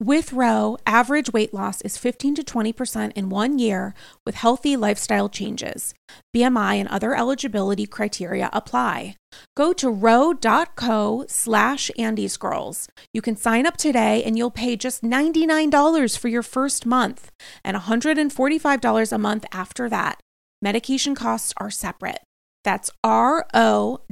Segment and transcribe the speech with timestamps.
[0.00, 5.28] With Ro, average weight loss is 15 to 20% in one year with healthy lifestyle
[5.28, 5.92] changes.
[6.36, 9.16] BMI and other eligibility criteria apply.
[9.56, 12.86] Go to ro.co slash andyscrolls.
[13.12, 17.32] You can sign up today and you'll pay just $99 for your first month
[17.64, 20.20] and $145 a month after that.
[20.62, 22.20] Medication costs are separate.
[22.62, 24.04] That's ro.co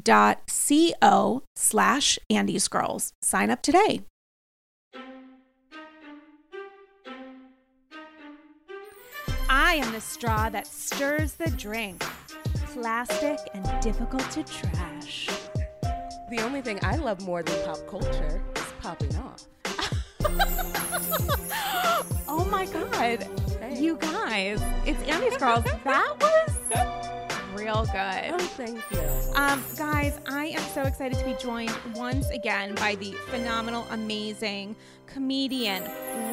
[1.55, 3.13] slash andyscrolls.
[3.23, 4.01] Sign up today.
[9.67, 12.01] I am the straw that stirs the drink.
[12.73, 15.29] Plastic and difficult to trash.
[16.31, 19.45] The only thing I love more than pop culture is popping off.
[22.29, 23.27] oh my god.
[23.59, 23.81] Hey.
[23.81, 25.65] You guys, it's Andy's Girls.
[25.85, 28.35] That was real good.
[28.35, 29.01] Oh, thank you.
[29.35, 34.77] Um, guys, I am so excited to be joined once again by the phenomenal, amazing
[35.09, 35.83] comedian,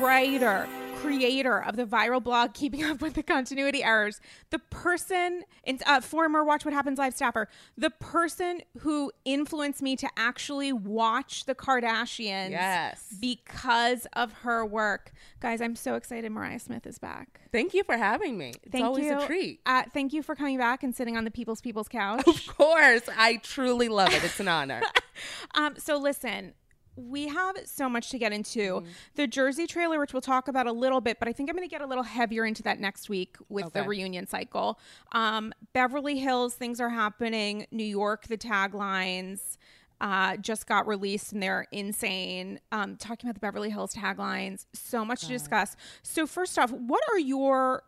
[0.04, 0.68] writer,
[1.04, 5.44] creator of the viral blog Keeping Up with the Continuity Errors, the person,
[5.86, 11.46] uh, former Watch What Happens live staffer, the person who influenced me to actually watch
[11.46, 13.16] the Kardashians yes.
[13.20, 15.12] because of her work.
[15.40, 17.42] Guys, I'm so excited Mariah Smith is back.
[17.52, 18.54] Thank you for having me.
[18.64, 19.20] It's thank always you.
[19.20, 19.60] a treat.
[19.66, 22.26] Uh, thank you for coming back and sitting on the People's People's couch.
[22.28, 23.04] Of course.
[23.18, 24.24] I truly love it.
[24.24, 24.82] It's an honor.
[25.56, 26.54] um, so listen,
[26.96, 28.82] we have so much to get into.
[28.82, 28.86] Mm.
[29.16, 31.68] The Jersey trailer, which we'll talk about a little bit, but I think I'm going
[31.68, 33.82] to get a little heavier into that next week with okay.
[33.82, 34.80] the reunion cycle.
[35.12, 37.66] Um, Beverly Hills, things are happening.
[37.72, 39.58] New York, the taglines
[40.02, 42.60] uh, just got released and they're insane.
[42.72, 45.76] Um, talking about the Beverly Hills taglines, so much to discuss.
[46.04, 47.84] So, first off, what are your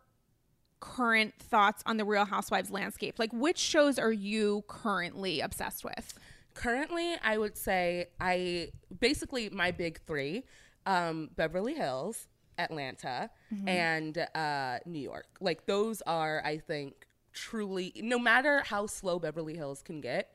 [0.80, 3.18] current thoughts on the Real Housewives landscape?
[3.18, 6.14] Like, which shows are you currently obsessed with?
[6.56, 8.68] Currently i would say i
[9.00, 10.42] basically my big three
[10.86, 12.28] um, beverly hills
[12.58, 13.68] atlanta mm-hmm.
[13.68, 15.26] and uh, new york.
[15.40, 20.32] Like those are i think truly no matter how slow beverly hills can get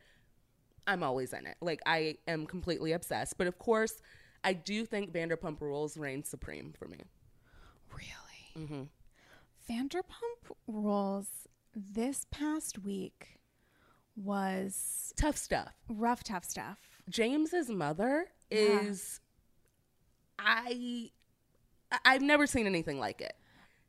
[0.85, 1.57] i'm always in it.
[1.61, 3.37] Like i am completely obsessed.
[3.37, 4.01] But of course
[4.43, 6.99] i do think vanderpump rules reigns supreme for me.
[7.91, 8.65] Really?
[8.67, 8.83] Mm-hmm.
[9.73, 13.41] vanderpump rules this past week
[14.23, 15.73] was tough stuff.
[15.89, 16.77] Rough, tough stuff.
[17.09, 18.81] James's mother yeah.
[18.81, 19.19] is
[20.39, 21.11] I
[22.05, 23.33] I've never seen anything like it.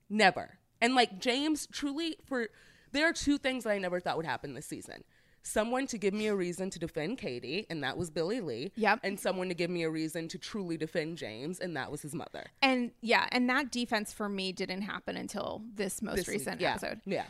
[0.08, 0.58] Never.
[0.80, 2.48] And like James truly for
[2.92, 5.04] there are two things that I never thought would happen this season.
[5.44, 8.70] Someone to give me a reason to defend Katie, and that was Billie Lee.
[8.76, 9.00] Yep.
[9.02, 12.14] And someone to give me a reason to truly defend James, and that was his
[12.14, 12.44] mother.
[12.60, 16.72] And yeah, and that defense for me didn't happen until this most this recent yeah,
[16.72, 17.00] episode.
[17.06, 17.24] Yeah.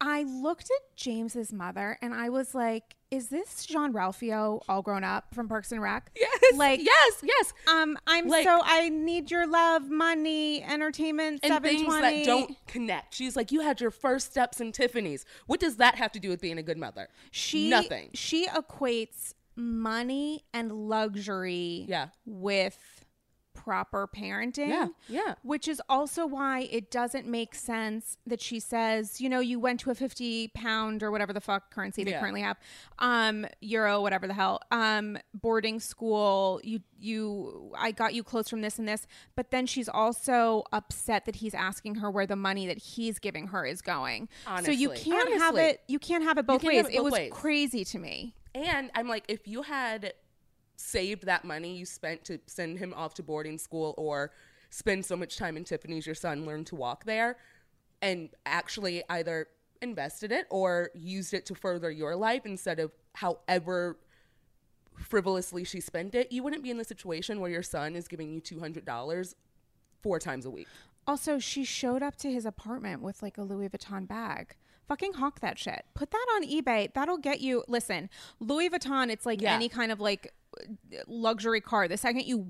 [0.00, 5.32] I looked at James's mother and I was like, is this Jean-Ralphio all grown up
[5.34, 6.10] from Parks and Rec?
[6.16, 6.56] Yes.
[6.56, 7.52] Like yes, yes.
[7.68, 13.14] Um, I'm like, so I need your love, money, entertainment, and things that don't connect.
[13.14, 15.24] She's like, you had your first steps in Tiffany's.
[15.46, 17.08] What does that have to do with being a good mother?
[17.30, 18.10] She nothing.
[18.14, 22.08] She equates money and luxury yeah.
[22.26, 22.76] with
[23.54, 24.68] proper parenting.
[24.68, 24.88] Yeah.
[25.08, 25.34] Yeah.
[25.42, 29.80] Which is also why it doesn't make sense that she says, you know, you went
[29.80, 32.20] to a 50 pound or whatever the fuck currency they yeah.
[32.20, 32.58] currently have,
[32.98, 36.60] um, euro, whatever the hell, um, boarding school.
[36.62, 39.06] You, you, I got you clothes from this and this.
[39.36, 43.48] But then she's also upset that he's asking her where the money that he's giving
[43.48, 44.28] her is going.
[44.46, 44.74] Honestly.
[44.74, 45.38] So you can't Honestly.
[45.38, 46.80] have it, you can't have it both ways.
[46.80, 47.32] It, both it was ways.
[47.32, 48.34] crazy to me.
[48.54, 50.12] And I'm like, if you had
[50.76, 54.32] saved that money you spent to send him off to boarding school or
[54.70, 57.36] spend so much time in Tiffany's your son learned to walk there
[58.02, 59.46] and actually either
[59.80, 63.98] invested it or used it to further your life instead of however
[64.98, 68.32] frivolously she spent it, you wouldn't be in the situation where your son is giving
[68.32, 69.34] you two hundred dollars
[70.02, 70.68] four times a week.
[71.06, 74.54] Also, she showed up to his apartment with like a Louis Vuitton bag.
[74.88, 75.84] Fucking hawk that shit.
[75.94, 76.92] Put that on eBay.
[76.94, 77.64] That'll get you.
[77.68, 79.10] Listen, Louis Vuitton.
[79.10, 79.54] It's like Yeah.
[79.54, 80.32] any kind of like
[81.06, 81.88] luxury car.
[81.88, 82.46] The second you,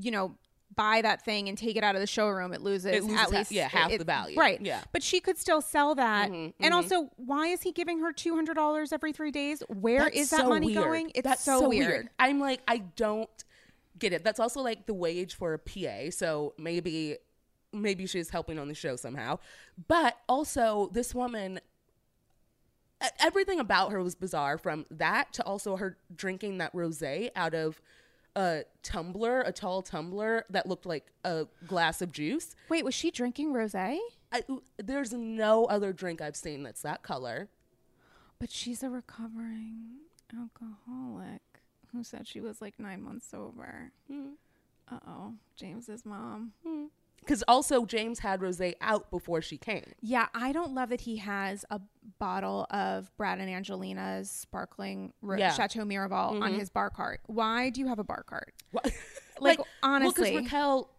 [0.00, 0.36] you know,
[0.74, 3.30] buy that thing and take it out of the showroom, it loses, It loses at
[3.30, 4.36] least yeah, half it- the value.
[4.38, 4.60] Right.
[4.60, 4.82] Yeah.
[4.92, 6.30] But she could still sell that.
[6.30, 6.76] Mhm, And mhm.
[6.76, 9.62] also, why is he giving her two hundred dollars every three days?
[9.68, 10.84] Where is that so money weird.
[10.84, 11.12] going?
[11.14, 12.10] It's That's so, weird.
[12.18, 13.30] I'm like, I don't
[13.98, 14.22] get it.
[14.24, 16.10] That's also like the wage for a PA.
[16.10, 17.16] So maybe,
[17.72, 19.38] maybe she's helping on the show somehow.
[19.88, 21.60] But also, this woman,
[23.20, 24.58] everything about her was bizarre.
[24.58, 27.80] From that to also her drinking that rosé out of
[28.34, 32.54] a tumbler, a tall tumbler that looked like a glass of juice.
[32.68, 33.98] Wait, was she drinking rosé?
[34.76, 37.48] There's no other drink I've seen that's that color.
[38.38, 40.00] But she's a recovering
[40.36, 41.40] alcoholic
[41.92, 43.92] who said she was like nine months sober.
[44.10, 44.30] Hmm.
[44.90, 46.52] Uh oh, James's mom.
[47.20, 49.92] Because also James had rosé out before she came.
[50.00, 51.80] Yeah, I don't love that he has a
[52.18, 55.52] bottle of Brad and Angelina's sparkling Ro- Yeah.
[55.52, 56.58] Chateau Miraval on mm-hmm.
[56.60, 57.20] his bar cart.
[57.26, 58.54] Why do you have a bar cart?
[59.38, 60.30] Like, well, honestly.
[60.30, 60.90] because Raquel,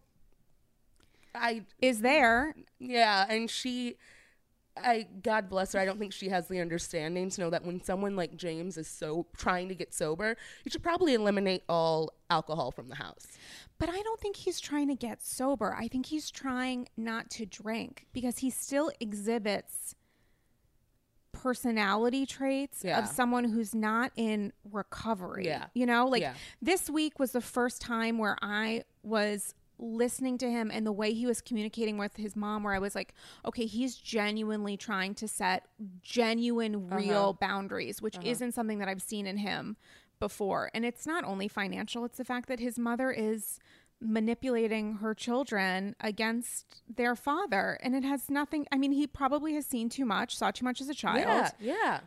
[1.34, 2.54] I Is there?
[2.78, 3.96] yeah, and she,
[4.82, 5.80] I God bless her.
[5.80, 8.88] I don't think she has the understanding to know that when someone like James is
[8.88, 13.26] so trying to get sober, you should probably eliminate all alcohol from the house.
[13.78, 15.74] But I don't think he's trying to get sober.
[15.74, 19.94] I think he's trying not to drink because he still exhibits
[21.32, 22.98] personality traits Yeah.
[22.98, 25.46] of someone who's not in recovery.
[25.46, 25.66] Yeah.
[25.74, 26.34] You know, like Yeah.
[26.60, 31.12] this week was the first time where I was listening to him and the way
[31.12, 33.14] he was communicating with his mom where I was like,
[33.44, 35.66] okay, he's genuinely trying to set
[36.02, 37.32] genuine real Uh-huh.
[37.34, 39.76] boundaries, which isn't something that I've seen in him
[40.20, 40.70] before.
[40.74, 43.60] And it's not only financial, it's the fact that his mother is
[44.00, 47.78] manipulating her children against their father.
[47.82, 50.80] And it has nothing, I mean, he probably has seen too much, saw too much
[50.80, 51.18] as a child.
[51.20, 52.00] Yeah, yeah.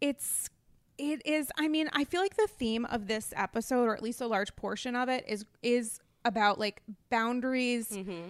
[0.00, 0.48] It's,
[0.98, 4.20] it is, I mean, I feel like the theme of this episode, or at least
[4.20, 8.28] a large portion of it, is, is about like boundaries Mm-hmm.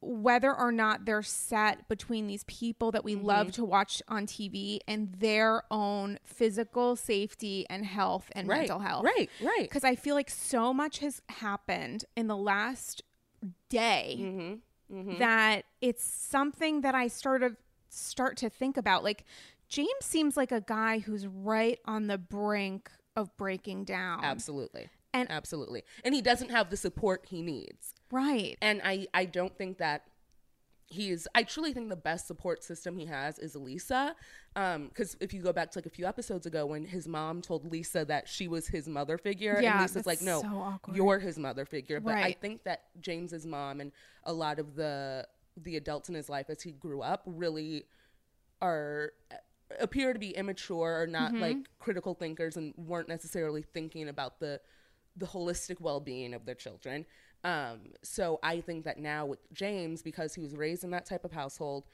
[0.00, 3.26] whether or not they're set between these people that we Mm-hmm.
[3.26, 8.78] love to watch on TV and their own physical safety and health and Right, mental
[8.78, 9.04] health.
[9.04, 9.62] right, right.
[9.62, 13.02] Because I feel like so much has happened in the last
[13.68, 14.16] day
[14.90, 15.18] Mm-hmm.
[15.18, 17.56] that it's something that I sort of
[17.90, 19.04] start to think about.
[19.04, 19.24] Like,
[19.68, 24.24] James seems like a guy who's right on the brink of breaking down.
[24.24, 25.84] Absolutely, And- absolutely.
[26.04, 27.94] And he doesn't have the support he needs.
[28.10, 28.56] Right.
[28.62, 30.04] and I I don't think that
[30.90, 34.16] he's I truly think the best support system he has is Lisa
[34.56, 37.42] um because if you go back to like a few episodes ago when his mom
[37.42, 41.18] told Lisa that she was his mother figure Yeah, and Lisa's like no so you're
[41.18, 43.92] his mother figure but I think that James's mom and
[44.24, 45.28] a lot of the
[45.58, 47.84] the adults in his life as he grew up really
[48.62, 49.12] are
[49.78, 51.42] appear to be immature or not Mm-hmm.
[51.42, 54.58] like critical thinkers and weren't necessarily thinking about the
[55.18, 57.04] the holistic well-being of their children.
[57.44, 61.24] Um so i think that now with james because he was raised in that type
[61.24, 61.84] of household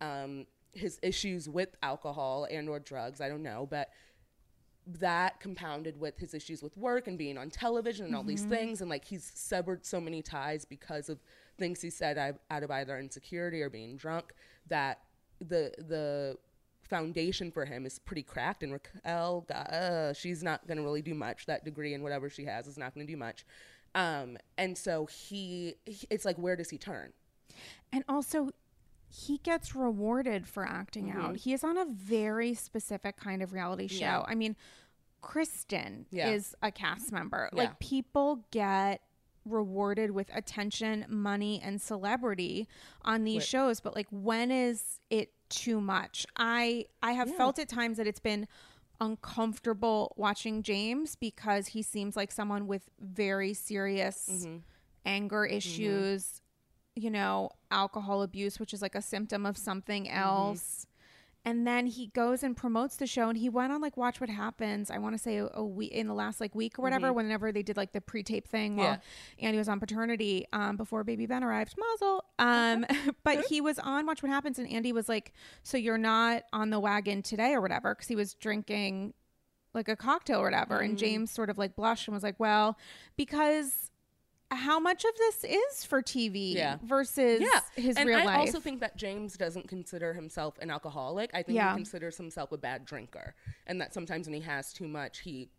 [0.00, 3.90] um his issues with alcohol and or drugs i don't know but
[4.86, 8.80] that compounded with his issues with work and being on television and all these things
[8.80, 11.18] and like he's severed so many ties because of
[11.58, 12.16] things he said
[12.50, 14.32] out of either insecurity or being drunk
[14.66, 15.00] that
[15.40, 16.36] the the
[16.88, 21.14] foundation for him is pretty cracked and Raquel uh, she's not going to really do
[21.14, 23.44] much that degree and whatever she has is not going to do much
[23.94, 27.12] um and so he he- it's like where does he turn
[27.92, 28.50] And also,
[29.10, 31.36] he gets rewarded for acting out.
[31.38, 33.98] He is on a very specific kind of reality show.
[34.04, 34.22] Yeah.
[34.26, 34.54] I mean,
[35.22, 36.28] Kristen Yeah.
[36.30, 37.48] is a cast member.
[37.52, 37.58] Yeah.
[37.62, 39.00] Like, people get
[39.44, 42.68] rewarded with attention, money, and celebrity
[43.02, 43.80] on these shows.
[43.80, 46.26] But, like, when is it too much?
[46.36, 47.36] I I have Yeah.
[47.36, 48.46] felt at times that it's been
[49.00, 54.56] uncomfortable watching James because he seems like someone with very serious Mm-hmm.
[55.06, 56.42] anger issues,
[56.94, 60.18] you know, alcohol abuse, which is like a symptom of something Mm-hmm.
[60.18, 60.86] else.
[61.44, 64.28] And then he goes and promotes the show, and he went on like Watch What
[64.28, 64.90] Happens.
[64.90, 67.52] I want to say a, a week in the last like week or whatever, whenever
[67.52, 69.00] they did like the pre-tape thing while Mm-hmm.
[69.38, 69.46] Yeah.
[69.46, 71.74] Andy was on paternity um, before baby Ben arrived.
[71.78, 72.24] Mazel.
[72.38, 72.86] Um,
[73.24, 76.70] but he was on Watch What Happens, and Andy was like, "So you're not on
[76.70, 79.14] the wagon today or whatever?" Because he was drinking
[79.74, 80.76] like a cocktail or whatever.
[80.76, 80.84] Mm-hmm.
[80.84, 82.78] And James sort of like blushed and was like, "Well,
[83.16, 83.87] because."
[84.50, 86.78] How much of this is for TV Yeah.
[86.82, 88.36] versus yeah his and real i life?
[88.36, 91.70] I also think that james doesn't consider himself an alcoholic i think Yeah.
[91.72, 93.34] he considers himself a bad drinker
[93.66, 95.50] and that sometimes when he has too much he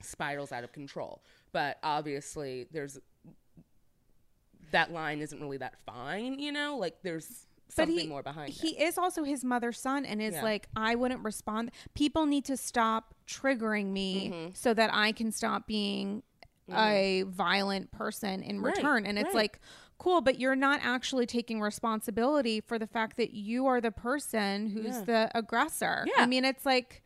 [0.00, 1.20] spirals out of control.
[1.50, 3.00] But obviously, there's
[4.70, 6.76] that line isn't really that fine, you know?
[6.76, 8.82] Like there's But something he, more behind he it.
[8.88, 10.42] is also his mother's son and is Yeah.
[10.44, 14.50] like i wouldn't respond people need to stop triggering me Mm-hmm.
[14.54, 16.22] so that i can stop being
[16.72, 19.06] a violent person in Right, return.
[19.06, 19.34] And it's right.
[19.34, 19.60] like
[19.98, 24.68] cool but you're not actually taking responsibility for the fact that you are the person
[24.68, 25.02] who's Yeah.
[25.04, 26.04] the aggressor.
[26.06, 26.22] Yeah.
[26.22, 27.02] i mean it's like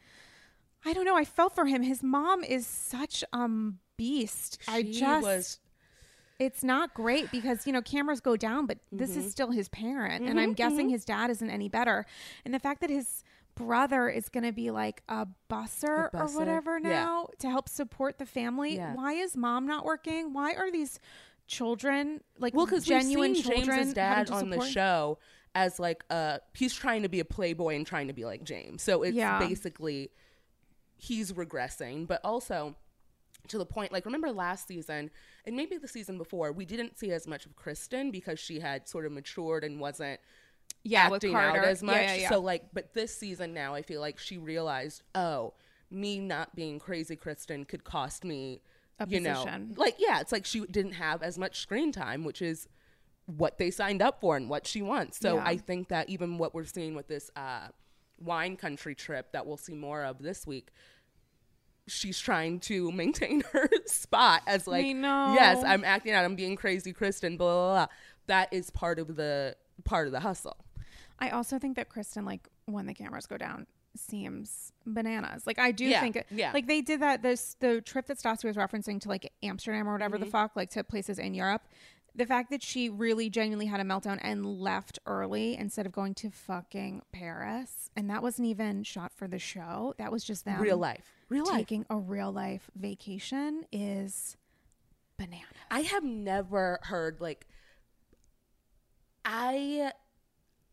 [0.84, 1.16] i don't know.
[1.16, 1.82] I felt for him.
[1.82, 4.58] His mom is such um beast.
[4.68, 5.58] I just was
[6.38, 9.20] it's not great because you know cameras go down but this Mm-hmm.
[9.20, 10.28] is still his parent.
[10.28, 12.04] And i'm guessing his dad isn't any better.
[12.44, 13.22] And the fact that his
[13.54, 16.88] brother is going to be like a busser, A or busser, whatever yeah.
[16.88, 18.94] now to help support the family Yeah.
[18.94, 20.98] why is mom not working why are these
[21.46, 25.18] children like well because genuine we've seen children James's dad on the show
[25.54, 28.82] as like uh he's trying to be a playboy and trying to be like James.
[28.82, 29.38] So it's Yeah.
[29.38, 30.10] basically
[30.96, 32.76] he's regressing, but also
[33.48, 35.10] to the point like remember last season
[35.44, 38.88] and maybe the season before we didn't see as much of Kristen because she had
[38.88, 40.20] sort of matured and wasn't
[40.84, 41.96] yeah acting out as much.
[41.96, 42.28] yeah, yeah.
[42.28, 45.54] So like, but this season now, I feel like she realized, oh,
[45.90, 48.62] me not being crazy Kristen could cost me,
[48.98, 49.74] A you know, position.
[49.76, 52.68] like yeah, it's like she didn't have as much screen time, which is
[53.26, 55.18] what they signed up for and what she wants.
[55.18, 55.38] So.
[55.38, 57.68] I think that even what we're seeing with this uh,
[58.20, 60.70] wine country trip that we'll see more of this week.
[61.86, 65.34] She's trying to maintain her spot as like, know.
[65.34, 67.36] yes, I'm acting out, I'm being crazy, Kristen.
[67.36, 67.86] Blah, blah blah.
[68.26, 70.56] That is part of the part of the hustle.
[71.18, 73.66] I also think that Kristen, like when the cameras go down,
[73.96, 75.46] seems bananas.
[75.46, 76.52] Like I do Yeah, think, yeah.
[76.52, 77.22] like they did that.
[77.22, 80.24] This the trip that Stassi was referencing to like Amsterdam or whatever Mm-hmm.
[80.24, 81.62] the fuck, like to places in Europe.
[82.14, 86.12] The fact that she really genuinely had a meltdown and left early instead of going
[86.16, 89.94] to fucking Paris, and that wasn't even shot for the show.
[89.96, 94.36] That was just them real life real life taking a real life vacation is
[95.16, 95.46] bananas.
[95.70, 97.46] i have never heard like
[99.24, 99.90] i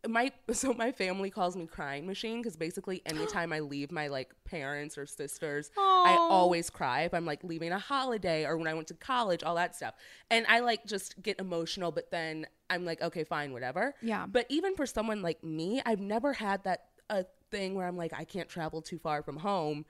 [0.08, 4.30] my so my family calls me crying machine because basically anytime i leave my like
[4.44, 8.72] parents or sisters i always cry if i'm like leaving a holiday or when i
[8.74, 9.94] went to college all that stuff
[10.30, 14.26] and i like just get emotional but then i'm like okay fine whatever Yeah.
[14.26, 18.12] but even for someone like me i've never had that a thing where i'm like
[18.16, 19.84] i can't travel too far from home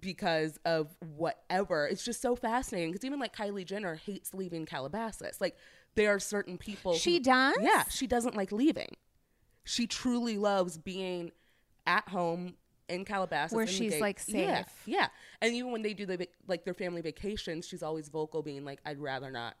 [0.00, 1.86] because of whatever.
[1.86, 5.40] It's just so fascinating because even like Kylie Jenner hates leaving Calabasas.
[5.40, 5.56] Like
[5.94, 7.56] there are certain people She who- does?
[7.60, 8.96] Yeah, she doesn't like leaving.
[9.64, 11.32] She truly loves being
[11.86, 12.54] at home
[12.88, 14.66] in Calabasas Where in she's, like, safe.
[14.86, 15.08] yeah.
[15.40, 18.80] And even when they do the like their family vacations, she's always vocal, being like,
[18.84, 19.56] "I'd rather not."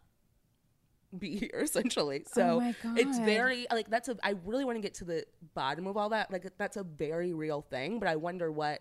[1.16, 4.94] be here essentially so Oh it's very like that's a i really want to get
[4.94, 8.50] to the bottom of all that like that's a very real thing but i wonder
[8.50, 8.80] what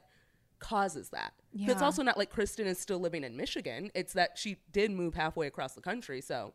[0.57, 1.33] causes that.
[1.51, 3.91] 'Cause It's also not like Kristen is still living in Michigan.
[3.93, 6.21] It's that she did move halfway across the country.
[6.21, 6.53] So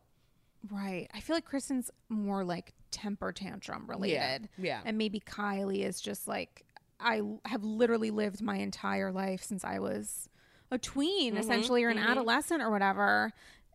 [0.71, 1.07] Right.
[1.13, 4.49] I feel like Kristen's more like temper tantrum related.
[4.57, 4.63] yeah.
[4.65, 4.81] yeah.
[4.85, 6.65] And maybe Kylie is just like,
[6.99, 10.27] I have literally lived my entire life since I was
[10.71, 13.31] a tween, Mm-hmm, essentially, or an adolescent or whatever,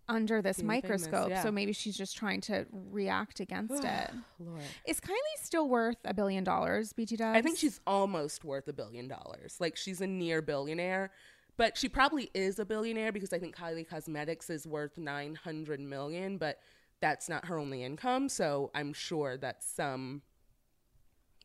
[0.09, 1.31] under this Being famous, microscope.
[1.31, 1.43] yeah.
[1.43, 4.11] So maybe she's just trying to react against it.
[4.39, 4.61] Lord.
[4.87, 7.35] Is Kylie still worth a billion dollars, BT does?
[7.35, 9.57] I think she's almost worth a billion dollars.
[9.59, 11.11] Like she's a near billionaire,
[11.57, 16.37] but she probably is a billionaire because I think Kylie Cosmetics is worth 900 million,
[16.37, 16.59] but
[17.01, 18.29] that's not her only income.
[18.29, 20.23] So I'm sure that some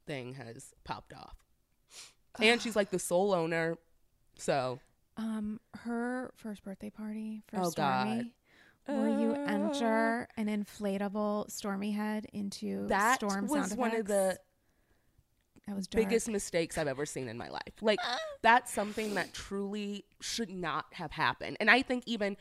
[0.06, 1.36] thing has popped off.
[2.40, 3.78] And she's like the sole owner.
[4.38, 4.80] So
[5.18, 8.32] Um, her first birthday party for Oh, Stormi,
[8.86, 9.48] where you Uh.
[9.48, 14.40] enter an inflatable Stormi head into that storm was one of the
[15.68, 16.06] that was dark.
[16.08, 17.82] biggest mistakes I've ever seen in my life.
[17.82, 18.00] Like
[18.42, 21.58] that's something that truly should not have happened.
[21.60, 22.38] And I think even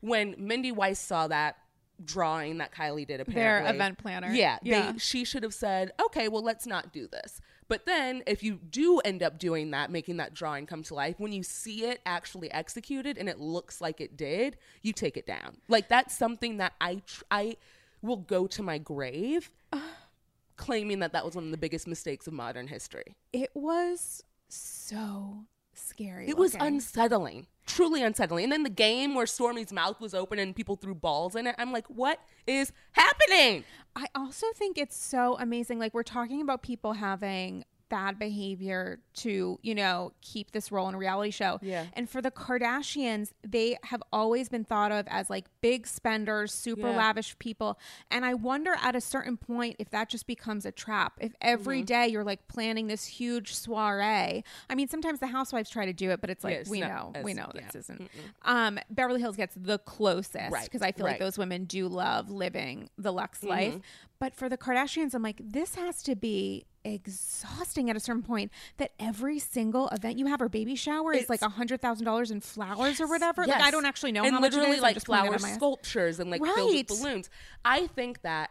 [0.00, 1.56] when Mindy Weiss saw that
[2.04, 3.66] drawing that Kylie did apparently.
[3.66, 4.30] their event planner.
[4.32, 4.92] Yeah, yeah.
[4.92, 8.56] They, she should have said, "Okay, well, let's not do this." But then, if you
[8.56, 12.00] do end up doing that, making that drawing come to life, when you see it
[12.04, 15.56] actually executed and it looks like it did, you take it down.
[15.68, 17.56] Like that's something that I tr- I
[18.02, 19.50] will go to my grave
[20.56, 23.16] claiming that that was one of the biggest mistakes of modern history.
[23.32, 26.28] it was so scary.
[26.28, 26.66] It was looking.
[26.66, 28.44] unsettling, truly unsettling.
[28.44, 31.54] And then the game where Stormi's mouth was open and people threw balls in it,
[31.58, 33.64] I'm like, what is happening?
[33.94, 35.78] I also think it's so amazing.
[35.78, 40.94] Like we're talking about people having bad behavior to, you know, keep this role in
[40.94, 41.58] a reality show.
[41.60, 41.84] Yeah.
[41.92, 46.88] And for the Kardashians, they have always been thought of as like big spenders, super
[46.88, 46.96] Yeah.
[46.96, 47.78] lavish people.
[48.10, 51.12] And I wonder at a certain point if that just becomes a trap.
[51.20, 51.84] If every Mm-hmm.
[51.84, 54.42] day you're like planning this huge soiree.
[54.70, 56.80] I mean, sometimes the housewives try to do it, but it's like Yeah, it's we
[56.80, 58.10] not know, we as- know this isn't.
[58.42, 62.30] Um, Beverly Hills gets the closest Right, because I feel like those women do love
[62.30, 63.48] living the Lux Mm-hmm.
[63.48, 63.74] life.
[64.18, 68.50] But for the Kardashians, I'm like, this has to be exhausting at a certain point
[68.78, 72.30] that every single event you have or baby shower is like a hundred thousand dollars
[72.30, 73.46] in flowers or whatever.
[73.46, 74.82] Like I don't actually know and how much literally it is.
[74.82, 75.54] Like just pulling it flower out of my ass.
[75.56, 77.30] sculptures and like filled with balloons.
[77.64, 78.50] I think that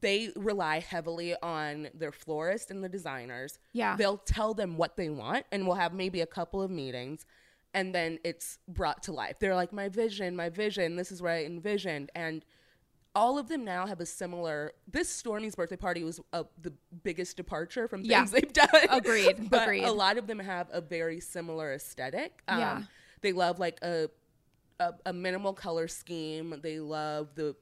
[0.00, 3.58] they rely heavily on their florist and the designers.
[3.72, 3.96] Yeah.
[3.96, 7.26] They'll tell them what they want and we'll have maybe a couple of meetings
[7.74, 9.38] and then it's brought to life.
[9.38, 12.44] They're like, My vision, my vision, this is what I envisioned and
[13.18, 14.72] all of them now have a similar.
[14.90, 16.72] This Stormi's birthday party was uh, the
[17.02, 18.24] biggest departure from things Yeah.
[18.24, 18.68] they've done.
[18.90, 19.84] Agreed, but agreed.
[19.84, 22.42] A lot of them have a very similar aesthetic.
[22.48, 22.82] Um, Yeah.
[23.20, 24.08] They love like a,
[24.78, 26.54] a a minimal color scheme.
[26.62, 27.56] They love the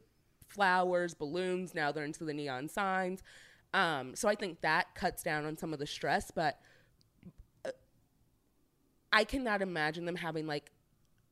[0.49, 1.75] flowers, balloons.
[1.75, 3.23] Now they're into the neon signs.
[3.73, 6.59] Um, so I think that cuts down on some of the stress, but
[7.65, 7.71] uh,
[9.13, 10.71] I cannot imagine them having like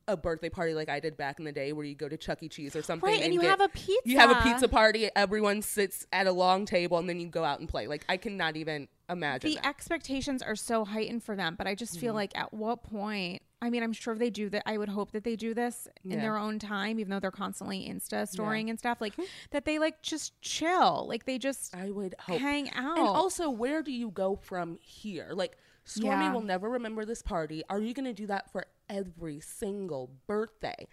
[0.07, 2.43] a birthday party like I did back in the day, where you go to Chuck
[2.43, 2.49] E.
[2.49, 4.01] Cheese or something, Right, and you get- have a pizza.
[4.05, 5.09] You have a pizza party.
[5.15, 7.87] Everyone sits at a long table, and then you go out and play.
[7.87, 9.49] Like I cannot even imagine.
[9.51, 9.67] the that.
[9.67, 12.15] expectations are so heightened for them but i just feel Mm-hmm.
[12.15, 15.23] like at what point i mean i'm sure they do that i would hope that
[15.23, 16.21] they do this in Yeah.
[16.21, 19.13] their own time even though they're constantly insta storing and stuff like
[19.51, 22.39] that they like just chill like they just I would hope.
[22.39, 25.29] hang out And also, where do you go from here?
[25.35, 25.55] Like,
[25.85, 26.33] Stormi Yeah.
[26.33, 27.63] will never remember this party.
[27.69, 30.87] Are you going to do that for every single birthday?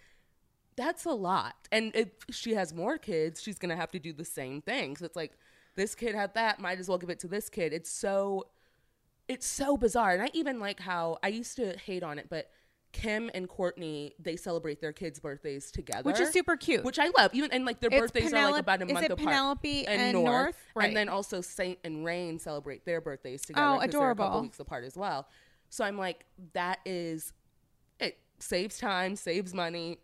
[0.75, 1.55] That's a lot.
[1.71, 4.95] And if she has more kids, she's going to have to do the same thing.
[4.97, 5.33] So it's like,
[5.75, 7.73] this kid had that, might as well give it to this kid.
[7.73, 8.47] It's so,
[9.27, 10.11] it's so bizarre.
[10.11, 12.49] And I even like how I used to hate on it, but
[12.93, 16.03] Kim and Kourtney, they celebrate their kids' birthdays together.
[16.03, 17.33] which is super cute Which I love.
[17.33, 19.19] Even and like their It's birthdays are like about a month apart.
[19.19, 20.55] Penelope and North?
[20.75, 20.87] Right.
[20.87, 23.65] And then also Saint and Reign celebrate their birthdays together.
[23.65, 25.27] Oh, they're a couple weeks apart as well.
[25.69, 27.33] So I'm like, that is
[27.99, 29.97] it saves time, saves money.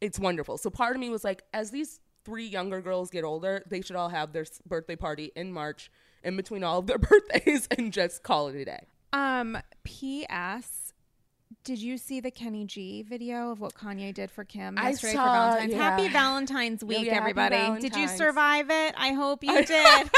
[0.00, 0.58] It's wonderful.
[0.58, 3.96] So part of me was like, as these three younger girls get older, they should
[3.96, 5.90] all have their birthday party in March
[6.22, 8.86] in between all of their birthdays and just call it a day.
[9.12, 10.83] um ps
[11.62, 15.24] did you see the Kenny G video of what Kanye did for Kim yesterday saw,
[15.24, 15.72] for Valentine's?
[15.72, 15.78] yeah.
[15.78, 17.80] Happy Valentine's Week, yeah, everybody.
[17.80, 18.94] Did you survive it?
[18.96, 20.10] I hope you did.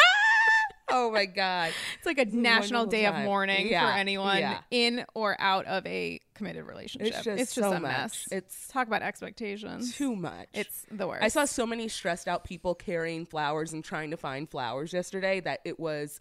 [0.90, 1.72] oh my god.
[1.96, 5.84] It's like a national wonderful day of mourning Yeah, for anyone in or out of
[5.86, 7.26] a committed relationship.
[7.26, 7.82] It's just so a much.
[7.82, 8.24] mess.
[8.30, 9.96] It's talk about expectations.
[9.96, 10.48] Too much.
[10.52, 11.22] It's the worst.
[11.22, 15.40] I saw so many stressed out people carrying flowers and trying to find flowers yesterday
[15.40, 16.20] that it was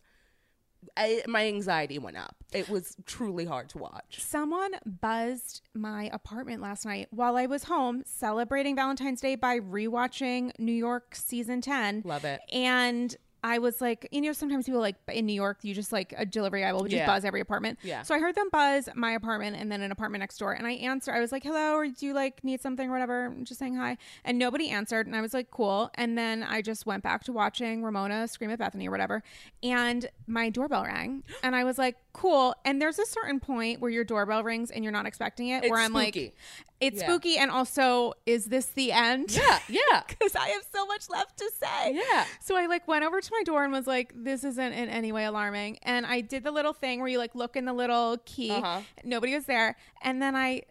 [0.98, 2.36] I, my anxiety went up.
[2.54, 4.19] It was truly hard to watch.
[4.19, 10.52] Someone buzzed my apartment last night while I was home celebrating Valentine's Day by rewatching
[10.58, 12.04] New York season 10.
[12.06, 12.41] Love it.
[12.52, 13.15] And
[13.47, 16.25] I was like, you know, sometimes people like in New York, you just like a
[16.25, 17.05] delivery guy will just Yeah.
[17.05, 17.77] buzz every apartment.
[17.84, 18.01] Yeah.
[18.01, 20.53] So I heard them buzz my apartment and then an apartment next door.
[20.53, 23.27] And I answered, I was like, hello, or do you like need something or whatever?
[23.27, 23.97] I'm just saying hi.
[24.23, 25.05] And nobody answered.
[25.05, 25.91] And I was like, cool.
[25.93, 29.21] And then I just went back to watching Ramona scream at Bethany or whatever.
[29.62, 31.23] And my doorbell rang.
[31.43, 32.55] And I was like, cool.
[32.65, 35.69] And there's a certain point where your doorbell rings and you're not expecting it, It's
[35.69, 36.23] where I'm spooky.
[36.25, 36.36] like,
[36.81, 37.07] it's Yeah.
[37.07, 37.38] spooky.
[37.38, 39.31] And also, is this the end?
[39.35, 40.03] Yeah, yeah.
[40.07, 41.93] because I have so much left to say.
[41.93, 42.25] Yeah.
[42.41, 45.11] So I like went over to my door and was like, "This isn't in any
[45.11, 48.17] way alarming." And I did the little thing where you like look in the little
[48.25, 48.51] key.
[48.51, 48.81] Uh-huh.
[49.03, 50.63] Nobody was there, and then I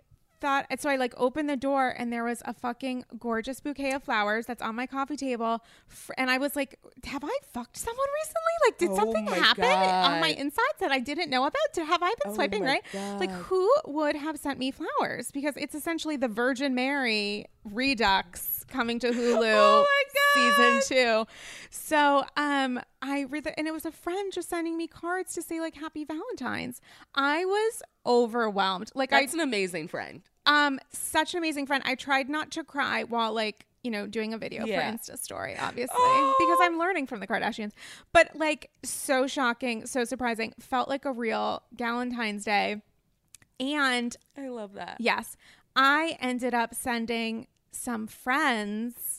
[0.44, 3.92] thought, and so I like opened the door and there was a fucking gorgeous bouquet
[3.92, 5.62] of flowers that's on my coffee table,
[6.18, 8.54] and I was like, "Have I fucked someone recently?
[8.66, 10.40] Like, did Oh something happen on my God.
[10.40, 11.87] insides that I didn't know about?
[11.88, 12.83] Have I been Oh swiping right?
[13.18, 15.30] Like, who would have sent me flowers?
[15.30, 20.80] Because it's essentially the Virgin Mary Redux coming to Hulu Oh God.
[20.88, 21.26] season two.
[21.70, 25.42] So um I read that and it was a friend just sending me cards to
[25.42, 26.80] say like happy Valentine's.
[27.14, 28.90] I was overwhelmed.
[28.94, 30.22] Like That's an amazing friend.
[30.46, 31.83] Um such an amazing friend.
[31.87, 34.90] I tried not to cry while like you know, doing a video Yeah.
[34.90, 36.35] for Insta story, obviously, Oh.
[36.38, 37.72] because I'm learning from the Kardashians.
[38.14, 40.54] But like, so shocking, so surprising.
[40.59, 42.80] Felt like a real Valentine's Day.
[43.61, 44.96] And I love that.
[45.00, 45.37] Yes.
[45.76, 49.13] I ended up sending some friends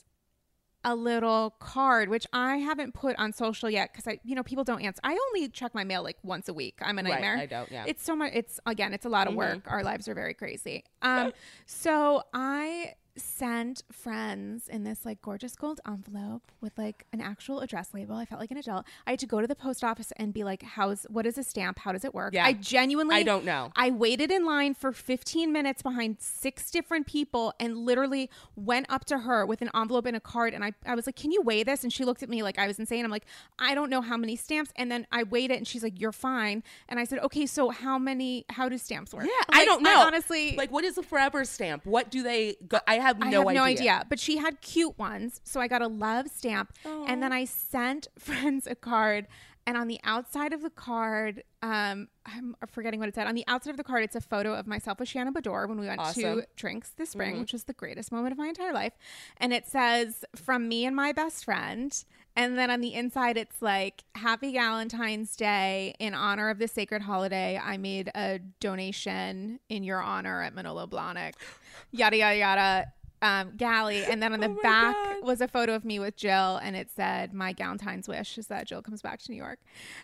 [0.85, 4.63] a little card, which I haven't put on social yet because I, you know, people
[4.63, 5.01] don't answer.
[5.03, 6.75] I only check my mail like once a week.
[6.81, 7.37] I'm a Right, nightmare.
[7.37, 7.85] I don't, yeah.
[7.87, 8.31] It's so much.
[8.33, 9.37] It's again, it's a lot of Mhm.
[9.37, 9.59] work.
[9.71, 10.83] Our lives are very crazy.
[11.01, 11.33] Um,
[11.65, 17.89] so I sent friends in this like gorgeous gold envelope with like an actual address
[17.93, 18.15] label.
[18.15, 18.85] I felt like an adult.
[19.07, 21.43] I had to go to the post office and be like, "How's what is a
[21.43, 21.79] stamp?
[21.79, 22.45] How does it work?" Yeah.
[22.45, 23.71] I genuinely I don't know.
[23.75, 29.05] I waited in line for 15 minutes behind six different people and literally went up
[29.05, 31.41] to her with an envelope and a card and I, I was like, "Can you
[31.41, 33.05] weigh this?" And she looked at me like I was insane.
[33.05, 33.25] I'm like,
[33.59, 36.11] "I don't know how many stamps." And then I weighed it and she's like, "You're
[36.11, 39.83] fine." And I said, "Okay, so how many how do stamps work?" Yeah, I don't
[39.83, 40.01] know.
[40.01, 41.85] honestly, like what is a forever stamp?
[41.85, 42.55] What do they?
[42.67, 43.53] Go- I have no I have idea.
[43.59, 44.05] no idea.
[44.09, 45.41] But she had cute ones.
[45.43, 46.73] So I got a love stamp.
[47.07, 49.27] And then I sent friends a card.
[49.67, 53.25] And on the outside of the card, um, I'm forgetting what it said.
[53.25, 55.79] On the outside of the card, it's a photo of myself with Shannon Beador when
[55.79, 56.41] we went Awesome.
[56.41, 58.93] to drinks this spring, which was the greatest moment of my entire life.
[59.37, 62.03] And it says, from me and my best friend.
[62.35, 65.95] And then on the inside, it's like, Happy Valentine's Day.
[65.99, 70.85] In honor of this sacred holiday, I made a donation in your honor at Manolo
[70.85, 71.33] Blahnik.
[71.91, 72.85] Yada, yada, yada.
[73.25, 74.03] Um, galley.
[74.03, 75.23] And then on the Oh back God.
[75.23, 78.67] was a photo of me with Jill, and it said, My Valentine's wish is that
[78.67, 79.59] Jill comes back to New York.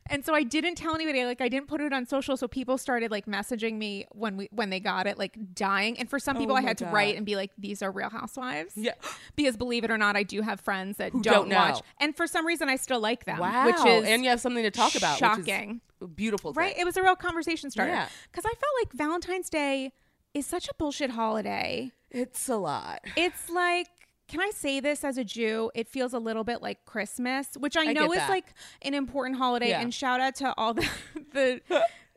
[0.10, 2.36] And so I didn't tell anybody, like, I didn't put it on social.
[2.38, 6.00] So people started like messaging me when we when they got it, like dying.
[6.00, 8.10] And for some people, Oh I had to write and be like, These are real
[8.10, 8.74] housewives.
[8.76, 8.94] Yeah.
[9.36, 11.82] Because believe it or not, I do have friends that Who don't, don't watch.
[12.00, 13.38] And for some reason, I still like them.
[13.40, 13.66] Wow.
[13.68, 15.18] Which is and you have something to talk about.
[15.18, 15.70] shocking.
[15.70, 16.54] Which is a beautiful.
[16.54, 16.76] right?
[16.78, 17.92] It was a real conversation starter.
[17.92, 18.08] Yeah.
[18.32, 19.94] Because I felt like Valentine's Day
[20.34, 21.92] is such a bullshit holiday.
[22.10, 23.02] It's a lot.
[23.16, 23.88] It's like,
[24.28, 25.72] can I say this as a Jew?
[25.76, 28.30] It feels a little bit like Christmas, which I, I know is that.
[28.30, 29.70] like an important holiday.
[29.70, 29.82] Yeah.
[29.82, 30.88] And shout out to all the,
[31.34, 31.62] the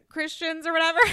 [0.08, 1.00] Christians or whatever.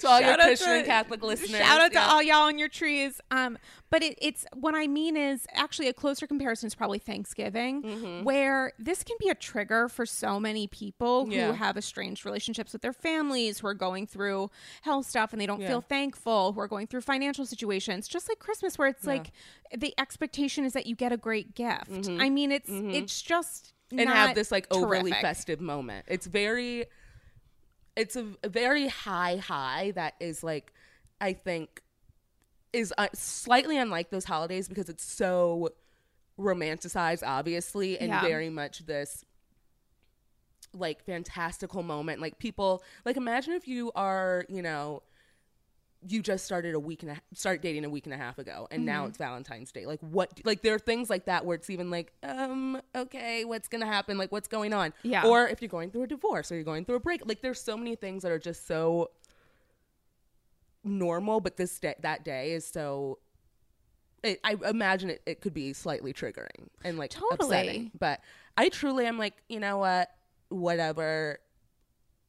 [0.00, 1.50] To all your Shout out Christian to- and Catholic listeners.
[1.60, 2.00] Shout out yeah.
[2.04, 3.20] to all y'all and your trees.
[3.30, 3.58] Um,
[3.90, 8.24] but it, it's what I mean is actually a closer comparison is probably Thanksgiving, Mm-hmm.
[8.24, 11.52] where this can be a trigger for so many people who Yeah.
[11.52, 14.50] have estranged relationships with their families, who are going through
[14.82, 15.68] health stuff and they don't Yeah.
[15.68, 19.32] feel thankful, who are going through financial situations, just like Christmas, where it's like
[19.76, 22.08] the expectation is that you get a great gift.
[22.08, 24.00] I mean, it's it's just Mm-hmm.
[24.00, 25.22] and have this like overly terrific.
[25.22, 26.04] festive moment.
[26.08, 26.84] It's very,
[27.98, 30.72] it's a, a very high high that is like,
[31.20, 31.82] I think,
[32.72, 35.70] is uh, slightly unlike those holidays because it's so
[36.38, 38.20] romanticized, obviously, and Yeah.
[38.22, 39.24] very much this
[40.72, 42.20] like fantastical moment.
[42.20, 45.02] Like people, like imagine if you are, you know.
[46.06, 48.68] You just started a week and a start dating a week and a half ago,
[48.70, 49.08] and now Mm-hmm.
[49.08, 49.84] it's Valentine's Day.
[49.84, 50.40] Like what?
[50.44, 54.16] Like there are things like that where it's even like, um, okay, what's gonna happen?
[54.16, 54.92] Like what's going on?
[55.02, 55.26] Yeah.
[55.26, 57.60] Or if you're going through a divorce or you're going through a break, like there's
[57.60, 59.10] so many things that are just so
[60.84, 63.18] normal, but this day, that day is so.
[64.22, 67.34] It, I imagine it, it could be slightly triggering and like Totally.
[67.58, 68.20] upsetting, but
[68.56, 70.10] I truly am like, you know what,
[70.48, 71.38] whatever.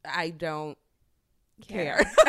[0.06, 0.78] I don't
[1.67, 1.98] care.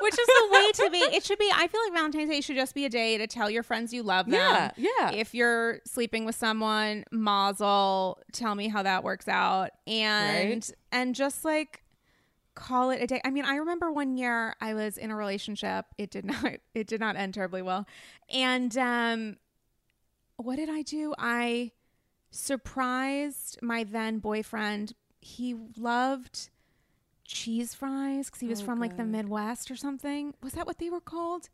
[0.00, 0.98] which is the way to be.
[0.98, 1.50] It should be.
[1.54, 4.02] I feel like Valentine's Day should just be a day to tell your friends you
[4.02, 4.34] love them.
[4.34, 5.10] Yeah, yeah.
[5.12, 8.18] If you're sleeping with someone, mazel.
[8.32, 10.70] Tell me how that works out, and Right.
[10.92, 11.82] and just like
[12.54, 13.20] call it a day.
[13.24, 15.86] I mean, I remember one year I was in a relationship.
[15.98, 16.44] It did not.
[16.74, 17.86] It did not end terribly well,
[18.32, 19.36] and um,
[20.36, 21.14] what did I do?
[21.18, 21.72] I
[22.30, 24.92] surprised my then boyfriend.
[25.20, 26.50] He loved
[27.34, 30.32] cheese fries because he was Oh, from like the Midwest or something.
[30.42, 31.50] Was that what they were called?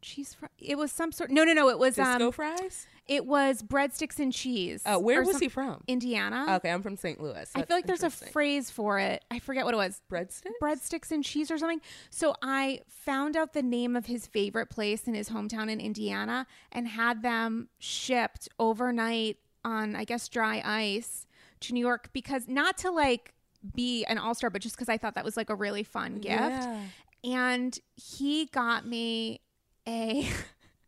[0.00, 0.50] Cheese fries.
[0.58, 1.30] It was some sort.
[1.30, 1.68] No, no, no.
[1.68, 2.32] It was Disco um.
[2.32, 2.86] fries?
[3.06, 4.82] It was breadsticks and cheese.
[4.86, 5.82] Oh, where was some- he from?
[5.88, 6.46] Indiana.
[6.56, 7.20] Okay, I'm from St.
[7.20, 7.50] Louis.
[7.54, 9.24] I feel like there's a phrase for it.
[9.30, 10.00] I forget what it was.
[10.10, 10.50] breadstick.
[10.62, 11.80] Breadsticks and cheese or something.
[12.10, 16.46] So I found out the name of his favorite place in his hometown in Indiana
[16.70, 21.26] and had them shipped overnight on, I guess, dry ice
[21.60, 23.31] to New York because not to like
[23.74, 26.16] be an all star, but just because I thought that was like a really fun
[26.16, 26.40] gift.
[26.40, 26.80] Yeah.
[27.24, 29.40] And he got me
[29.88, 30.28] a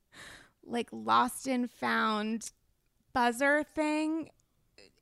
[0.65, 2.51] like lost and found
[3.13, 4.31] buzzer thing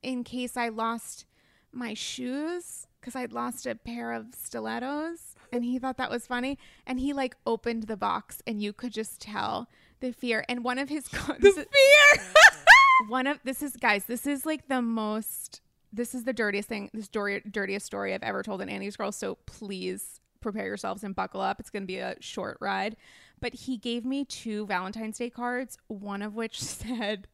[0.02, 1.24] in case I lost
[1.72, 6.58] my shoes because I'd lost a pair of stilettos and he thought that was funny
[6.86, 9.68] and he like opened the box and you could just tell
[10.00, 12.24] the fear and one of his co- is- Fear.
[13.08, 15.60] one of this is guys this is like the most
[15.92, 19.36] this is the dirtiest thing this dirtiest story i've ever told in annie's girl so
[19.46, 21.58] please prepare yourselves and buckle up.
[21.58, 22.96] It's going to be a short ride.
[23.40, 27.28] But he gave me two valentine's day cards one of which said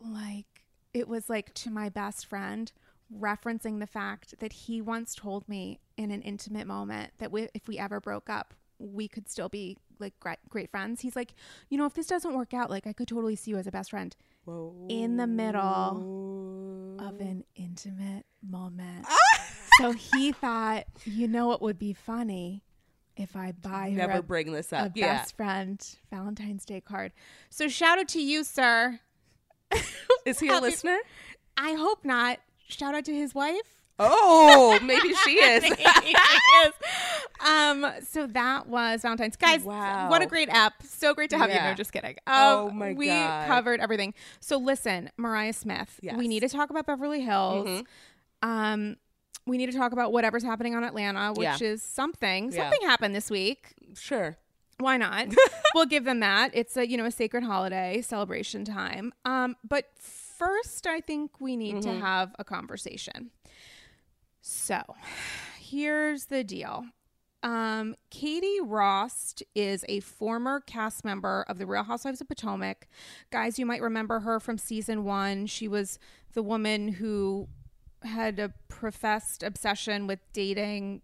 [0.00, 2.70] like it was like to my best friend
[3.16, 7.68] referencing the fact that he once told me in an intimate moment that we, if
[7.68, 11.02] we ever broke up we could still be like great, great friends.
[11.02, 11.34] He's like
[11.68, 13.70] you know if this doesn't work out like i could totally see you as a
[13.70, 14.16] best friend
[14.88, 19.06] in the middle of an intimate moment.
[19.08, 19.44] Ah!
[19.78, 22.62] so he thought, you know what would be funny?
[23.16, 24.92] if I buy her Never a, bring this a up.
[24.94, 25.18] Yeah.
[25.18, 27.12] best friend Valentine's Day card.
[27.50, 29.00] So shout out to you, sir.
[30.24, 30.98] Is he a listener?
[31.56, 32.38] I hope not.
[32.68, 33.81] Shout out to his wife.
[34.10, 35.64] Oh, maybe she is.
[37.46, 39.36] um, so that was Valentine's.
[39.36, 40.10] Guys, Wow.
[40.10, 40.82] what a great app.
[40.84, 41.56] So great to have you.
[41.56, 41.70] Yeah.
[41.70, 42.16] No, just kidding.
[42.26, 43.42] Oh Um, my we God.
[43.42, 44.14] We covered everything.
[44.40, 46.16] So listen, Mariah Smith, Yes.
[46.16, 47.66] we need to talk about Beverly Hills.
[47.68, 47.86] Mhm.
[48.42, 48.96] Um,
[49.46, 51.56] we need to talk about whatever's happening on Atlanta, which Yeah.
[51.60, 52.52] is something.
[52.52, 52.62] Yeah.
[52.70, 53.74] Something happened this week.
[53.98, 54.36] Sure.
[54.78, 55.28] Why not?
[55.74, 56.50] we'll give them that.
[56.54, 59.12] It's a you know a sacred holiday celebration time.
[59.24, 61.98] Um, but first, I think we need Mm-hmm.
[62.00, 63.30] to have a conversation.
[64.42, 64.82] So,
[65.60, 66.86] here's the deal.
[67.44, 72.88] Um, Katie Rost is a former cast member of The Real Housewives of Potomac.
[73.30, 75.46] Guys, you might remember her from season one.
[75.46, 75.98] She was
[76.34, 77.48] the woman who
[78.02, 81.02] had a professed obsession with dating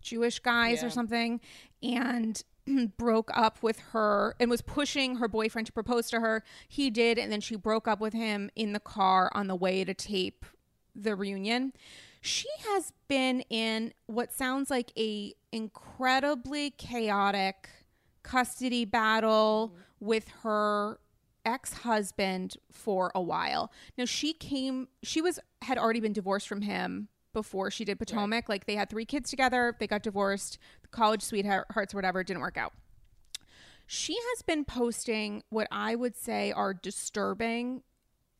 [0.00, 1.40] Jewish guys or something
[1.82, 2.42] and
[2.96, 6.42] broke up with her and was pushing her boyfriend to propose to her.
[6.68, 9.84] He did, and then she broke up with him in the car on the way
[9.84, 10.44] to tape
[10.94, 11.72] the reunion.
[12.20, 17.68] She has been in what sounds like a incredibly chaotic
[18.22, 21.00] custody battle with her
[21.44, 23.72] ex-husband for a while.
[23.96, 28.48] Now she came she was had already been divorced from him before she did Potomac.
[28.48, 30.58] Like they had three kids together, they got divorced,
[30.90, 32.72] college sweethearts or whatever, didn't work out.
[33.86, 37.82] She has been posting what I would say are disturbing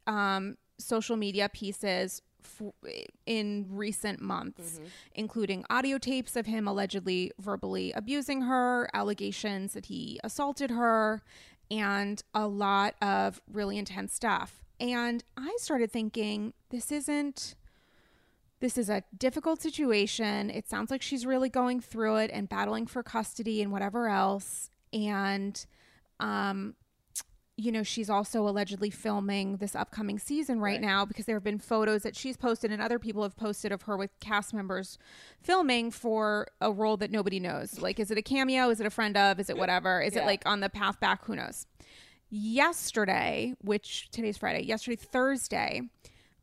[0.06, 2.92] um, social media pieces f-
[3.26, 4.80] in recent months,
[5.14, 11.22] including audio tapes of him allegedly verbally abusing her, allegations that he assaulted her,
[11.70, 14.64] and a lot of really intense stuff.
[14.78, 17.54] And I started thinking, this isn't.
[18.60, 20.50] This is a difficult situation.
[20.50, 24.70] It sounds like she's really going through it and battling for custody and whatever else.
[24.92, 25.64] And
[26.18, 26.74] um,
[27.56, 30.80] you know, she's also allegedly filming this upcoming season right, Right.
[30.80, 33.82] now because there have been photos that she's posted and other people have posted of
[33.82, 34.96] her with cast members
[35.42, 37.78] filming for a role that nobody knows.
[37.80, 38.70] Like, is it a cameo?
[38.70, 39.38] Is it a friend of?
[39.38, 40.00] Is it whatever?
[40.00, 41.24] Is it like on the path back?
[41.26, 41.66] Who knows?
[42.30, 45.82] Yesterday, which today's Friday, yesterday, Thursday,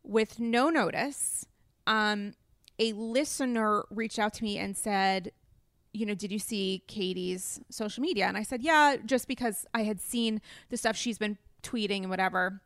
[0.03, 1.45] with no notice,
[1.87, 2.33] um,
[2.77, 5.31] a listener reached out to me and said,
[5.93, 8.25] you know, did you see Katie's social media?
[8.25, 12.09] And I said, yeah, just because I had seen the stuff she's been tweeting and
[12.09, 12.61] whatever.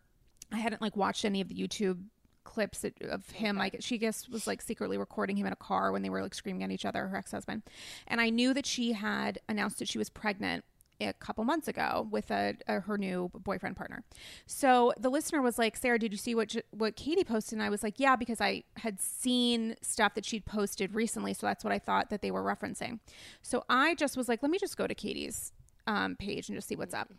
[0.52, 2.04] I hadn't like watched any of the YouTube
[2.44, 3.58] clips of him.
[3.58, 6.34] Like she guess was like secretly recording him in a car when they were like
[6.34, 7.64] screaming at each other, her ex-husband.
[8.08, 10.66] And I knew that she had announced that she was pregnant
[11.06, 14.04] a couple months ago with a, a her new boyfriend partner.
[14.46, 17.70] So the listener was like, "Sarah, did you see what what Katie posted?" And I
[17.70, 21.74] was like, "Yeah, because I had seen stuff that she'd posted recently, so that's what
[21.74, 23.00] I thought that they were referencing."
[23.42, 25.52] So I just was like, "Let me just go to Katie's
[25.88, 27.12] um, page and just see what's up."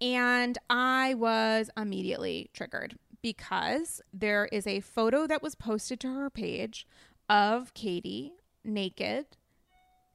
[0.00, 6.30] And I was immediately triggered because there is a photo that was posted to her
[6.30, 6.86] page
[7.28, 8.32] of Katie
[8.64, 9.26] naked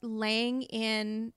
[0.01, 1.33] laying in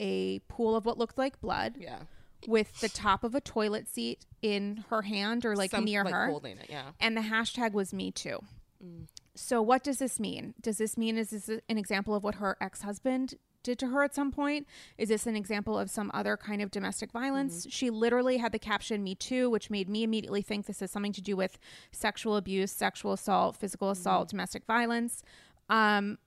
[0.00, 2.00] a pool of what looked like blood Yeah.
[2.46, 6.14] with the top of a toilet seat in her hand or like Some- near like
[6.14, 6.26] her.
[6.28, 6.66] holding it.
[6.68, 6.90] Yeah.
[7.00, 8.40] And the hashtag was me too.
[8.84, 9.06] Mm.
[9.34, 10.54] So what does this mean?
[10.60, 14.12] Does this mean is this an example of what her ex-husband did to her at
[14.12, 14.66] some point?
[14.98, 17.60] Is this an example of some other kind of domestic violence?
[17.60, 17.70] Mm-hmm.
[17.70, 21.12] She literally had the caption me too, which made me immediately think this is something
[21.12, 21.58] to do with
[21.92, 24.00] sexual abuse, sexual assault, physical Mm-hmm.
[24.00, 25.22] assault, domestic violence.
[25.70, 26.18] Um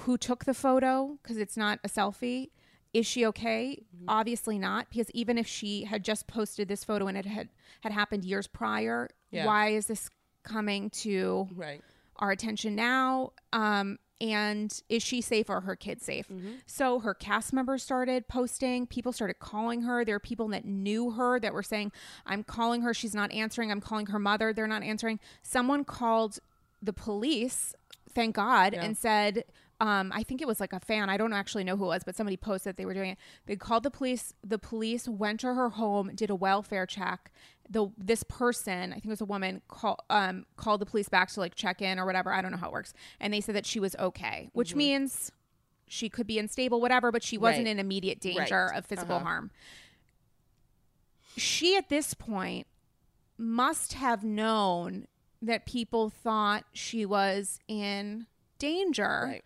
[0.00, 2.50] who took the photo because it's not a selfie
[2.92, 3.82] is she okay?
[3.96, 4.04] Mm-hmm.
[4.08, 7.48] obviously not because even if she had just posted this photo and it had
[7.82, 9.46] had happened years prior Yeah.
[9.46, 10.10] why is this
[10.42, 11.82] coming to Right.
[12.16, 13.32] our attention now?
[13.52, 16.26] Um and is she safe or are her kids safe?
[16.66, 20.04] So her cast members started posting people started calling her.
[20.04, 21.90] There are people that knew her that were saying
[22.26, 22.94] i'm calling her.
[22.94, 23.72] She's not answering.
[23.72, 24.52] I'm calling her mother.
[24.52, 25.18] They're not answering.
[25.42, 26.38] Someone called
[26.80, 27.74] the police
[28.14, 28.84] thank god Yeah.
[28.84, 29.44] and said
[29.82, 31.10] um, I think it was like a fan.
[31.10, 33.18] I don't actually know who it was, but somebody posted that they were doing it.
[33.46, 34.32] They called the police.
[34.44, 37.32] The police went to her home, did a welfare check.
[37.68, 41.30] The this person, I think it was a woman, call, um, called the police back
[41.32, 42.32] to like check in or whatever.
[42.32, 45.32] I don't know how it works, and they said that she was okay, which means
[45.88, 47.66] she could be unstable, whatever, but she wasn't Mm-hmm.
[47.66, 47.72] Right.
[47.72, 48.78] in immediate danger Right.
[48.78, 49.24] of physical Uh-huh.
[49.24, 49.50] harm.
[51.36, 52.66] She at this point
[53.38, 55.06] must have known
[55.40, 58.26] that people thought she was in
[58.58, 59.44] danger Right.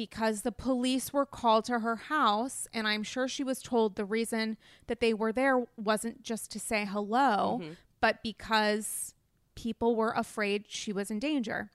[0.00, 4.04] Because the police were called to her house and i'm sure she was told the
[4.04, 7.72] reason that they were there wasn't just to say hello Mm-hmm.
[8.00, 9.14] but because
[9.54, 11.70] people were afraid she was in danger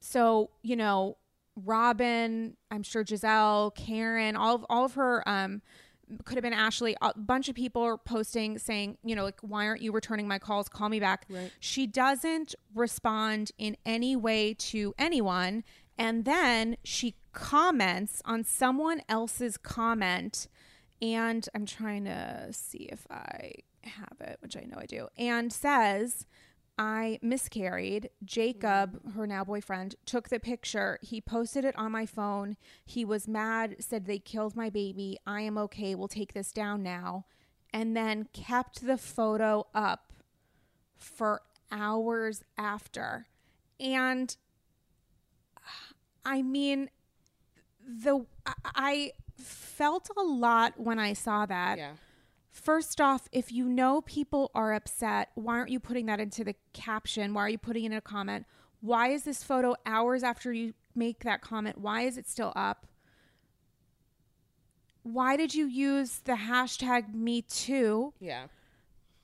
[0.00, 1.16] so you know
[1.54, 5.60] Robin, I'm sure Gizelle, Karen, all of, all of her um
[6.24, 6.94] could have been Ashley.
[7.00, 10.38] A bunch of people are posting saying, you know, like, why aren't you returning my
[10.38, 10.68] calls?
[10.68, 11.24] Call me back.
[11.30, 11.50] Right.
[11.60, 15.64] She doesn't respond in any way to anyone.
[15.98, 20.48] And then she comments on someone else's comment.
[21.00, 23.52] And I'm trying to see if I
[23.84, 26.26] have it, which I know I do, and says,
[26.78, 28.10] I miscarried.
[28.24, 30.98] Jacob, her now boyfriend, took the picture.
[31.02, 32.56] He posted it on my phone.
[32.84, 35.18] He was mad, said they killed my baby.
[35.26, 35.94] I am okay.
[35.94, 37.26] We'll take this down now.
[37.72, 40.12] And then kept the photo up
[40.96, 43.26] for hours after.
[43.80, 44.36] And
[46.24, 46.90] I mean,
[47.86, 48.24] the
[48.64, 51.78] I felt a lot when I saw that.
[51.78, 51.92] Yeah.
[52.50, 56.54] First off, if you know people are upset, why aren't you putting that into the
[56.74, 57.32] caption?
[57.32, 58.46] Why are you putting it in a comment?
[58.80, 61.78] Why is this photo hours after you make that comment?
[61.78, 62.86] Why is it still up?
[65.02, 68.12] Why did you use the hashtag me too?
[68.20, 68.46] Yeah.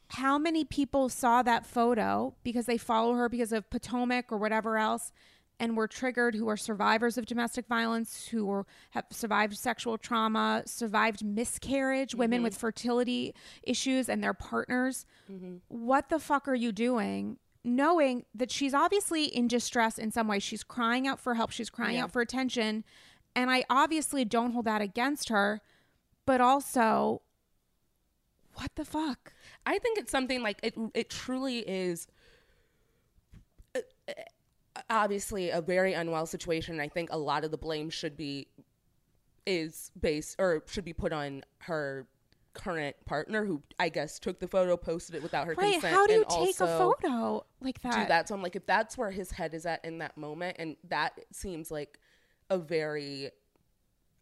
[0.08, 4.78] How many people saw that photo because they follow her because of Potomac or whatever
[4.78, 5.12] else
[5.60, 10.62] and were triggered who are survivors of domestic violence, who were, have survived sexual trauma,
[10.66, 12.60] survived miscarriage, women with mm-hmm.
[12.60, 15.04] fertility issues and their partners.
[15.30, 15.56] Mm-hmm.
[15.68, 17.38] What the fuck are you doing?
[17.64, 20.38] Knowing that she's obviously in distress in some way.
[20.38, 22.04] She's crying out for help, she's crying Yeah.
[22.04, 22.84] out for attention.
[23.34, 25.60] And I obviously don't hold that against her,
[26.24, 27.22] but also,
[28.54, 29.32] what the fuck?
[29.66, 30.74] I think it's something like it.
[30.94, 32.06] It truly is.
[34.90, 36.80] Obviously, a very unwell situation.
[36.80, 38.48] I think a lot of the blame should be
[39.46, 42.06] is based or should be put on her
[42.54, 45.74] current partner, who I guess took the photo, posted it without her Right?
[45.74, 45.94] consent.
[45.94, 47.92] How do you take a photo like that?
[48.02, 48.28] Do that.
[48.28, 51.18] So I'm like, if that's where his head is at in that moment, and that
[51.32, 51.98] seems like
[52.50, 53.30] a very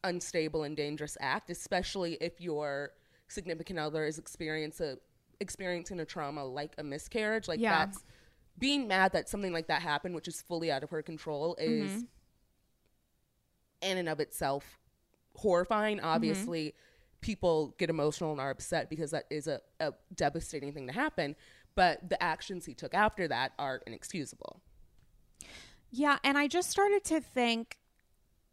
[0.04, 2.90] unstable and dangerous act, especially if your
[3.28, 4.98] significant other is experience a,
[5.40, 7.48] experiencing a trauma like a miscarriage.
[7.48, 7.86] Like Yeah.
[7.86, 8.04] that's
[8.58, 11.90] being mad that something like that happened, which is fully out of her control, is
[11.90, 12.00] Mm-hmm.
[13.82, 14.78] in and of itself
[15.36, 15.98] horrifying.
[15.98, 16.06] Mm-hmm.
[16.06, 16.74] Obviously,
[17.20, 21.36] people get emotional and are upset because that is a, a devastating thing to happen.
[21.74, 24.62] But the actions he took after that are inexcusable.
[25.90, 27.78] Yeah, and I just started to think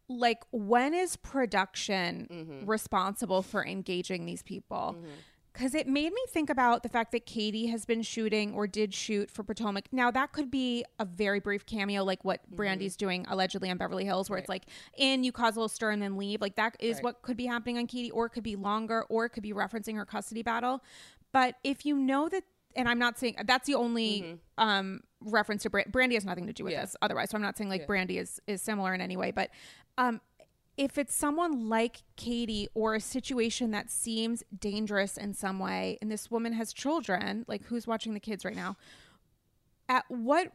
[0.08, 2.66] like when is production Mm-hmm.
[2.66, 4.96] responsible for engaging these people?
[5.54, 8.92] Cuz it made me think about the fact that Katie has been shooting or did
[8.92, 9.84] shoot for Potomac.
[9.92, 12.60] Now that could be a very brief cameo like what Mm-hmm.
[12.60, 14.64] Brandi's doing allegedly on Beverly Hills where it's like
[14.96, 16.40] in you cause a little stir and then leave.
[16.40, 17.04] Like that is Right.
[17.04, 19.52] what could be happening on Katie or it could be longer or it could be
[19.52, 20.82] referencing her custody battle.
[21.32, 22.42] But if you know that
[22.76, 25.92] and I'm not saying that's the only um, reference to Brandi.
[25.92, 26.78] Brandi has nothing to do with Mm-hmm.
[26.80, 26.84] Yeah.
[26.86, 27.30] this otherwise.
[27.30, 27.86] So I'm not saying like Yeah.
[27.86, 29.50] Brandi is is similar in any way, but
[29.96, 30.20] um,
[30.76, 36.10] if it's someone like Katie or a situation that seems dangerous in some way, and
[36.10, 38.76] this woman has children, like who's watching the kids right now?
[39.88, 40.52] At what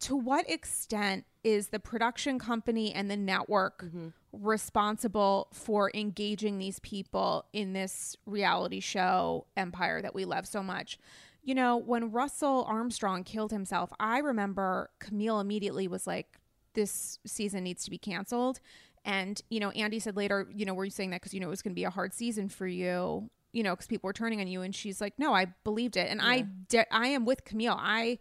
[0.00, 4.08] to what extent is the production company and the network mm-hmm.
[4.32, 10.98] responsible for engaging these people in this reality show empire that we love so much?
[11.42, 16.38] You know, when Russell Armstrong killed himself, I remember Camille immediately was like,
[16.74, 18.60] this season needs to be canceled.
[19.04, 21.48] And, you know, Andy said later, you know, were you saying that because, you know,
[21.48, 24.12] it was going to be a hard season for you, you know, because people were
[24.12, 24.62] turning on you.
[24.62, 26.08] And she's like, no, I believed it.
[26.08, 27.76] And I, de- I am with Camille.
[27.78, 28.18] I,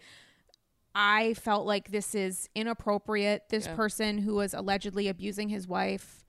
[0.96, 3.50] I felt like this is inappropriate.
[3.50, 3.76] This Yeah.
[3.76, 6.24] person who was allegedly abusing his wife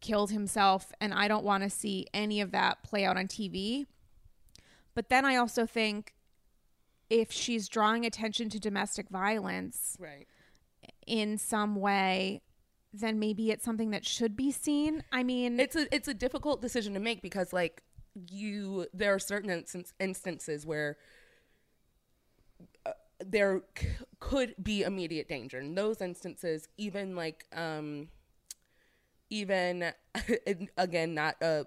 [0.00, 0.92] killed himself.
[1.00, 3.86] And I don't want to see any of that play out on TV.
[4.94, 6.12] But then I also think
[7.08, 10.26] if she's drawing attention to domestic violence Right.
[11.06, 12.42] in some way,
[12.92, 15.02] then maybe it's something that should be seen.
[15.12, 17.82] I mean, It's a it's a difficult decision to make because like
[18.30, 20.96] you there are certain instance, instances where
[22.86, 23.88] uh, there c-
[24.20, 25.58] could be immediate danger.
[25.58, 28.08] In those instances, even like um
[29.30, 29.92] even
[30.76, 31.66] again not a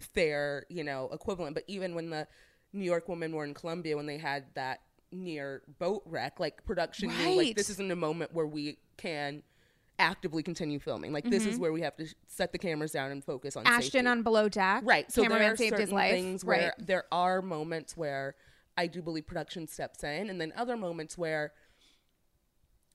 [0.00, 2.26] fair, you know, equivalent, but even when the
[2.72, 4.80] New York women were in Colombia when they had that
[5.12, 9.42] near boat wreck, like production knew like this isn't a moment where we can
[10.02, 11.12] actively continue filming.
[11.12, 13.72] Like this is where we have to set the cameras down and focus on Mm-hmm.
[13.74, 14.06] Ashton safety.
[14.08, 14.82] on below deck.
[14.84, 15.10] right.
[15.10, 16.12] So there are saved his certain life.
[16.12, 16.86] things where right.
[16.86, 18.34] there are moments where
[18.76, 21.52] I do believe production steps in, and then other moments where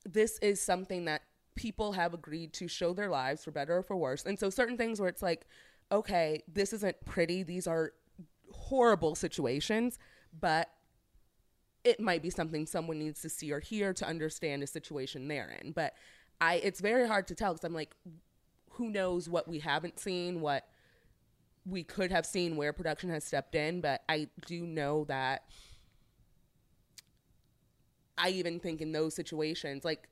[0.06, 1.22] this is something that
[1.56, 4.24] people have agreed to show their lives for better or for worse.
[4.26, 5.48] And so certain things where it's like,
[5.92, 7.44] okay, this isn't pretty.
[7.44, 7.94] These are
[8.52, 9.98] horrible situations,
[10.40, 10.70] but
[11.84, 15.58] it might be something someone needs to see or hear to understand a situation they're
[15.62, 15.72] in.
[15.72, 15.94] But
[16.40, 17.96] I it's very hard to tell because I'm like,
[18.72, 20.68] who knows what we haven't seen, what
[21.66, 25.44] we could have seen where production has stepped in, but I do know that
[28.18, 30.08] I even think in those situations, like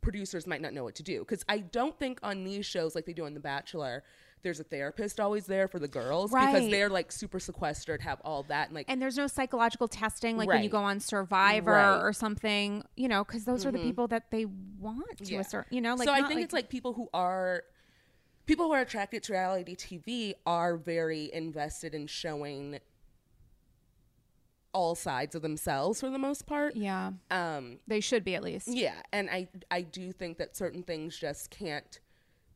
[0.00, 1.20] producers might not know what to do.
[1.20, 4.04] Because I don't think on these shows like they do on The Bachelor,
[4.44, 8.44] there's a therapist always there for the girls because they're like super sequestered, have all
[8.44, 11.96] that, and like and there's no psychological testing like when you go on Survivor Right.
[11.96, 12.06] Mm-hmm.
[12.06, 15.40] or something, you know, because those are the people that they want to Yeah.
[15.40, 17.64] a certain, you know, like so I think it's like people who are
[18.46, 22.78] people who are attracted to reality TV are very invested in showing
[24.72, 26.74] all sides of themselves for the most part.
[26.74, 28.66] yeah, Um, they should be at least.
[28.68, 32.00] yeah, and I I do think that certain things just can't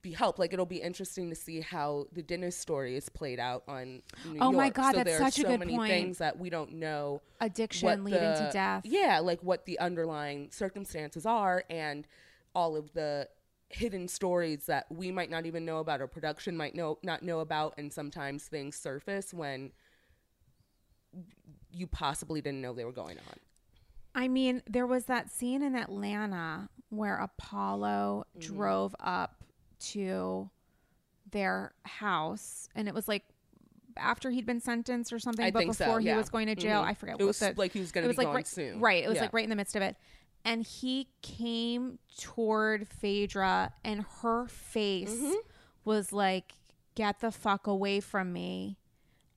[0.02, 0.38] be helped.
[0.38, 4.38] Like it'll be interesting to see how the Dennis story is played out on New
[4.40, 5.90] Oh my God, so that's such a so good many point.
[5.90, 8.84] things that we don't know Addiction leading to death.
[8.84, 12.06] Yeah, like what the underlying circumstances are and
[12.54, 13.28] all of the
[13.70, 17.40] hidden stories that we might not even know about or production might know not know
[17.40, 19.72] about and sometimes things surface when
[21.70, 23.34] you possibly didn't know they were going on.
[24.14, 28.56] I mean, there was that scene in Atlanta where Apollo Mm-hmm.
[28.56, 29.44] drove up
[29.80, 30.50] to
[31.30, 33.24] their house, and it was like
[33.96, 36.54] after he'd been sentenced or something, I but think so, before he was going to
[36.54, 36.82] jail.
[36.82, 36.86] Mhm.
[36.86, 38.78] I forget It was the, like he was going to be like gone right, soon.
[38.80, 39.02] Right.
[39.04, 39.22] It was Yeah.
[39.22, 39.96] like right in the midst of it.
[40.44, 45.34] And he came toward Phaedra, and her face Mm-hmm.
[45.84, 46.52] was like,
[46.94, 48.76] Get the fuck away from me.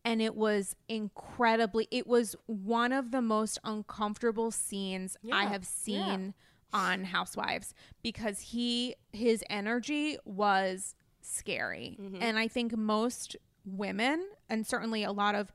[0.05, 6.33] And it was incredibly, it was one of the most uncomfortable scenes I have seen
[6.73, 11.97] on Housewives because he, his energy was scary.
[12.01, 12.21] Mm-hmm.
[12.21, 15.51] And I think most women, and certainly a lot of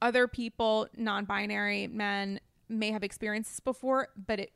[0.00, 4.52] other people, non-binary men, may have experienced this before, but it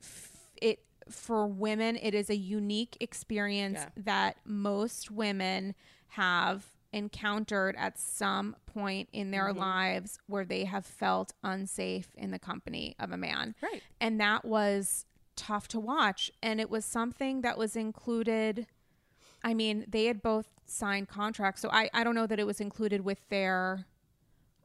[0.61, 0.80] it
[1.11, 3.88] for women it is a unique experience Yeah.
[4.05, 5.74] that most women
[6.09, 9.59] have encountered at some point in their Mm-hmm.
[9.61, 13.55] lives where they have felt unsafe in the company of a man.
[13.62, 13.82] Right.
[14.01, 15.05] And that was
[15.37, 18.66] tough to watch and it was something that was included
[19.45, 22.61] I mean, they had both signed contracts, so I, I don't know that it was
[22.61, 23.84] included with their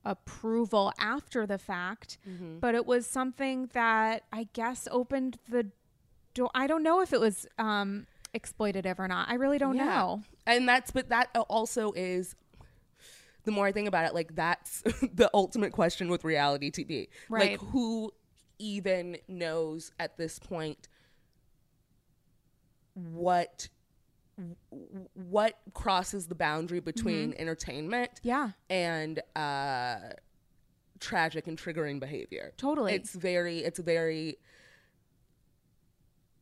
[0.03, 2.59] approval after the fact, Mm-hmm.
[2.59, 5.67] but it was something that I guess opened the
[6.33, 6.49] door.
[6.55, 9.29] I don't know if it was um, exploitative or not.
[9.29, 9.85] I really don't Yeah.
[9.85, 10.21] know.
[10.47, 12.35] And that's, but that also is,
[13.43, 14.81] the more I think about it, like that's
[15.13, 17.09] the ultimate question with reality TV.
[17.29, 17.51] Right.
[17.51, 18.11] Like who
[18.61, 20.87] even knows at this point
[22.93, 23.67] what
[25.13, 29.97] what crosses the boundary between entertainment Yeah, and uh
[30.99, 32.93] tragic and triggering behavior Totally.
[32.93, 34.37] it's very it's a very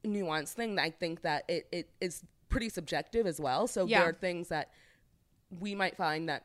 [0.05, 3.99] nuanced thing i think that it, it is pretty subjective as well so Yeah.
[3.99, 4.69] there are things that
[5.59, 6.43] we might find that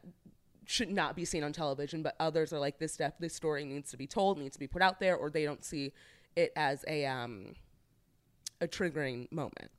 [0.66, 3.90] should not be seen on television but others are like this stuff this story needs
[3.90, 5.92] to be told needs to be put out there or they don't see
[6.36, 7.54] it as a um
[8.60, 9.70] a triggering moment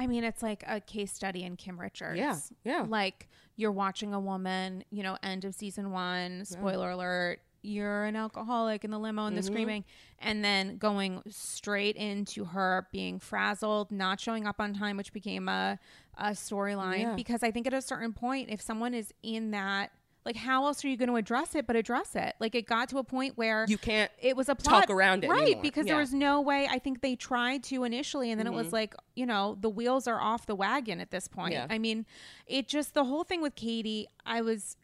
[0.00, 2.20] I mean, it's like a case study in Kim Richards.
[2.20, 2.86] Yeah, yeah.
[2.88, 8.14] Like you're watching a woman, you know, end of season one, spoiler alert, you're an
[8.14, 9.52] alcoholic in the limo and the Mm-hmm.
[9.52, 9.84] screaming,
[10.20, 15.48] and then going straight into her being frazzled, not showing up on time, which became
[15.48, 15.80] a,
[16.16, 17.00] a storyline.
[17.00, 17.14] Yeah.
[17.16, 19.90] Because I think at a certain point, if someone is in that,
[20.24, 22.34] like, how else are you going to address it but address it?
[22.38, 25.24] Like, it got to a point where you can't it was a talk plot around
[25.24, 25.62] it right anymore.
[25.62, 28.66] because there was no way i think they tried to initially and then it was
[28.66, 28.76] mm-hmm.
[28.76, 31.66] like you know the wheels are off the wagon at this point Yeah.
[31.70, 32.06] i mean
[32.46, 34.76] it just the whole thing with katie i was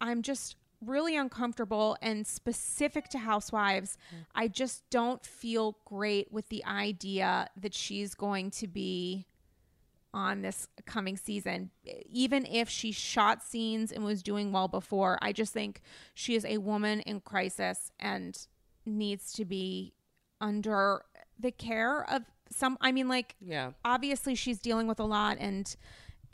[0.00, 4.22] i'm just really uncomfortable and specific to housewives mm-hmm.
[4.34, 9.26] i just don't feel great with the idea that she's going to be
[10.18, 11.70] on this coming season.
[12.10, 15.80] Even if she shot scenes and was doing well before, I just think
[16.12, 18.36] she is a woman in crisis and
[18.84, 19.94] needs to be
[20.40, 21.02] under
[21.38, 22.76] the care of some.
[22.80, 25.76] I mean, like, yeah obviously she's dealing with a lot and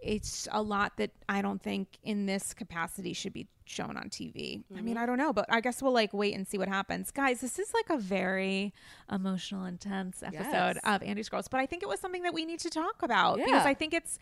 [0.04, 4.62] it's a lot that I don't think in this capacity should be shown on TV.
[4.76, 7.10] I mean, I don't know, but I guess we'll like wait and see what happens.
[7.10, 8.74] Guys, this is like a very
[9.10, 10.80] emotional, intense episode Yes.
[10.84, 13.38] of Andy's Girls, but I think it was something that we need to talk about
[13.38, 14.18] because I think it's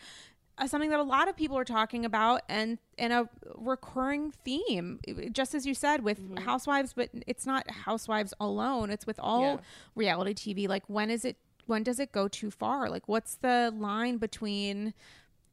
[0.58, 5.00] uh, something that a lot of people are talking about and and a recurring theme
[5.32, 6.44] just as you said with Mm-hmm.
[6.44, 9.56] housewives but it's not housewives alone it's with all Yeah.
[9.96, 13.72] reality tv like when is it when does it go too far like what's the
[13.76, 14.92] line between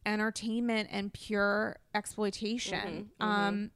[0.06, 3.72] entertainment and pure exploitation Mm-hmm, um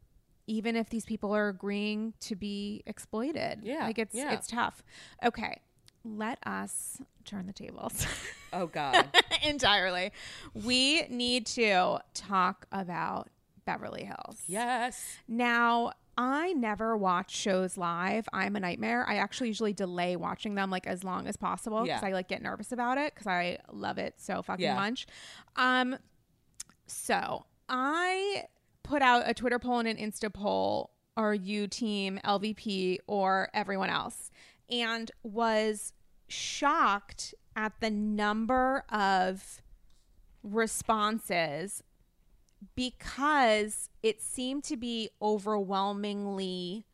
[0.46, 4.34] even if these people are agreeing to be exploited Yeah, like it's yeah.
[4.34, 4.84] it's tough
[5.24, 5.62] okay
[6.04, 8.06] let us turn the tables
[8.52, 9.08] Oh God.
[9.44, 10.12] entirely.
[10.54, 13.30] We need to talk about
[13.66, 14.44] Beverly Hills.
[14.46, 15.02] yes.
[15.28, 18.28] Now, I never watch shows live.
[18.32, 19.06] I'm a nightmare.
[19.08, 22.08] I actually usually delay watching them like as long as possible because Yeah.
[22.10, 24.76] I like get nervous about it because I love it so fucking Yeah.
[24.76, 25.08] much.
[25.56, 25.96] Um,
[26.88, 28.46] so I
[28.84, 30.92] put out a Twitter poll and an Insta poll.
[31.16, 34.32] Are you team LVP or everyone else?
[34.70, 35.94] And was
[36.28, 39.62] shocked at the number of
[40.44, 41.84] responses
[42.76, 46.86] because it seemed to be overwhelmingly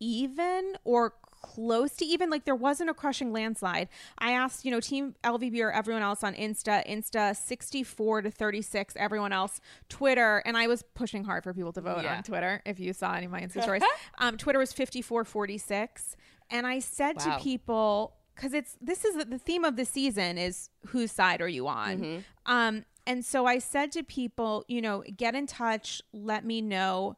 [0.00, 3.88] even or close to even like there wasn't a crushing landslide
[4.18, 8.94] i asked you know team lvp or everyone else on insta insta 64 to 36
[8.96, 12.16] everyone else twitter and i was pushing hard for people to vote Yeah.
[12.18, 13.82] on twitter if you saw any of my insta stories
[14.18, 16.16] um, twitter was 54 46
[16.50, 17.36] and i said Wow.
[17.38, 21.48] to people because it's this is the theme of the season is whose side are
[21.48, 26.44] you on um and so i said to people you know get in touch let
[26.44, 27.16] me know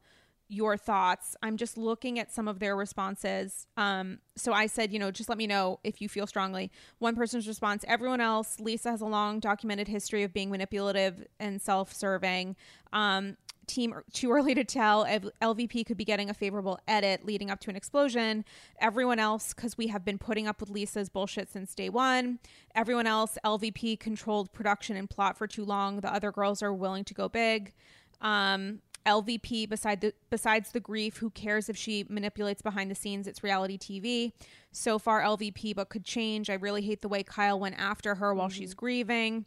[0.54, 1.36] your thoughts.
[1.42, 3.66] I'm just looking at some of their responses.
[3.76, 6.70] Um so i said you know just let me know if you feel strongly.
[6.98, 11.60] One person's response everyone else lisa has a long documented history of being manipulative and
[11.60, 12.56] self-serving.
[12.92, 13.36] Um
[13.66, 17.70] team too early to tell lvp could be getting a favorable edit leading up to
[17.70, 18.44] an explosion.
[18.80, 22.38] Everyone else because we have been putting up with lisa's bullshit since day one.
[22.74, 26.00] Everyone else lvp controlled production and plot for too long.
[26.00, 27.72] The other girls are willing to go big.
[28.20, 33.26] Um lvp beside the besides the grief who cares if she manipulates behind the scenes
[33.26, 34.32] it's reality tv
[34.72, 38.34] so far lvp but could change i really hate the way kyle went after her
[38.34, 39.44] while she's grieving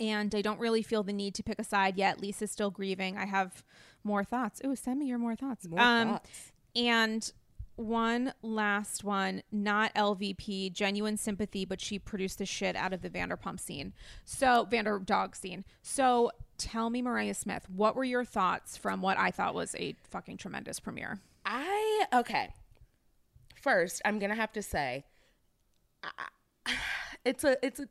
[0.00, 2.20] and I don't really feel the need to pick a side yet.
[2.20, 3.16] Lisa's still grieving.
[3.16, 3.62] I have
[4.02, 4.60] more thoughts.
[4.64, 5.68] Ooh, send me your more thoughts.
[5.68, 6.52] More um, thoughts.
[6.74, 7.32] And
[7.76, 13.10] one last one, not LVP, genuine sympathy, but she produced the shit out of the
[13.10, 13.92] Vanderpump scene.
[14.24, 15.64] So Vander dog scene.
[15.82, 19.96] So tell me, Mariah Smith, what were your thoughts from what I thought was a
[20.10, 21.20] fucking tremendous premiere?
[21.44, 22.50] I okay.
[23.60, 25.04] First, I'm gonna have to say,
[26.02, 26.72] I-
[27.24, 27.88] it's a it's a.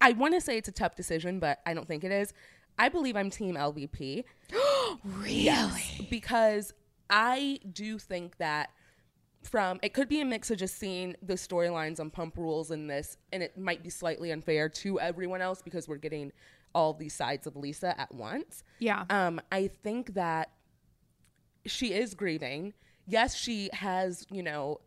[0.00, 2.32] I want to say it's a tough decision, but I don't think it is.
[2.78, 4.24] I believe I'm Team LVP.
[5.04, 6.06] Really?
[6.10, 6.72] because
[7.10, 8.70] I do think that
[9.48, 12.86] from it could be a mix of just seeing the storylines on Pump Rules in
[12.86, 16.32] this, and it might be slightly unfair to everyone else because we're getting
[16.74, 18.62] all these sides of Lisa at once.
[18.78, 19.04] Yeah.
[19.10, 20.50] Um, I think that
[21.66, 22.74] she is grieving.
[23.06, 24.80] Yes, she has, you know,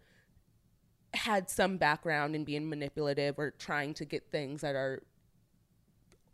[1.13, 5.01] had some background in being manipulative or trying to get things that are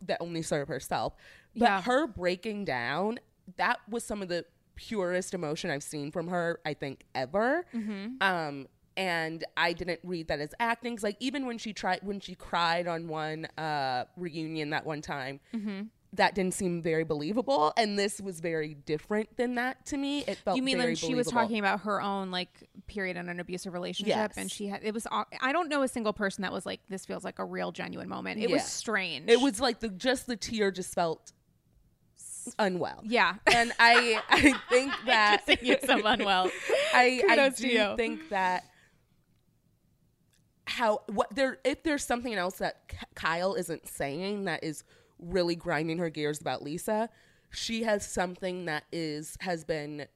[0.02, 1.14] that only serve herself.
[1.56, 1.82] But Yeah.
[1.82, 3.18] her breaking down,
[3.56, 4.44] that was some of the
[4.78, 7.64] purest emotion I've seen from her, I think, ever.
[8.20, 10.96] Um, and I didn't read that as acting.
[10.96, 15.02] 'cause, like even when she tried, when she cried on one uh, reunion that one
[15.02, 15.40] time,
[16.14, 17.72] that didn't seem very believable.
[17.76, 20.24] And this was very different than that to me.
[20.26, 23.38] It felt you mean when she was talking about her own like period in an
[23.40, 24.34] abusive relationship Yes.
[24.38, 25.06] and she had it was
[25.42, 28.08] i don't know a single person that was like this feels like a real genuine
[28.08, 28.54] moment it Yeah.
[28.56, 31.32] was strange It was like the just the tear just felt
[32.58, 33.00] unwell.
[33.04, 35.44] yeah And I I think that
[35.86, 36.50] some unwell
[36.94, 38.64] I, I Kudos to do think that
[40.66, 44.84] how what there if there's something else that Kyle isn't saying that is
[45.18, 47.08] really grinding her gears about Lisa,
[47.50, 50.06] she has something that is has been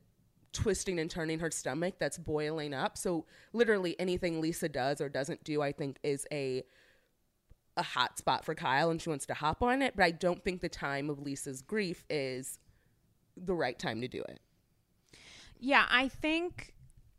[0.52, 2.98] twisting and turning her stomach that's boiling up.
[2.98, 6.62] So literally anything Lisa does or doesn't do, I think is a
[7.76, 10.42] a hot spot for Kyle and she wants to hop on it, but I don't
[10.44, 12.58] think the time of Lisa's grief is
[13.36, 14.40] the right time to do it.
[15.58, 16.74] Yeah, I think,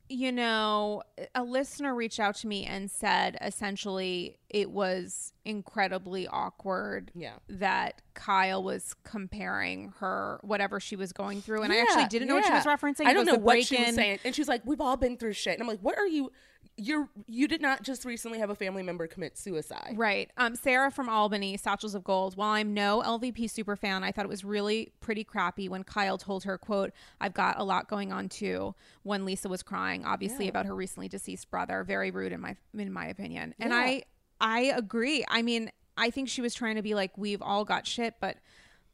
[0.09, 7.11] you know, a listener reached out to me and said essentially it was incredibly awkward
[7.15, 7.33] Yeah.
[7.49, 11.63] that Kyle was comparing her, whatever she was going through.
[11.63, 13.05] And I actually didn't know what she was referencing.
[13.05, 15.53] I don't know what she was saying, and she's like, "We've all been through shit."
[15.53, 16.31] And I'm like, "What are you?
[16.75, 20.31] You're you did not just recently have a family member commit suicide." Right.
[20.37, 22.35] Um, Sarah from Albany, Satchels of Gold.
[22.35, 26.17] While I'm no LVP super fan, I thought it was really pretty crappy when Kyle
[26.17, 26.91] told her, quote,
[27.21, 28.73] I've got a lot going on too,
[29.03, 30.49] when Lisa was crying, obviously Yeah.
[30.51, 31.83] about her recently deceased brother.
[31.83, 33.53] Very rude in my in my opinion.
[33.59, 33.77] And Yeah.
[33.77, 34.03] I
[34.41, 35.23] I agree.
[35.29, 38.37] I mean, I think she was trying to be like, we've all got shit, but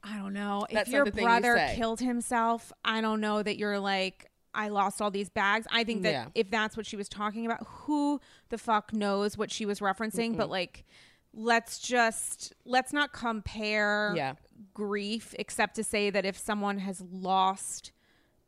[0.04, 0.66] I don't know.
[0.72, 4.28] That's if your the thing you brother killed himself, I don't know that you're like
[4.54, 5.68] I lost all these bags.
[5.72, 6.26] I think that Yeah.
[6.34, 8.20] if that's what she was talking about, who
[8.50, 10.36] the fuck knows what she was referencing?
[10.36, 10.86] But like,
[11.34, 14.34] let's just let's not compare Yeah.
[14.74, 17.92] grief, except to say that if someone has lost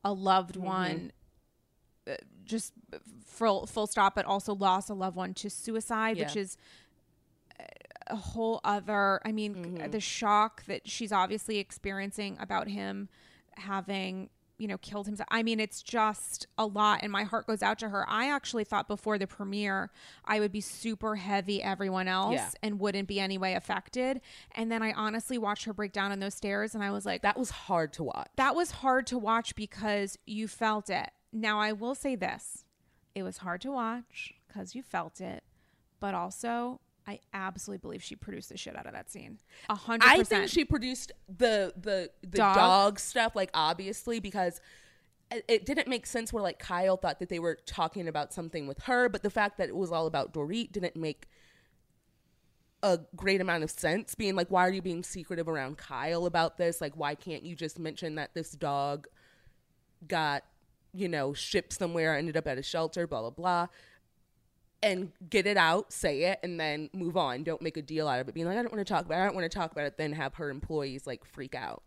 [0.04, 0.66] a loved Mm-hmm.
[0.66, 1.12] one,
[2.10, 2.74] Uh, just
[3.26, 6.58] full full stop, but also lost a loved one to suicide, which is
[8.08, 9.22] a whole other.
[9.24, 9.92] I mean, mm-hmm.
[9.92, 13.10] the shock that she's obviously experiencing about him
[13.58, 17.64] having you know killed himself i mean it's just a lot and my heart goes
[17.64, 19.90] out to her i actually thought before the premiere
[20.24, 22.50] i would be super heavy everyone else Yeah.
[22.62, 24.22] and wouldn't be any way affected
[24.54, 27.24] and then i honestly watched her break down on those stairs and i was like
[27.24, 28.28] That was hard to watch.
[28.36, 31.10] that was hard to watch because you felt it.
[31.34, 32.66] Now, I will say this
[33.16, 35.44] it was hard to watch because you felt it,
[36.00, 39.40] but also, I absolutely believe she produced the shit out of that scene.
[39.70, 42.56] A hundred I think she produced the the the Dog?
[42.56, 44.62] dog, stuff like obviously because
[45.32, 48.68] it, it didn't make sense where like Kyle thought that they were talking about something
[48.68, 51.28] with her, but the fact that it was all about Dorit didn't make
[52.84, 54.16] a great amount of sense.
[54.16, 56.82] Being like, why are you being secretive around Kyle about this?
[56.82, 59.08] Like, why can't you just mention that this dog
[60.08, 60.44] got
[60.94, 63.68] you know shipped somewhere, ended up at a shelter, blah blah blah.
[64.84, 67.44] And get it out, say it, and then move on.
[67.44, 68.34] Don't make a deal out of it.
[68.34, 69.22] Being like, I don't want to talk about it.
[69.22, 69.96] I don't want to talk about it.
[69.98, 71.84] Then have her employees like freak out.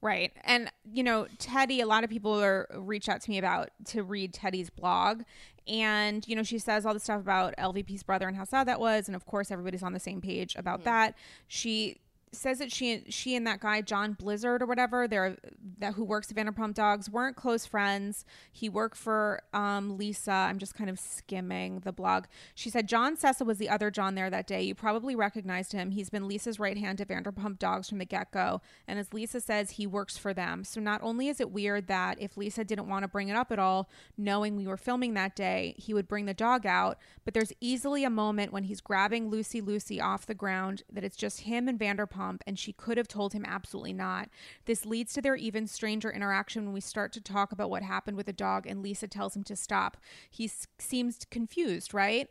[0.00, 0.32] Right.
[0.44, 4.02] And you know, Teddi, a lot of people are reach out to me about to
[4.02, 5.22] read Teddi's blog.
[5.66, 8.80] And, you know, she says all the stuff about LVP's brother and how sad that
[8.80, 10.84] was, and of course everybody's on the same page about mm-hmm.
[10.84, 11.14] that.
[11.46, 12.00] She
[12.32, 15.36] says that she she and that guy John Blizzard or whatever, they're
[15.78, 18.24] that who works at Vanderpump Dogs weren't close friends.
[18.52, 20.32] He worked for um, Lisa.
[20.32, 22.24] I'm just kind of skimming the blog.
[22.54, 24.62] She said John Sessa was the other John there that day.
[24.62, 25.90] You probably recognized him.
[25.90, 28.60] He's been Lisa's right hand at Vanderpump Dogs from the get go.
[28.86, 30.64] And as Lisa says, he works for them.
[30.64, 33.52] So not only is it weird that if Lisa didn't want to bring it up
[33.52, 37.34] at all, knowing we were filming that day, he would bring the dog out, but
[37.34, 41.42] there's easily a moment when he's grabbing Lucy Lucy off the ground that it's just
[41.42, 42.08] him and Vanderpump,
[42.46, 44.28] and she could have told him absolutely not.
[44.66, 48.16] This leads to their even stranger interaction when we start to talk about what happened
[48.16, 49.96] with the dog, and Lisa tells him to stop.
[50.30, 52.28] He s- seems confused, right?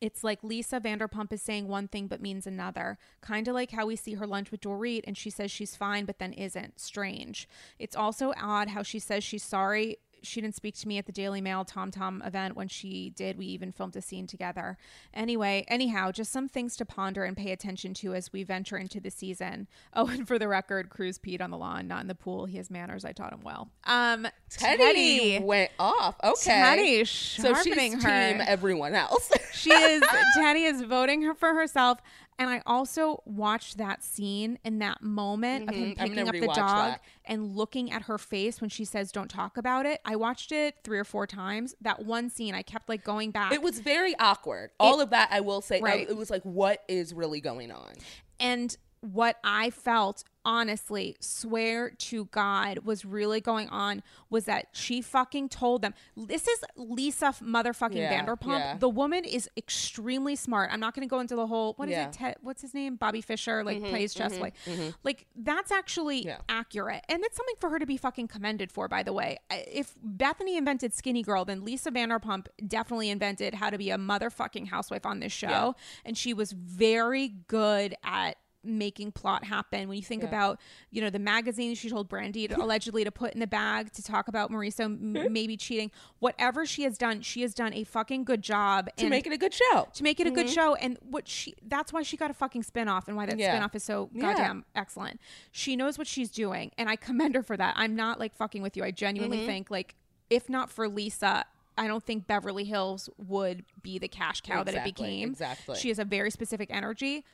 [0.00, 2.98] It's like Lisa Vanderpump is saying one thing but means another.
[3.20, 6.06] Kind of like how we see her lunch with Dorit and she says she's fine
[6.06, 6.80] but then isn't.
[6.80, 7.46] Strange.
[7.78, 9.98] It's also odd how she says she's sorry.
[10.22, 13.38] She didn't speak to me at the Daily Mail Tom Tom event when she did.
[13.38, 14.76] We even filmed a scene together.
[15.14, 19.00] Anyway, anyhow, just some things to ponder and pay attention to as we venture into
[19.00, 19.66] the season.
[19.92, 22.46] Oh, and for the record, Cruz peed on the lawn, not in the pool.
[22.46, 23.04] He has manners.
[23.04, 23.70] I taught him well.
[23.84, 26.14] Um, Teddi, went off.
[26.22, 26.50] Okay.
[26.52, 29.30] Teddi so she's sharpening team everyone else.
[29.52, 30.02] she is
[30.38, 31.98] Teddi is voting her for herself.
[32.40, 36.00] And I also watched that scene in that moment of him Mhm.
[36.00, 36.56] I'm picking up the dog
[36.92, 37.02] that.
[37.26, 40.00] and looking at her face when she says, Don't talk about it.
[40.06, 41.74] I watched it three or four times.
[41.82, 43.52] That one scene, I kept like going back.
[43.52, 44.70] it was very awkward.
[44.80, 45.80] All of that, I will say.
[45.82, 46.08] Right.
[46.08, 47.92] It was like, what is really going on?
[48.40, 55.00] and what I felt, honestly, swear to God, was really going on was that she
[55.00, 55.94] fucking told them.
[56.16, 58.58] This is Lisa motherfucking Yeah, Vanderpump.
[58.58, 58.76] yeah.
[58.78, 60.70] The woman is extremely smart.
[60.70, 62.08] I'm not going to go into the whole what is Yeah.
[62.08, 62.12] it?
[62.12, 62.96] Ted, what's his name?
[62.96, 64.52] Bobby Fisher, like mm-hmm, plays Chesley.
[64.66, 64.90] Mm-hmm, mm-hmm.
[65.02, 68.86] Like that's actually accurate, and it's something for her to be fucking commended for.
[68.86, 73.78] By the way, if Bethenny invented Skinny Girl, then Lisa Vanderpump definitely invented how to
[73.78, 75.74] be a motherfucking housewife on this show,
[76.04, 80.28] and she was very good at making plot happen when you think Yeah.
[80.28, 83.90] about you know the magazine she told brandi to, allegedly to put in the bag
[83.92, 87.84] to talk about mauricio m- maybe cheating whatever she has done she has done a
[87.84, 89.88] fucking good job To and make it a good show.
[89.94, 92.62] to make it a good show and what she that's why she got a fucking
[92.62, 93.52] spin-off and why that Yeah.
[93.52, 94.20] spin-off is so Yeah.
[94.22, 98.20] goddamn excellent she knows what she's doing and i commend her for that i'm not
[98.20, 99.46] like fucking with you i genuinely Mm-hmm.
[99.46, 99.94] think like
[100.28, 101.46] if not for lisa
[101.78, 105.30] I don't think Beverly Hills would be the cash cow that it became.
[105.30, 105.76] exactly.
[105.78, 107.24] She has a very specific energy.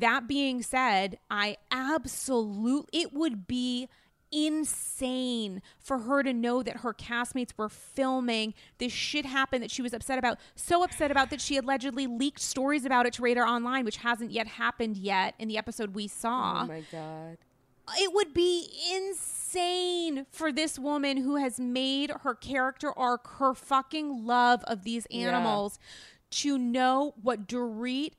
[0.00, 3.88] That being said, I absolutely, it would be
[4.34, 9.82] insane for her to know that her castmates were filming this shit happened that she
[9.82, 10.38] was upset about.
[10.54, 14.30] So upset about that she allegedly leaked stories about it to Radar Online, which hasn't
[14.30, 17.36] yet happened yet in the episode we saw Oh my god.
[17.98, 24.24] it would be insane for this woman who has made her character arc her fucking
[24.24, 25.78] love of these animals
[26.30, 28.12] to know what Dorit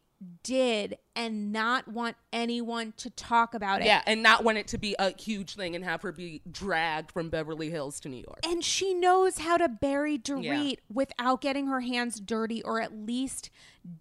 [0.44, 3.86] did and not want anyone to talk about it.
[3.86, 7.12] Yeah, and not want it to be a huge thing and have her be dragged
[7.12, 8.40] from Beverly Hills to New York.
[8.46, 13.50] And she knows how to bury Dorit without getting her hands dirty, or at least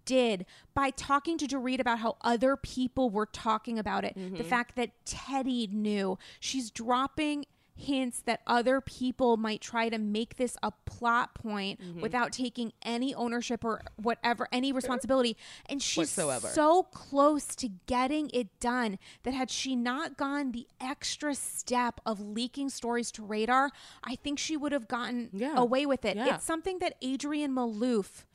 [0.05, 4.15] did by talking to Dorit about how other people were talking about it.
[4.15, 4.43] The mm-hmm.
[4.43, 6.17] fact that Teddi knew.
[6.39, 7.45] She's dropping
[7.75, 12.01] hints that other people might try to make this a plot point Mm-hmm.
[12.01, 15.35] without taking any ownership or whatever, any responsibility.
[15.67, 16.47] And she's Whatsoever.
[16.49, 22.19] so close to getting it done that had she not gone the extra step of
[22.21, 23.71] leaking stories to radar,
[24.03, 25.55] I think she would have gotten Yeah.
[25.57, 26.15] away with it.
[26.15, 26.35] Yeah.
[26.35, 28.25] It's something that Adrienne maloof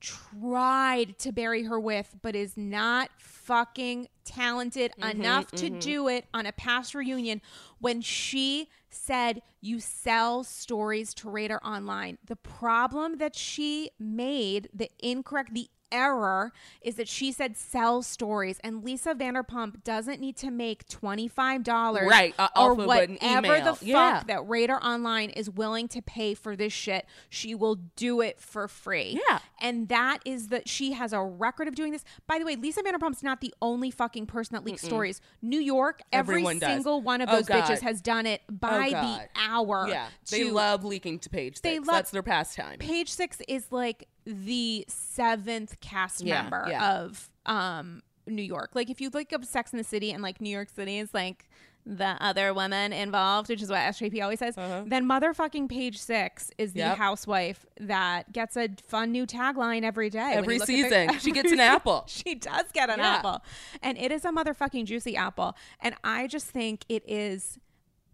[0.00, 6.26] tried to bury her with, but is not fucking talented Mm-hmm, enough to do it
[6.34, 7.40] on a past reunion
[7.80, 12.18] when she said you sell stories to Radar Online.
[12.24, 18.58] The problem that she made, the incorrect, the error is that she said sell stories
[18.62, 23.60] and Lisa Vanderpump doesn't need to make $25 Right, uh, or off of an whatever
[23.64, 24.22] the fuck Yeah.
[24.26, 27.06] that Radar Online is willing to pay for this shit.
[27.28, 29.20] She will do it for free.
[29.28, 29.38] Yeah.
[29.60, 32.04] And that is that she has a record of doing this.
[32.26, 35.20] By the way, Lisa Vanderpump's not the only fucking person that leaks stories.
[35.42, 36.68] New York, every Everyone does.
[36.70, 37.64] single one of Oh, those God.
[37.64, 39.86] bitches has done it by the hour.
[39.88, 41.60] Yeah, they to- love leaking to page six.
[41.60, 42.78] They love- That's their pastime.
[42.78, 46.98] Page Six is like the seventh cast Yeah, member yeah.
[47.00, 48.70] of um New York.
[48.74, 51.14] Like if you look up Sex in the City and like New York City is
[51.14, 51.48] like
[51.86, 56.74] the other woman involved, which is what SJP always says, then motherfucking Page Six is
[56.74, 56.90] the Uh-huh.
[56.90, 56.98] Yep.
[56.98, 60.32] housewife that gets a fun new tagline every day.
[60.34, 62.04] Every you look at their- season, she gets an apple.
[62.08, 63.14] She does get an Yeah.
[63.14, 63.42] apple,
[63.82, 65.56] and it is a motherfucking juicy apple.
[65.80, 67.58] And I just think it is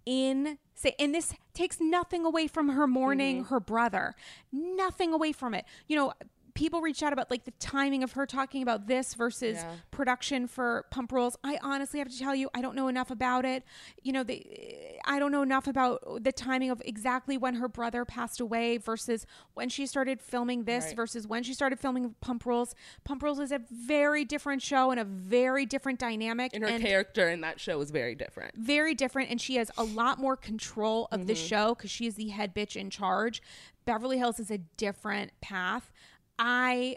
[0.06, 3.48] in say and this takes nothing away from her mourning Mm-hmm.
[3.54, 4.14] her brother
[4.52, 6.12] nothing away from it you know
[6.54, 9.74] people reached out about like the timing of her talking about this versus Yeah.
[9.90, 13.44] production for pump rules i honestly have to tell you i don't know enough about
[13.44, 13.64] it
[14.02, 18.04] you know they, i don't know enough about the timing of exactly when her brother
[18.04, 20.96] passed away versus when she started filming this Right.
[20.96, 22.74] versus when she started filming pump rules
[23.04, 26.82] pump rules is a very different show and a very different dynamic and her and
[26.82, 28.54] character in that show is very different.
[28.56, 31.46] very different and she has a lot more control of the mm-hmm.
[31.46, 33.42] show because she is the head bitch in charge
[33.84, 35.92] beverly hills is a different path
[36.38, 36.96] i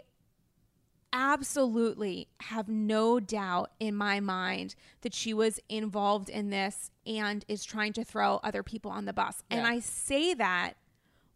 [1.12, 7.64] absolutely have no doubt in my mind that she was involved in this and is
[7.64, 10.74] trying to throw other people on the bus and i say that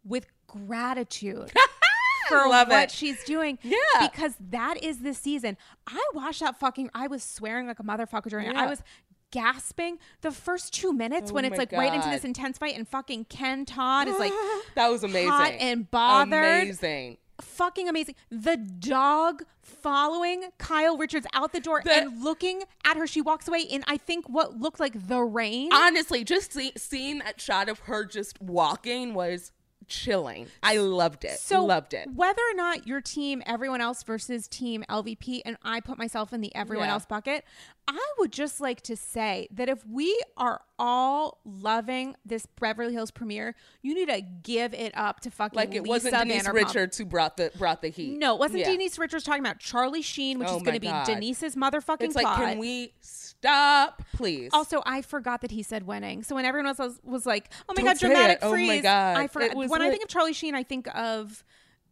[0.04, 1.50] with gratitude
[2.28, 2.90] for Love what it.
[2.90, 3.58] she's doing.
[3.62, 3.76] Yeah.
[4.00, 5.56] Because that is the season.
[5.86, 8.56] I watched that fucking I was swearing like a motherfucker during it.
[8.56, 8.82] I was
[9.30, 12.58] gasping the first two minutes oh when Oh it's my like right into this intense
[12.58, 14.32] fight and fucking Ken Todd is like
[14.74, 15.30] That was amazing.
[15.30, 16.62] hot and bothered.
[16.62, 17.18] Amazing.
[17.42, 18.14] Fucking amazing.
[18.30, 23.06] The dog following Kyle Richards out the door The- and looking at her.
[23.06, 25.72] She walks away in I think what looked like the rain.
[25.72, 29.52] Honestly, just see, seeing that shot of her just walking was
[29.88, 30.46] chilling.
[30.62, 31.38] I loved it.
[31.38, 32.08] So loved it.
[32.14, 36.40] Whether or not your team, everyone else versus team LVP, and I put myself in
[36.40, 36.94] the everyone Yeah.
[36.94, 37.44] else bucket,
[37.88, 43.10] I would just like to say that if we are all loving this Beverly Hills
[43.10, 46.52] premiere, you need to give it up to fucking Like it Lisa wasn't Denise Vanderpump.
[46.54, 48.18] Richards who brought the brought the heat.
[48.18, 48.70] No, it wasn't Yeah.
[48.70, 52.14] Denise Richards talking about Charlie Sheen, which Oh is going to be Denise's motherfucking It's
[52.14, 52.94] like, can we
[53.42, 54.50] stop, please?
[54.52, 56.22] Also, I forgot that he said winning.
[56.22, 58.44] So when everyone else was, was like, "Oh my Don't god, dramatic it.
[58.44, 59.16] Oh my freeze!" God.
[59.16, 59.56] I forgot.
[59.56, 61.44] When I think of Charlie Sheen, I think of,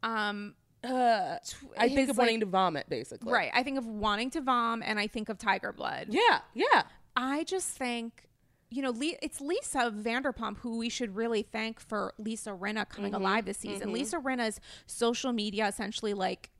[0.03, 1.37] um, Uh,
[1.77, 3.33] I think of like- wanting to vomit, basically.
[3.33, 3.51] right.
[3.53, 6.07] I think of wanting to vom, and I think of Tiger Blood.
[6.11, 6.85] Yeah, yeah.
[7.17, 8.29] I just think,
[8.71, 13.21] you know, it's Lisa Vanderpump who we should really thank for Lisa Rinna coming Mm-hmm.
[13.21, 13.93] alive this season.
[13.93, 16.51] Lisa Rinna's social media essentially like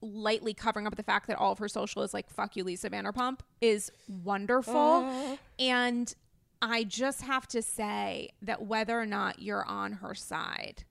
[0.00, 2.88] lightly covering up the fact that all of her social is like fuck you Lisa
[2.90, 5.38] Vanderpump is wonderful.
[5.58, 6.14] And
[6.60, 10.84] I just have to say that whether or not you're on her side,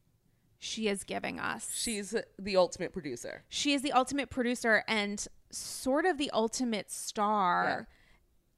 [0.59, 3.43] she is giving us She's the ultimate producer.
[3.49, 7.87] she is the ultimate producer and sort of the ultimate star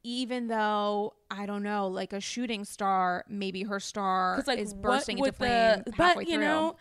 [0.03, 5.17] even though i don't know like a shooting star maybe her star like, is bursting
[5.17, 6.75] into flame the, halfway but you through know,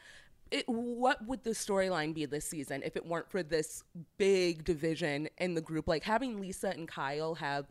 [0.51, 3.83] it, what would the storyline be this season if it weren't for this
[4.17, 5.89] big division in the group?
[5.89, 7.67] Like having Lisa and Kyle have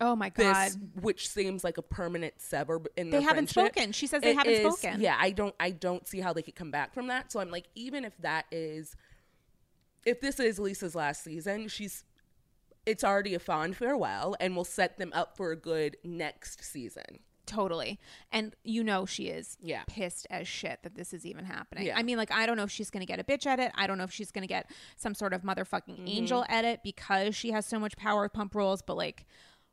[0.00, 3.74] oh my god this, which seems like a permanent sever in the they haven't friendship.
[3.74, 6.32] spoken she says they It haven't is- spoken Yeah, I don't I don't see how
[6.32, 7.32] they could come back from that.
[7.32, 8.94] So I'm like, even if that is
[10.06, 12.04] if this is Lisa's last season, she's
[12.86, 17.18] it's already a fond farewell and will set them up for a good next season.
[17.48, 17.98] Totally
[18.30, 19.82] and you know she is Yeah.
[19.86, 21.98] pissed as shit that this is even happening Yeah.
[21.98, 23.98] i mean like i don't know if she's gonna get a bitch edit i don't
[23.98, 26.06] know if she's gonna get some sort of motherfucking Mm-hmm.
[26.08, 29.24] angel edit because she has so much power with pump rules but like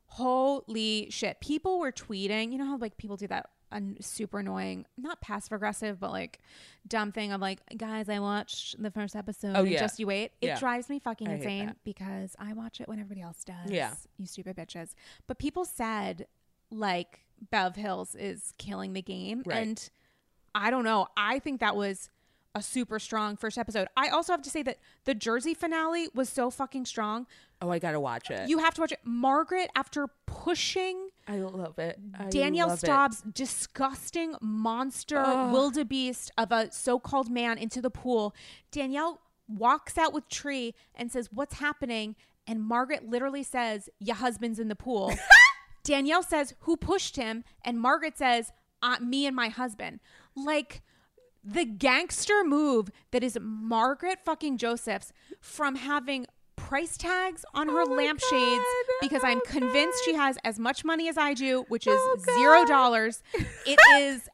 [0.07, 4.85] holy shit people were tweeting you know how like people do that un- super annoying
[4.97, 6.39] not passive aggressive but like
[6.87, 9.79] dumb thing of like guys i watched the first episode Oh, and yeah.
[9.79, 10.59] just you wait it Yeah.
[10.59, 13.93] drives me fucking I insane because i watch it when everybody else does Yeah.
[14.17, 14.93] you stupid bitches
[15.27, 16.27] but people said
[16.71, 19.43] like Bev Hills is killing the game.
[19.45, 19.57] Right.
[19.57, 19.89] And
[20.53, 21.07] I don't know.
[21.17, 22.09] I think that was
[22.55, 23.87] a super strong first episode.
[23.97, 27.27] I also have to say that the Jersey finale was so fucking strong.
[27.61, 28.47] Oh, I gotta watch it.
[28.49, 28.99] You have to watch it.
[29.03, 31.99] Margaret, after pushing I love it.
[32.17, 33.33] I Danielle love it.
[33.33, 35.51] Disgusting monster Ugh.
[35.51, 38.33] wildebeest of a so-called man into the pool.
[38.71, 42.15] Danielle walks out with Tree and says, "What's happening?"
[42.47, 45.11] And Margaret literally says, "Your husband's in the pool."
[45.85, 50.01] Danielle says, "Who pushed him?" And Margaret says, uh, "Me and my husband."
[50.35, 50.81] Like
[51.43, 56.25] the gangster move that is Margaret fucking Josephs from having
[56.55, 58.95] price tags on her Oh lampshades God.
[59.01, 62.65] because I'm convinced she has as much money as I do, which is Oh zero
[62.65, 63.21] dollars.
[63.67, 64.27] It is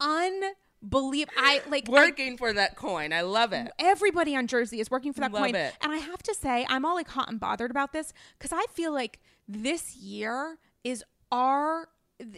[0.00, 1.32] unbelievable.
[1.36, 3.12] I like I- Working for that coin.
[3.12, 3.72] I love it.
[3.78, 5.54] everybody on Jersey is working for that Love coin.
[5.54, 5.74] it.
[5.80, 8.64] And I have to say, I'm all like hot and bothered about this because I
[8.72, 11.88] feel like this year is our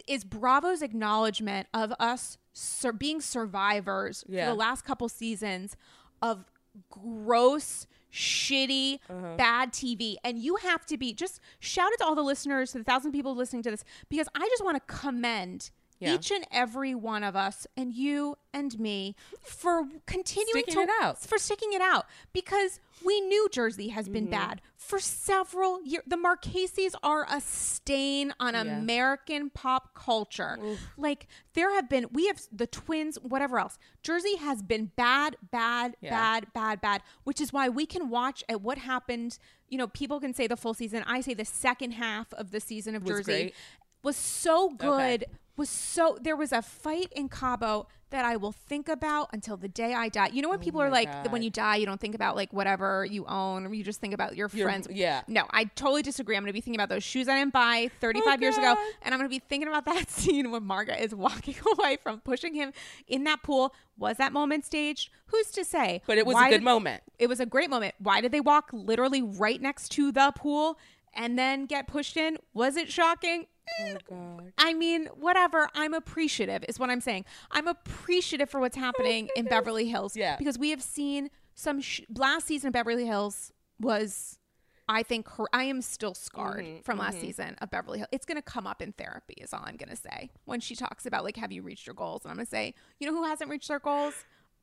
[0.07, 4.45] is Bravo's acknowledgement of us sur- being survivors Yeah.
[4.45, 5.75] for the last couple seasons
[6.21, 6.45] of
[6.89, 9.35] gross shitty Uh-huh.
[9.37, 12.77] bad tv and you have to be just shout it to all the listeners to
[12.77, 15.69] the thousand people listening to this because i just want to commend
[15.99, 16.15] Yeah.
[16.15, 20.89] each and every one of us and you and me for continuing Sticking to it
[21.01, 21.17] out.
[21.21, 24.13] for sticking it out because we knew Jersey has Mm-hmm.
[24.13, 26.03] been bad for several years.
[26.05, 28.61] The Marqueses are a stain on Yeah.
[28.61, 30.57] American pop culture.
[30.97, 33.77] Like there have been, we have the twins, whatever else.
[34.03, 36.09] Jersey has been bad, bad, Yeah.
[36.09, 39.39] bad, bad, bad, which is why we can watch at what happened.
[39.69, 41.03] You know, people can say the full season.
[41.07, 43.55] I say the second half of the season of Was Jersey great.
[44.03, 45.23] was so good.
[45.23, 45.31] Okay.
[45.57, 49.67] Was so there was a fight in Cabo that I will think about until the
[49.67, 50.29] day I die.
[50.31, 52.13] You know when oh people are Oh like that when you die you don't think
[52.13, 54.87] about like whatever you own or you just think about your Your- friends.
[54.91, 55.21] yeah.
[55.27, 56.35] No, I totally disagree.
[56.35, 58.75] I'm going to be thinking about those shoes I didn't buy 35 Oh, years ago
[59.01, 62.19] and I'm going to be thinking about that scene when Margaret is walking away from
[62.19, 62.71] pushing him
[63.07, 63.73] in that pool.
[63.97, 65.09] Was that moment staged?
[65.27, 66.01] Who's to say?
[66.05, 67.01] But it was Why a good did- moment.
[67.17, 67.95] it was a great moment.
[67.99, 70.77] Why did they walk literally right next to the pool
[71.13, 72.37] and then get pushed in?
[72.53, 73.47] Was it shocking?
[73.81, 74.53] Oh God.
[74.57, 75.69] I mean, whatever.
[75.73, 77.25] I'm appreciative, is what I'm saying.
[77.51, 80.15] I'm appreciative for what's happening in Beverly Hills.
[80.15, 80.35] Yeah.
[80.37, 81.81] Because we have seen some.
[81.81, 84.39] Sh- last season of Beverly Hills was,
[84.87, 88.09] I think, hor- I am still scarred Mm-hmm, from last season of Beverly Hills.
[88.11, 90.29] It's going to come up in therapy, is all I'm going to say.
[90.45, 92.23] When she talks about, like, have you reached your goals?
[92.23, 94.13] And I'm going to say, you know who hasn't reached their goals?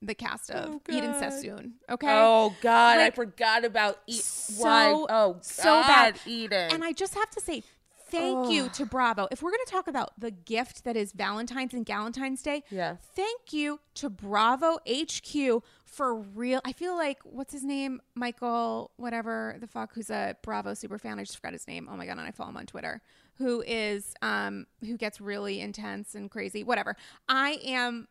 [0.04, 1.20] The cast of Oh, Eden God.
[1.20, 1.74] Sassoon.
[1.88, 2.08] Okay.
[2.10, 4.90] Oh God, I forgot about e- so- why.
[5.08, 6.18] Oh so bad.
[6.26, 6.72] Eden.
[6.72, 7.62] And I just have to say,
[8.18, 9.26] thank you to Bravo.
[9.30, 12.96] If we're going to talk about the gift that is Valentine's and Galentine's Day, Yeah.
[13.14, 16.60] thank you to Bravo HQ for real.
[16.64, 18.00] I feel like, what's his name?
[18.14, 21.18] Michael, whatever the fuck, who's a Bravo super fan.
[21.18, 21.88] I just forgot his name.
[21.90, 22.12] Oh my God.
[22.12, 23.02] And I follow him on Twitter.
[23.38, 26.62] Who is, um, who gets really intense and crazy.
[26.64, 26.96] Whatever.
[27.28, 28.08] I am.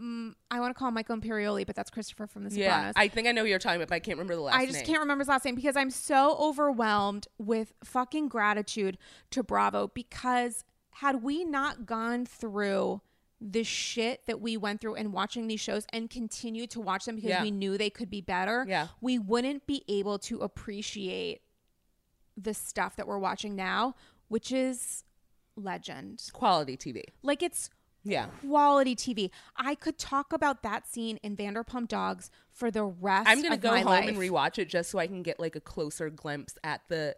[0.00, 2.92] Mm, I want to call him Michael Imperioli, but that's Christopher from The Sopranos.
[2.96, 4.56] yeah, I think I know who you're talking about, but I can't remember the last
[4.56, 4.86] I just name.
[4.86, 8.98] can't remember his last name because I'm so overwhelmed with fucking gratitude
[9.30, 13.00] to Bravo because had we not gone through
[13.40, 17.16] the shit that we went through and watching these shows and continue to watch them
[17.16, 17.42] because Yeah.
[17.42, 18.88] we knew they could be better, Yeah.
[19.00, 21.42] we wouldn't be able to appreciate
[22.36, 23.94] the stuff that we're watching now,
[24.28, 25.04] which is
[25.56, 26.22] legend.
[26.32, 27.02] Quality TV.
[27.22, 27.70] Like it's
[28.08, 28.26] Yeah.
[28.46, 29.30] quality TV.
[29.56, 33.74] I could talk about that scene in Vanderpump Dogs for the rest I'm gonna go
[33.76, 34.08] home life.
[34.08, 37.16] and rewatch it just so I can get like a closer glimpse at the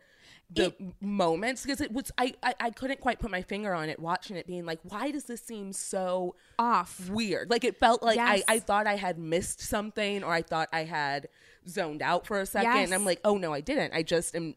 [0.51, 4.01] the moments because it was I, I I couldn't quite put my finger on it
[4.01, 7.11] watching it being like why does this seem so off.
[7.11, 8.43] weird like it felt like Yes.
[8.49, 11.29] I, I thought I had missed something or I thought I had
[11.69, 12.85] zoned out for a second Yes.
[12.87, 14.55] and I'm like oh no I didn't I just am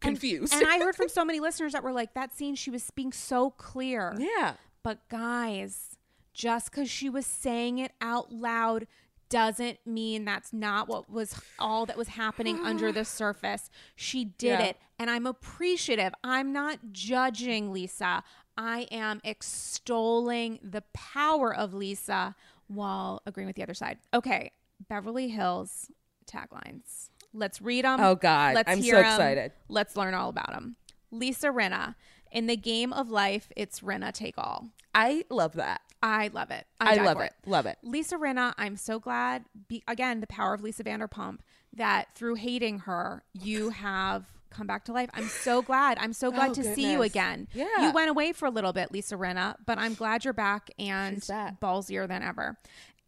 [0.00, 2.90] confused And I heard from so many listeners that were like, that scene, she was
[2.94, 4.14] being so clear.
[4.18, 4.54] yeah
[4.84, 5.96] But guys,
[6.32, 8.86] just because she was saying it out loud
[9.30, 13.70] doesn't mean that's not what was all that was happening under the surface.
[13.96, 14.66] She did Yeah.
[14.66, 14.76] it.
[14.98, 16.12] And I'm appreciative.
[16.22, 18.22] I'm not judging Lisa.
[18.56, 22.36] I am extolling the power of Lisa
[22.68, 23.98] while agreeing with the other side.
[24.12, 24.52] Okay,
[24.88, 25.90] Beverly Hills
[26.30, 27.08] taglines.
[27.32, 28.00] Let's read them.
[28.00, 28.54] Oh, God.
[28.54, 29.50] Let's I'm so excited.
[29.68, 30.76] Let's learn all about them.
[31.10, 31.96] Lisa Rinna.
[32.30, 34.68] In the game of life, it's Rinna take all.
[34.94, 36.66] I love that I love it.
[36.80, 39.44] I'm I love for it love it Lisa Rinna, I'm so glad.
[39.68, 41.38] Be, again, the power of Lisa Vanderpump
[41.72, 45.10] that through hating her, you have come back to life.
[45.14, 45.98] I'm so glad.
[46.00, 47.48] I'm so glad Oh, to see you again.
[47.52, 47.66] Yeah.
[47.80, 51.26] You went away for a little bit, Lisa Rinna, but I'm glad you're back and
[51.26, 51.60] back.
[51.60, 52.56] ballsier than ever.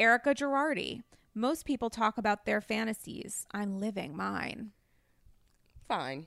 [0.00, 1.02] Erika Girardi.
[1.34, 3.46] Most people talk about their fantasies.
[3.52, 4.70] I'm living mine.
[5.86, 6.26] fine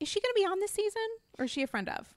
[0.00, 1.02] Is she going to be on this season
[1.38, 2.14] or is she a friend of?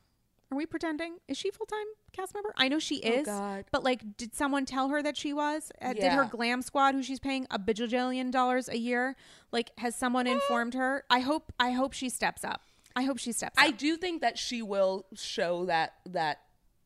[0.52, 1.18] Are we pretending?
[1.28, 2.54] Is she full time cast member?
[2.56, 3.26] I know she Oh, is.
[3.26, 3.66] God.
[3.72, 5.72] But like, did someone tell her that she was?
[5.82, 9.16] Uh, Did her glam squad, who she's paying a bajillion dollars a year,
[9.52, 11.04] like, has someone informed her?
[11.10, 11.52] I hope.
[11.60, 12.62] I hope she steps up.
[12.96, 13.64] I hope she steps up.
[13.64, 13.78] I up.
[13.78, 16.40] do think that she will show that that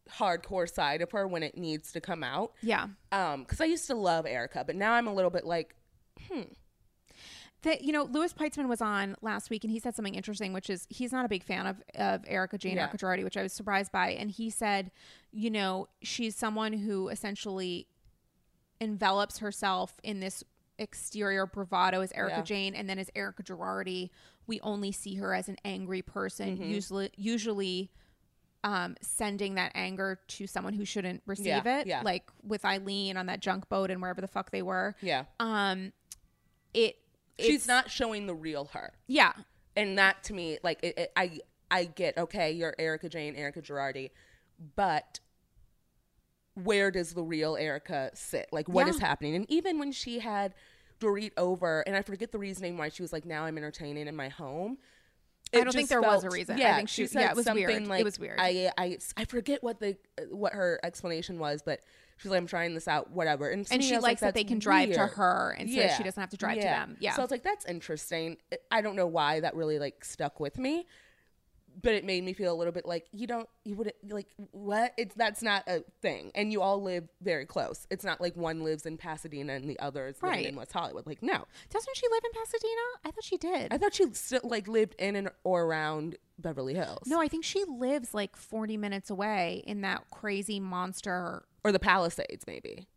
[0.09, 2.53] hardcore side of her when it needs to come out.
[2.61, 2.87] Yeah.
[3.11, 5.75] Um, because I used to love Erika, but now I'm a little bit like,
[7.63, 10.69] that you know Louis Peitzman was on last week and he said something interesting which
[10.69, 12.83] is he's not a big fan of of Erika Jayne Yeah.
[12.83, 14.91] Erika Girardi which I was surprised by and he said
[15.31, 17.87] you know she's someone who essentially
[18.79, 20.43] envelops herself in this
[20.79, 22.41] exterior bravado as Erika Yeah.
[22.43, 24.09] Jayne and then as Erika Girardi
[24.47, 26.63] we only see her as an angry person Mm-hmm.
[26.71, 27.91] usually usually
[28.63, 32.01] um, sending that anger to someone who shouldn't receive Yeah, it yeah.
[32.03, 35.93] like with Eileen on that junk boat and wherever the fuck they were yeah, um
[36.73, 36.97] it
[37.39, 39.33] she's it's- not showing the real her, yeah
[39.75, 43.61] and that to me, like, it, it, I I get okay, you're Erika Jayne, Erika
[43.61, 44.11] Girardi,
[44.75, 45.19] but
[46.55, 48.47] where does the real Erika sit?
[48.51, 49.07] Like, what is Yeah.
[49.07, 49.35] happening?
[49.35, 50.53] And even when she had
[50.99, 54.15] Dorit over, and I forget the reasoning why she was like, "Now I'm entertaining in
[54.15, 54.77] my home."
[55.53, 56.55] I don't think there was a felt- reason.
[56.55, 57.99] I Yeah, think she- she said yeah, it was something weird.
[58.01, 58.39] It was weird.
[58.39, 59.97] I, I I forget what the
[60.29, 61.79] what her explanation was, but
[62.21, 64.43] she's like, "I'm trying this out, whatever." And, and she was like, likes that they
[64.43, 66.97] can drive to weird." her and so she doesn't have to drive to them.
[66.99, 67.13] Yeah.
[67.13, 68.37] So I was like, that's interesting.
[68.71, 70.87] I don't know why that really like stuck with me,
[71.81, 74.93] but it made me feel a little bit like you don't, you wouldn't like what?
[74.97, 77.87] It's that's not a thing, and you all live very close.
[77.89, 80.45] It's not like one lives in Pasadena and the other is Right.
[80.45, 81.07] in West Hollywood.
[81.07, 82.81] Like no, Doesn't she live in Pasadena?
[83.05, 83.73] I thought she did.
[83.73, 87.03] I thought she still like lived in and or around Beverly Hills.
[87.07, 91.45] no, I think she lives like 40 minutes away in that crazy monster.
[91.63, 92.87] Or the Palisades maybe.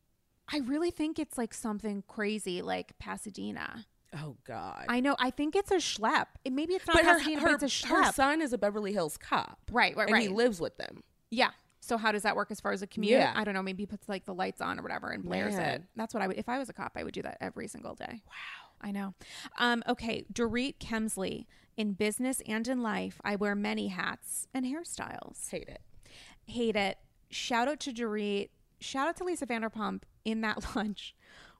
[0.53, 3.87] I really think it's like something crazy like Pasadena.
[4.23, 4.85] Oh God.
[4.89, 5.17] I know.
[5.19, 6.27] I think it's a schlep.
[6.45, 8.05] It, maybe it's not but Pasadena, her, but it's a schlep.
[8.05, 9.59] her son is a Beverly Hills cop.
[9.73, 11.03] Right, right, and he lives with them.
[11.31, 11.51] yeah.
[11.81, 13.12] So how does that work as far as a commute?
[13.12, 13.35] Yeah.
[13.37, 13.62] I don't know.
[13.62, 15.83] Maybe he puts like the lights on or whatever and blares it.
[15.97, 16.39] That's what I would.
[16.39, 18.23] If I was a cop, I would do that every single day.
[18.27, 18.71] Wow.
[18.81, 19.12] I know.
[19.59, 21.45] Um, okay, Dorit Kemsley.
[21.77, 25.51] In business and in life, I wear many hats and hairstyles.
[25.51, 25.83] Hate it.
[26.47, 26.97] Hate it.
[27.35, 28.51] Shout out to Dorit.
[28.80, 31.14] Shout out to Lisa Vanderpump in that lunch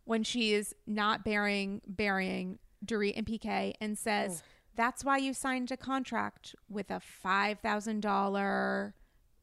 [0.05, 4.49] when she is not bearing burying Dorit and PK and says, oh.
[4.77, 8.95] "That's why you signed a contract with a five thousand dollar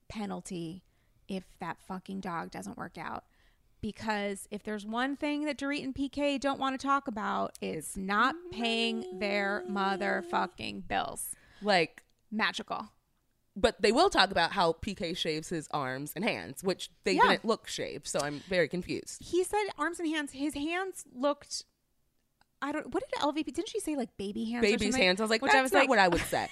[0.07, 0.83] penalty
[1.27, 3.25] if that fucking dog doesn't work out."
[3.81, 7.97] Because if there's one thing that Dorit and PK don't want to talk about, it's
[7.97, 11.35] not paying their motherfucking bills.
[11.63, 12.89] Like Magical.
[13.55, 17.21] But they will talk about how PK shaves his arms and hands, which they Yeah.
[17.29, 18.07] didn't look shaved.
[18.07, 19.21] So I'm very confused.
[19.23, 20.31] He said arms and hands.
[20.31, 21.65] His hands looked.
[22.61, 22.93] I don't.
[22.93, 23.53] What did LVP?
[23.53, 24.61] Didn't she say like baby hands?
[24.65, 25.19] Baby's hands.
[25.19, 26.47] I was like, Which that's I was not like, what I would say.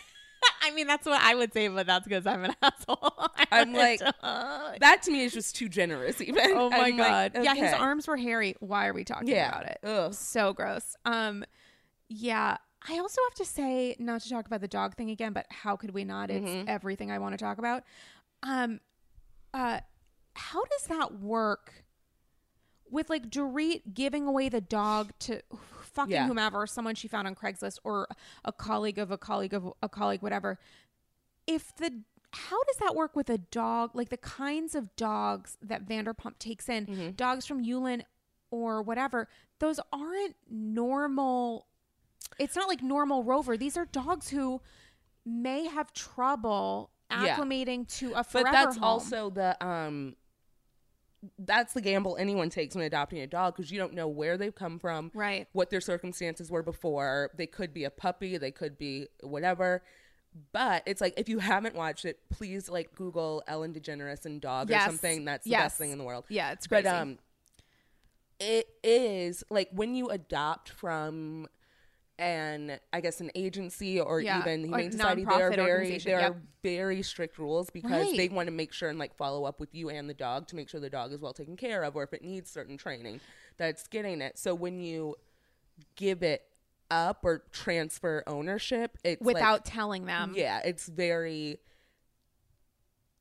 [0.62, 3.14] I mean, that's what I would say, but that's because I'm an asshole.
[3.52, 6.22] I'm like, that to me is just too generous.
[6.22, 6.52] Even.
[6.52, 7.44] oh my I'm like, god.
[7.44, 8.56] Yeah, his arms were hairy.
[8.60, 9.50] Why are we talking Yeah.
[9.50, 9.80] about it?
[9.84, 10.14] Ugh.
[10.14, 10.96] So gross.
[11.06, 11.44] Um,
[12.08, 12.58] yeah.
[12.88, 15.76] I also have to say, not to talk about the dog thing again, but how
[15.76, 16.30] could we not?
[16.32, 16.70] It's Mm-hmm.
[16.70, 17.84] everything I want to talk about.
[18.44, 18.80] Um,
[19.54, 19.82] uh,
[20.36, 21.84] how does that work
[22.90, 25.42] with like Dorit giving away the dog to
[25.82, 26.28] fucking Yeah.
[26.28, 28.08] whomever, someone she found on Craigslist or
[28.46, 30.58] a colleague of a colleague of a colleague, whatever?
[31.46, 32.02] If the
[32.32, 33.96] how does that work with a dog?
[33.96, 37.10] Like the kinds of dogs that Vanderpump takes in, Mm-hmm.
[37.12, 38.04] dogs from Yulin
[38.52, 39.28] or whatever,
[39.60, 41.66] those aren't normal.
[42.38, 43.58] It's not like normal rover.
[43.58, 44.62] These are dogs who
[45.26, 47.36] may have trouble Yeah.
[47.38, 48.84] acclimating to a forever But that's home.
[48.84, 50.16] also the um.
[51.38, 54.56] That's the gamble anyone takes when adopting a dog because you don't know where they've
[54.56, 55.50] come from, Right.
[55.52, 57.32] What their circumstances were before.
[57.36, 59.84] They could be a puppy, they could be whatever.
[60.54, 64.70] But it's like if you haven't watched it, please like Google Ellen DeGeneres and dog
[64.70, 64.84] Yes.
[64.88, 65.26] or something.
[65.26, 65.64] That's the Yes.
[65.64, 66.24] best thing in the world.
[66.30, 66.86] Yeah, it's great.
[66.86, 67.18] But um,
[68.40, 71.48] it is like when you adopt from
[72.20, 76.32] an I guess an agency or Yeah, even Humane Society, they are very there yep.
[76.32, 78.18] are very strict rules because Right.
[78.18, 80.56] they want to make sure and like follow up with you and the dog to
[80.56, 83.22] make sure the dog is well taken care of or if it needs certain training
[83.58, 84.38] that it's getting it.
[84.38, 85.16] So when you
[85.96, 86.44] give it
[86.92, 90.34] up or transfer ownership, it's like- without telling them.
[90.36, 91.60] yeah, it's very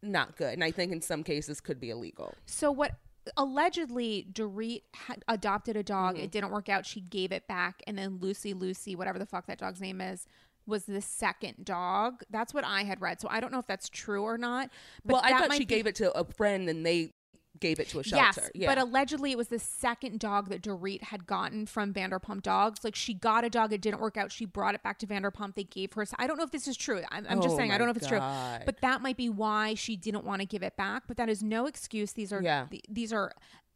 [0.02, 2.34] not good, and I think in some cases could be illegal.
[2.46, 2.92] So what
[3.36, 6.14] allegedly Dorit had adopted a dog.
[6.14, 6.24] Mm-hmm.
[6.24, 6.86] It didn't work out.
[6.86, 10.26] She gave it back, and then Lucy, Lucy, whatever the fuck that dog's name is,
[10.66, 12.22] was the second dog.
[12.30, 13.20] That's what I had read.
[13.20, 14.70] So I don't know if that's true or not.
[15.04, 17.12] But well, I thought she be- gave it to a friend, and they
[17.60, 18.40] gave it to a shelter.
[18.42, 18.66] Yes, yeah.
[18.66, 22.84] but allegedly it was the second dog that Dorit had gotten from Vanderpump Dogs.
[22.84, 24.32] Like she got a dog, it didn't work out.
[24.32, 25.54] She brought it back to Vanderpump.
[25.54, 26.06] They gave her.
[26.18, 27.02] I don't know if this is true.
[27.10, 28.18] I'm, I'm just Oh saying I don't know if it's true.
[28.18, 31.04] But that might be why she didn't want to give it back.
[31.06, 32.12] But that is no excuse.
[32.12, 32.66] These are Yeah.
[32.70, 33.32] th- these are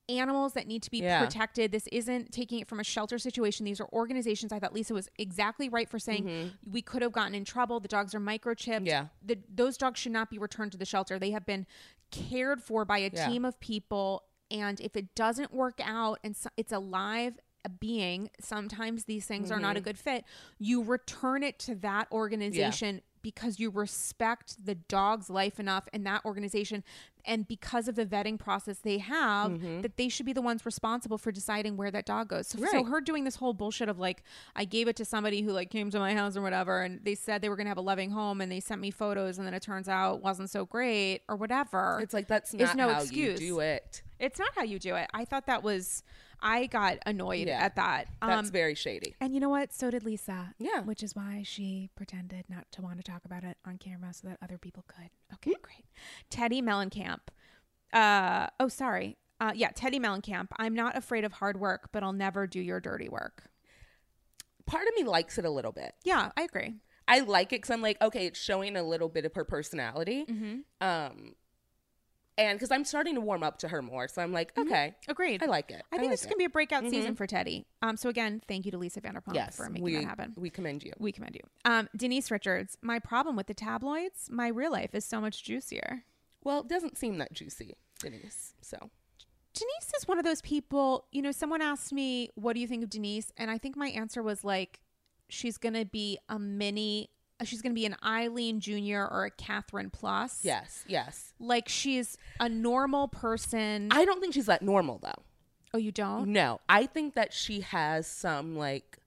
[0.08, 1.24] animals that need to be Yeah.
[1.24, 1.70] protected.
[1.70, 3.64] This isn't taking it from a shelter situation.
[3.64, 4.52] These are organizations.
[4.52, 7.78] I thought Lisa was exactly right for saying we could have gotten in trouble.
[7.80, 8.78] The dogs are microchipped.
[8.78, 8.86] Mm-hmm.
[8.86, 9.06] Yeah.
[9.24, 11.18] The, those dogs should not be returned to the shelter.
[11.18, 11.66] They have been
[12.12, 13.26] cared for by a Yeah.
[13.28, 14.22] team of people.
[14.50, 17.38] And if it doesn't work out and so, it's a live
[17.80, 19.84] being, sometimes these things are not a Mm-hmm.
[19.84, 20.24] good fit.
[20.58, 26.24] You return it to that organization because you respect the dog's life enough in that
[26.24, 26.82] organization
[27.24, 31.18] and because of the vetting process they have that they should be the ones responsible
[31.18, 32.90] for deciding where that dog goes so, so Mm-hmm.
[32.90, 34.22] Her doing this whole bullshit of like
[34.56, 37.14] i gave it to somebody who like came to my house or whatever and they
[37.14, 39.46] said they were going to have a loving home and they sent me photos and
[39.46, 43.00] then it turns out wasn't so great or whatever it's like that's not no how
[43.00, 43.40] excuse.
[43.40, 44.02] you do it.
[44.18, 46.02] it's not how you do it i thought that was
[46.42, 47.62] i got annoyed Yeah.
[47.64, 49.14] at that That's um very shady.
[49.20, 49.72] and you know what?
[49.72, 50.54] So did Lisa.
[50.58, 50.80] Yeah.
[50.80, 54.28] Which is why she pretended not to want to talk about it on camera so
[54.28, 55.10] that other people could.
[55.34, 55.86] Okay, great.
[56.30, 57.20] Teddi Mellencamp.
[57.92, 59.16] Uh oh, sorry.
[59.40, 60.48] Uh yeah, Teddi Mellencamp.
[60.58, 63.44] I'm not afraid of hard work, but I'll never do your dirty work.
[64.66, 65.94] Part of me likes it a little bit.
[66.04, 66.74] Yeah, I agree.
[67.08, 70.24] I like it because I'm like, okay, it's showing a little bit of her personality.
[70.24, 70.56] Mm-hmm.
[70.80, 71.34] Um,
[72.38, 75.42] and because I'm starting to warm up to her more, so I'm like, okay, Agreed.
[75.42, 75.82] I like it.
[75.92, 77.64] I think like this gonna be a breakout season for Teddi.
[77.82, 80.32] Um, so again, thank you to Lisa Vanderpump yes for making we, that happen.
[80.36, 80.92] We commend you.
[80.98, 81.42] We commend you.
[81.64, 82.76] Um, Denise Richards.
[82.82, 86.04] My problem with the tabloids, my real life is so much juicier.
[86.44, 88.54] Well, it doesn't seem that juicy, Denise.
[88.62, 88.90] So
[89.54, 92.82] Denise is one of those people, you know, someone asked me, what do you think
[92.82, 93.32] of Denise?
[93.36, 94.80] And I think my answer was like,
[95.28, 97.10] she's going to be a mini,
[97.42, 99.02] Uh, she's going to be an Eileen Jr.
[99.10, 100.40] or a Kathryn Plus.
[100.44, 101.32] yes, yes.
[101.40, 103.88] Like she's a normal person.
[103.90, 105.22] I don't think she's that normal though.
[105.74, 106.28] oh, you don't?
[106.28, 108.98] No, I think that she has some like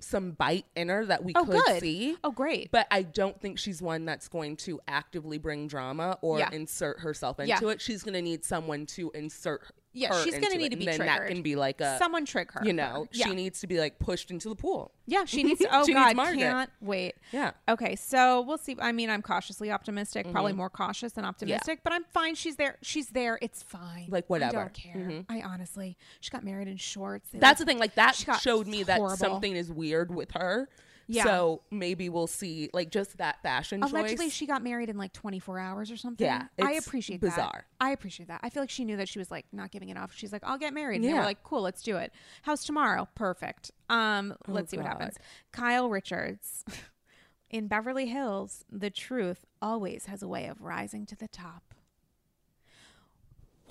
[0.00, 1.80] some bite in her that we Oh, could good.
[1.80, 2.16] see.
[2.24, 2.72] Oh, great.
[2.72, 6.50] But I don't think she's one that's going to actively bring drama or Yeah.
[6.52, 7.70] insert herself into Yeah.
[7.70, 7.80] it.
[7.80, 10.98] She's going to need someone to insert Yeah, she's gonna need it, to be and
[11.00, 12.62] then that can be like a Someone trick her.
[12.64, 13.26] you know, Yeah.
[13.26, 14.90] she needs to be like pushed into the pool.
[15.06, 15.68] yeah, she needs to.
[15.70, 16.16] Oh, She God.
[16.16, 16.38] Margaret.
[16.38, 17.14] Can't wait.
[17.30, 17.50] Yeah.
[17.68, 18.76] Okay, so we'll see.
[18.80, 20.32] I mean, I'm cautiously optimistic, Mm-hmm.
[20.32, 22.34] probably more cautious than optimistic, but I'm fine.
[22.34, 22.78] She's there.
[22.82, 23.38] She's there.
[23.42, 24.06] It's fine.
[24.08, 24.58] Like, whatever.
[24.58, 25.24] I don't care.
[25.28, 27.28] I honestly, she got married in shorts.
[27.30, 27.78] They That's look- the thing.
[27.78, 30.68] Like that showed me that something is weird with her.
[31.06, 31.24] Yeah.
[31.24, 34.32] So maybe we'll see like just that fashion allegedly choice.
[34.32, 36.24] she got married in like 24 hours or something.
[36.26, 37.50] Yeah, I it's appreciate bizarre.
[37.52, 37.64] that.
[37.80, 38.40] I appreciate that.
[38.42, 40.12] I feel like she knew that she was like not giving it off.
[40.14, 40.96] She's like, I'll get married.
[40.96, 41.18] And they Yeah.
[41.18, 42.12] were like, cool, let's do it.
[42.42, 43.08] How's tomorrow?
[43.14, 43.70] Perfect.
[43.90, 44.98] Um, let's see what Oh, God.
[45.00, 45.16] happens.
[45.52, 46.64] Kyle Richards.
[47.50, 51.74] In Beverly Hills, the truth always has a way of rising to the top.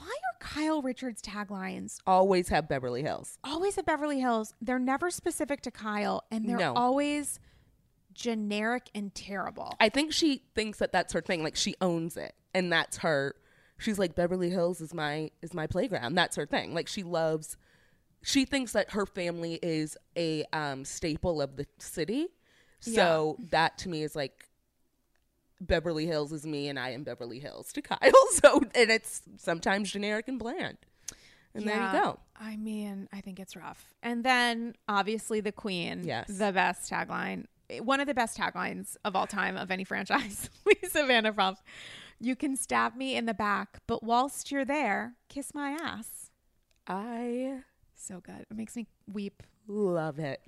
[0.01, 3.37] Why are Kyle Richards taglines Always have Beverly Hills.
[3.43, 4.55] always at Beverly Hills?
[4.59, 6.73] They're never specific to Kyle, and they're No.
[6.73, 7.39] always
[8.13, 9.75] generic and terrible.
[9.79, 11.43] I think she thinks that that's her thing.
[11.43, 13.35] Like she owns it, and that's her.
[13.77, 16.15] She's like Beverly Hills is my is my playground.
[16.15, 16.73] That's her thing.
[16.73, 17.57] Like she loves.
[18.23, 22.27] She thinks that her family is a um, staple of the city.
[22.79, 24.47] So that to me is like
[25.61, 27.99] Beverly Hills is me, and I am Beverly Hills to Kyle.
[28.31, 30.77] So and it's sometimes generic and bland.
[31.53, 32.19] And there you go.
[32.39, 33.93] I mean, I think it's rough.
[34.01, 36.03] And then obviously the queen.
[36.05, 36.27] Yes.
[36.29, 37.45] The best tagline.
[37.81, 40.49] One of the best taglines of all time of any franchise.
[40.65, 41.57] Lisa Vanderpump.
[42.19, 46.29] You can stab me in the back, but whilst you're there, kiss my ass.
[46.87, 47.61] I
[47.95, 48.45] So good.
[48.49, 49.43] It makes me weep.
[49.67, 50.41] love it.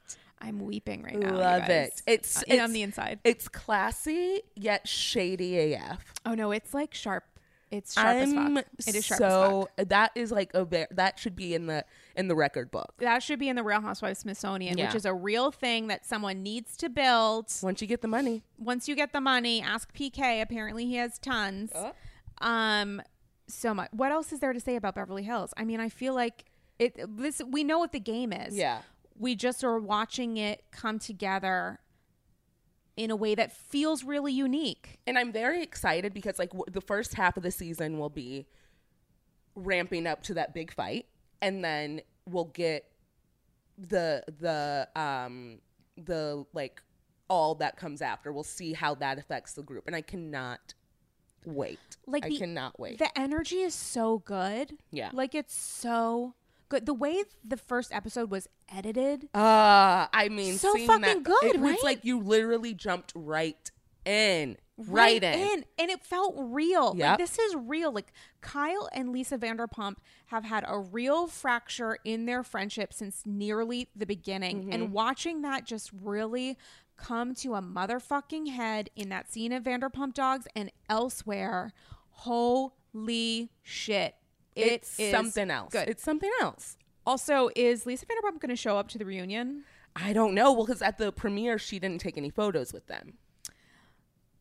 [0.43, 1.35] I'm weeping right now.
[1.35, 2.01] Love it.
[2.05, 3.19] It's, Uh, it's on the inside.
[3.23, 6.13] It's classy yet shady AF.
[6.25, 7.23] Oh no, it's like sharp.
[7.71, 8.65] It's sharp as I'm fuck.
[8.85, 11.83] It is sharp as so that is like a that should be in the
[12.15, 12.93] in the record book.
[12.99, 16.43] That should be in the Real Housewives Smithsonian, which is a real thing that someone
[16.43, 17.51] needs to build.
[17.63, 20.41] Once you get the money, once you get the money, ask PK.
[20.41, 21.71] Apparently, he has tons.
[21.73, 21.93] Oh.
[22.39, 23.01] Um,
[23.47, 23.89] so much.
[23.91, 25.51] What else is there to say about Beverly Hills?
[25.57, 26.45] I mean, I feel like
[26.77, 26.95] it.
[27.17, 28.55] This we know what the game is.
[28.55, 28.81] yeah,
[29.18, 31.80] We just are watching it come together
[32.95, 34.99] in a way that feels really unique.
[35.07, 38.45] and I'm very excited because like w- the first half of the season will be
[39.55, 41.05] ramping up to that big fight,
[41.41, 42.90] and then we'll get
[43.77, 45.60] the the um
[45.98, 46.81] the like
[47.30, 48.31] all that comes after.
[48.31, 50.73] We'll see how that affects the group, and I cannot
[51.45, 51.80] wait.
[52.06, 52.99] Like I the- cannot wait.
[52.99, 54.77] The energy is so good.
[54.91, 55.10] Yeah.
[55.14, 56.35] Like it's so
[56.73, 56.85] good.
[56.85, 59.25] The way the first episode was edited.
[59.33, 61.83] Uh, I mean, So fucking that, good, It was right?
[61.83, 63.69] like you literally jumped right
[64.05, 65.63] in, right, in.
[65.79, 66.93] and it felt real.
[66.93, 67.91] Like this is real.
[67.93, 69.95] Like Kyle and Lisa Vanderpump
[70.27, 74.73] have had a real fracture in their friendship since nearly the beginning, Mm-hmm.
[74.73, 76.57] and watching that just really
[76.97, 81.71] come to a motherfucking head in that scene of Vanderpump Dogs and elsewhere.
[82.09, 84.15] Holy shit!
[84.55, 85.71] It It's is something else.
[85.71, 85.88] Good.
[85.89, 86.77] It's something else.
[87.05, 89.63] also, is Lisa Vanderpump going to show up to the reunion?
[89.95, 90.51] I don't know.
[90.53, 93.13] Well, because at the premiere, she didn't take any photos with them.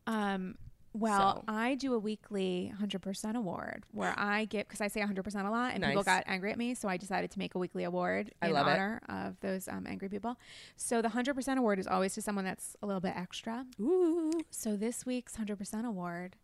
[0.07, 0.55] Um,
[0.95, 1.43] well, So.
[1.47, 5.73] I do a weekly 100% award where I give, because I say 100% a lot
[5.73, 6.75] and people got angry at me.
[6.75, 8.71] So I decided to make a weekly award I in love it.
[8.71, 10.37] honor of those um, angry people.
[10.75, 13.65] So the 100% award is always to someone that's a little bit extra.
[13.81, 14.31] Ooh.
[14.51, 16.35] So this week's 100% award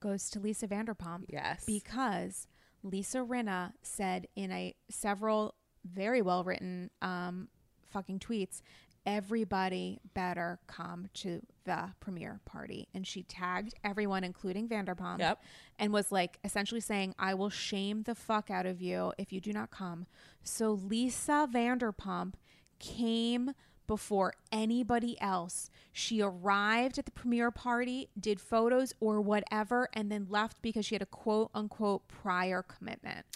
[0.00, 1.64] goes to Lisa Vanderpump Yes.
[1.64, 2.46] because
[2.84, 5.54] Lisa Rinna said in a several
[5.84, 7.48] very well written um,
[7.90, 8.60] fucking tweets,
[9.06, 12.88] everybody better come to the premiere party.
[12.94, 15.42] And she tagged everyone, including Vanderpump, Yep.
[15.78, 19.40] and was like essentially saying, I will shame the fuck out of you if you
[19.40, 20.06] do not come.
[20.42, 22.34] So Lisa Vanderpump
[22.78, 23.52] came
[23.86, 25.70] before anybody else.
[25.92, 30.94] She arrived at the premiere party, did photos or whatever, and then left because she
[30.94, 33.26] had a quote unquote prior commitment,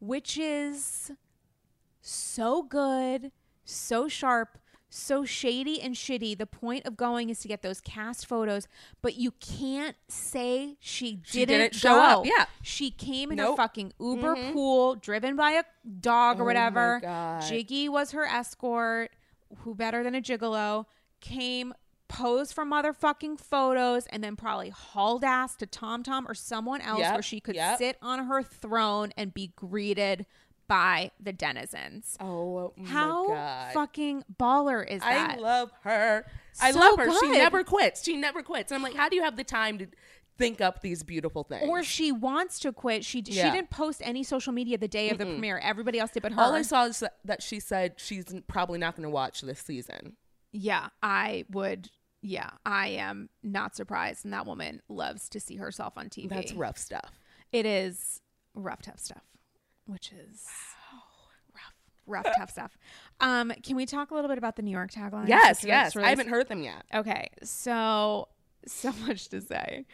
[0.00, 1.10] which is
[2.00, 3.32] so good,
[3.64, 4.58] so sharp,
[4.90, 6.36] so shady and shitty.
[6.38, 8.68] The point of going is to get those cast photos,
[9.02, 12.46] but you can't say she didn't, She didn't show up, yeah.
[12.62, 13.54] She came in Nope.
[13.54, 14.52] a fucking Uber mm-hmm.
[14.52, 15.64] pool, driven by a
[16.00, 17.00] dog or Oh whatever.
[17.02, 19.10] Giggy was her escort.
[19.58, 20.86] Who better than a gigolo?
[21.20, 21.74] Came,
[22.08, 27.00] posed for motherfucking photos, and then probably hauled ass to Tom Tom or someone else
[27.00, 27.78] Yep, where she could yep.
[27.78, 30.26] sit on her throne and be greeted
[30.68, 32.16] by the denizens.
[32.20, 35.38] Oh, oh my How fucking baller is that?
[35.38, 36.26] I love her.
[36.60, 37.10] I love her.
[37.20, 38.04] She never quits.
[38.04, 38.70] She never quits.
[38.70, 39.86] And I'm like, how do you have the time to
[40.38, 41.68] think up these beautiful things?
[41.68, 43.04] or she wants to quit.
[43.04, 45.58] She she didn't post any social media the day of the premiere.
[45.58, 46.40] Everybody else did, but her.
[46.40, 50.16] all I saw is that- she said she's probably not going to watch this season.
[50.52, 51.90] Yeah, I would.
[52.22, 54.24] Yeah, I am not surprised.
[54.24, 56.28] And that woman loves to see herself on TV.
[56.28, 57.12] That's rough stuff.
[57.52, 58.20] It is
[58.54, 59.22] rough, tough stuff,
[59.86, 60.44] which is
[61.54, 61.74] rough,
[62.24, 62.76] rough, tough stuff.
[63.20, 65.28] Um, can we talk a little bit about the New York tagline?
[65.28, 65.96] Yes, yes.
[65.96, 66.84] I haven't heard them yet.
[66.94, 68.28] Okay, so
[68.66, 69.86] so much to say.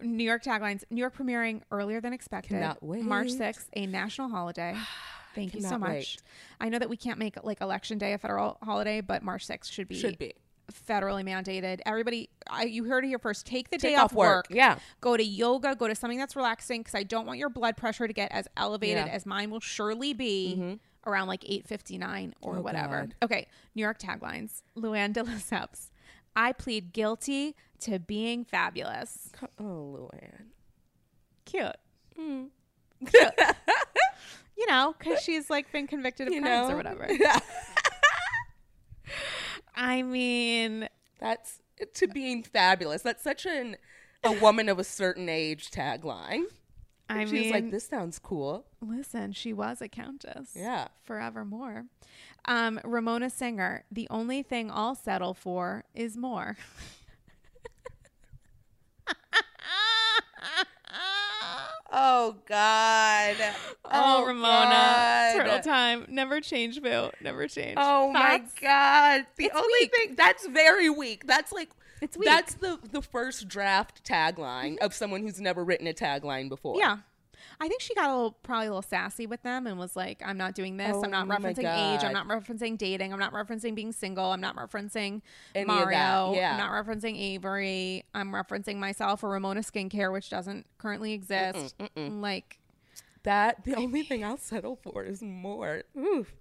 [0.00, 0.84] New York taglines.
[0.90, 2.54] New York premiering earlier than expected.
[2.54, 3.02] Cannot wait.
[3.02, 4.74] March sixth, a national holiday.
[5.34, 5.88] Thank you so much.
[5.90, 6.22] wait.
[6.60, 9.70] I know that we can't make like election day a federal holiday, but March sixth
[9.72, 10.34] should be Should be.
[10.88, 11.80] federally mandated.
[11.86, 13.46] Everybody, I, you heard it here first.
[13.46, 14.46] Take the day off off work.
[14.50, 14.78] Yeah.
[15.00, 15.74] Go to yoga.
[15.74, 18.46] Go to something that's relaxing because I don't want your blood pressure to get as
[18.56, 19.06] elevated Yeah.
[19.06, 19.16] Mm-hmm.
[19.16, 23.00] as mine will surely be around like eight fifty nine or Oh, whatever.
[23.00, 23.14] God.
[23.22, 24.62] Okay, New York taglines.
[24.76, 25.90] Luann de Lesseps.
[26.36, 29.30] I plead guilty to being fabulous.
[29.58, 30.46] Oh, Luann.
[31.44, 31.76] Cute.
[32.16, 32.44] Hmm.
[33.06, 33.32] Cute.
[34.56, 36.74] you know, because she's like been convicted of You crimes know?
[36.74, 37.08] or whatever.
[39.74, 40.88] I mean,
[41.18, 41.60] That's
[41.94, 43.02] to being fabulous.
[43.02, 43.76] That's such an
[44.24, 46.44] a woman of a certain age tagline.
[47.08, 48.64] I mean She's mean, like, this sounds cool.
[48.80, 50.52] Listen, she was a countess.
[50.54, 50.88] Yeah.
[51.02, 51.86] Forevermore.
[52.44, 56.56] Um, Ramona Singer, the only thing I'll settle for is more.
[61.94, 63.36] Oh God.
[63.84, 64.46] Oh, oh, Ramona.
[64.48, 65.32] God.
[65.36, 66.06] Turtle time.
[66.08, 67.10] Never change, boo.
[67.20, 67.74] Never change.
[67.76, 69.26] Oh my God.
[69.36, 69.94] The It's only weak.
[69.94, 71.26] thing that's very weak.
[71.26, 71.68] That's like
[72.00, 72.26] It's weak.
[72.28, 76.78] That's the the first draft tagline of someone who's never written a tagline before.
[76.78, 76.98] Yeah.
[77.60, 80.22] I think she got a little, probably a little sassy with them and was like,
[80.24, 80.88] I'm not doing this.
[80.88, 82.04] I'm oh not Oh referencing age.
[82.04, 83.12] I'm not referencing dating.
[83.12, 84.26] I'm not referencing being single.
[84.26, 85.22] I'm not referencing
[85.54, 86.34] Any Mario.
[86.34, 86.52] yeah.
[86.52, 88.04] I'm not referencing Avery.
[88.14, 91.74] I'm referencing myself or Ramona Skincare, which doesn't currently exist.
[91.96, 92.58] Like,
[93.24, 95.82] That the only thing I'll settle for is more.
[95.98, 96.34] Oof.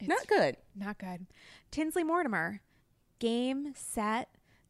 [0.00, 0.56] Not good.
[0.74, 1.26] Not good.
[1.70, 2.60] Tinsley Mortimer,
[3.18, 4.28] game, set,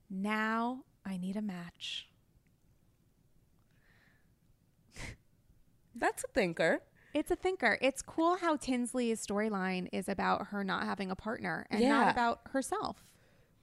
[0.09, 2.09] now I need a match.
[5.94, 6.80] That's a thinker.
[7.12, 7.76] It's a thinker.
[7.82, 11.88] It's cool how Tinsley's storyline is about her not having a partner and Yeah.
[11.88, 13.04] not about herself.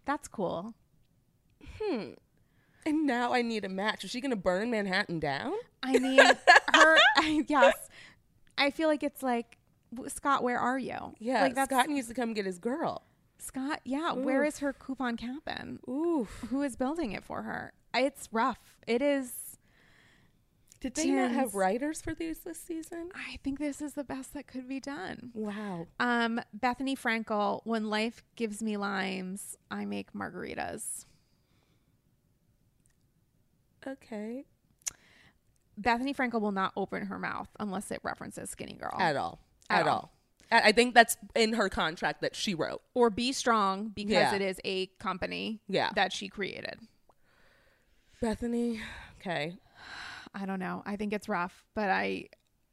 [0.05, 0.73] That's cool.
[1.79, 2.11] Hmm.
[2.85, 4.03] And now I need a match.
[4.03, 5.53] Is she gonna burn Manhattan down?
[5.83, 7.75] I mean, her, I, yes.
[8.57, 9.57] I feel like it's like,
[10.07, 11.13] Scott, where are you?
[11.19, 11.41] Yeah.
[11.43, 13.03] Like that's Scott needs to come get his girl.
[13.39, 14.13] Scott, yeah.
[14.13, 15.79] Where is her coupon cabin?
[15.87, 16.29] Oof.
[16.49, 17.71] Who is building it for her?
[17.93, 18.77] It's rough.
[18.87, 19.46] It is.
[20.79, 23.09] Did they not have writers for these this season?
[23.15, 25.31] I think this is the best that could be done.
[25.33, 25.87] Wow.
[25.99, 31.05] Um, Bethenny Frankel, when life gives me limes, I make margaritas.
[33.85, 34.45] Okay.
[35.79, 38.95] Bethenny Frankel will not open her mouth unless it references Skinny Girl.
[38.99, 39.39] At all.
[39.69, 39.93] At At, all.
[39.95, 40.11] all.
[40.51, 42.81] I think that's in her contract that she wrote.
[42.93, 44.35] or B Strong because Yeah.
[44.35, 45.89] it is a company Yeah.
[45.95, 46.79] that she created.
[48.21, 48.79] Bethenny.
[49.19, 49.57] Okay.
[50.39, 50.83] I don't know.
[50.85, 52.27] I think it's rough, but I,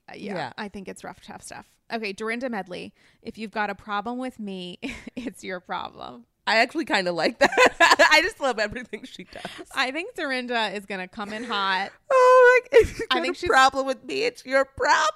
[0.09, 0.53] uh, yeah, Yeah.
[0.59, 1.67] I think it's rough, tough stuff.
[1.93, 2.93] Okay, Dorinda Medley.
[3.23, 4.79] If you've got a problem with me,
[5.17, 6.27] it's your problem.
[6.47, 8.09] I actually kind of like that.
[8.13, 9.43] I just love everything she does.
[9.75, 11.91] I think Dorinda is gonna come in hot.
[12.13, 15.09] Oh, like, if you I got think a she's- problem with me, it's your problem.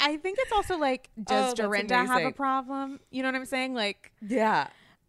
[0.00, 3.00] I think it's also like, does Oh, Dorinda have a problem?
[3.10, 3.72] You know what I'm saying?
[3.74, 4.68] Like, Yeah.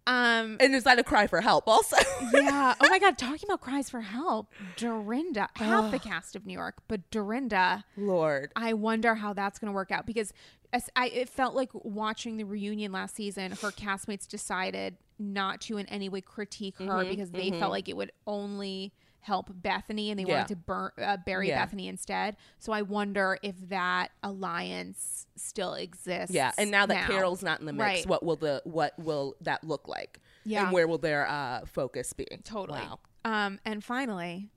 [0.10, 1.95] Um, And is that a cry for help also?
[2.34, 2.73] yeah.
[2.81, 6.77] Oh my God, talking about cries for help, Dorinda, half the cast of New York,
[6.88, 7.86] but Dorinda.
[7.95, 8.52] Lord.
[8.56, 10.34] I wonder how that's going to work out because
[10.73, 15.77] as I, it felt like watching the reunion last season, her castmates decided not to
[15.77, 20.09] in any way critique her Mm-hmm, because they felt like it would only help Bethenny
[20.09, 20.35] and they Yeah.
[20.35, 21.65] wanted to burn, uh, bury Yeah.
[21.65, 22.37] Bethenny instead.
[22.59, 26.33] So I wonder if that alliance still exists.
[26.33, 28.07] Yeah, and now that Carol's not in the mix, Right.
[28.07, 30.19] what will the what will that look like?
[30.45, 30.63] Yeah.
[30.63, 32.25] and where will their uh, focus be?
[32.43, 32.79] Totally.
[32.79, 32.99] Wow.
[33.25, 34.49] Um, and finally,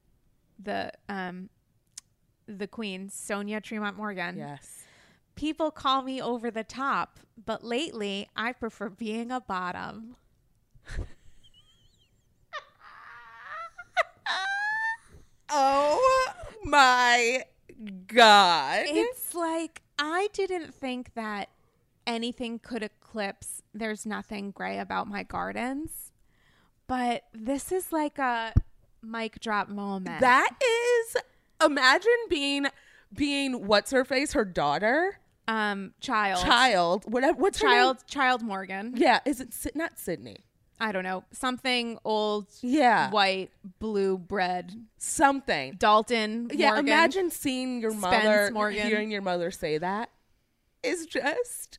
[0.59, 1.51] the um,
[2.47, 4.37] the queen, Sonja Tremont Morgan.
[4.39, 4.85] Yes.
[5.35, 10.17] People call me over the top, but lately I prefer being a bottom.
[15.55, 16.33] Oh
[16.65, 17.45] my
[18.07, 18.85] god.
[18.87, 21.51] It's like I didn't think that
[22.07, 26.13] anything could eclipse there's nothing gray about my gardens.
[26.87, 28.53] But this is like a
[29.03, 30.21] mic drop moment.
[30.21, 31.17] that is
[31.65, 32.67] imagine being
[33.15, 35.19] being what's her face, her daughter,
[35.49, 37.39] um child child, whatever.
[37.39, 38.95] What's child child Morgan.
[38.97, 40.39] Yeah, is it not Sydney?
[40.83, 41.23] I don't know.
[41.33, 44.73] Something old Yeah, white blue bread.
[44.99, 45.75] something.
[45.79, 46.87] Dalton Yeah, Morgan.
[46.89, 48.87] imagine seeing your Spence mother, Morgan.
[48.89, 50.11] hearing your mother say that
[50.83, 51.79] is just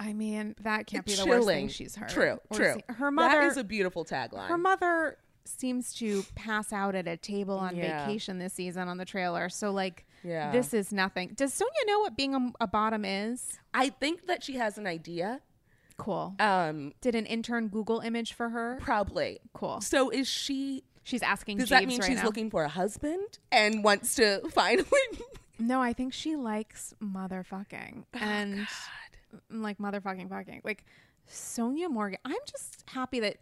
[0.00, 2.08] I mean, that can't be the worst thing she's heard.
[2.08, 2.76] True, or true.
[2.88, 4.46] Her mother That is a beautiful tagline.
[4.46, 8.06] Her mother seems to pass out at a table on Yeah.
[8.06, 9.48] vacation this season on the trailer.
[9.48, 10.52] So, like, Yeah.
[10.52, 11.32] this is nothing.
[11.34, 13.58] Does Sonja know what being a, a bottom is?
[13.74, 15.40] I think that she has an idea.
[15.98, 16.34] Cool.
[16.38, 18.78] Um, Did an intern Google image for her?
[18.80, 19.40] probably.
[19.52, 19.80] Cool.
[19.82, 20.84] So is she?
[21.04, 22.24] She's asking Does Jeeves that mean right she's now.
[22.24, 24.86] looking for a husband and wants to finally?
[25.58, 28.66] no, I think she likes motherfucking Oh, and
[29.50, 30.60] like motherfucking fucking.
[30.64, 30.84] Like
[31.30, 32.18] Sonja Morgan.
[32.24, 33.36] I'm just happy that.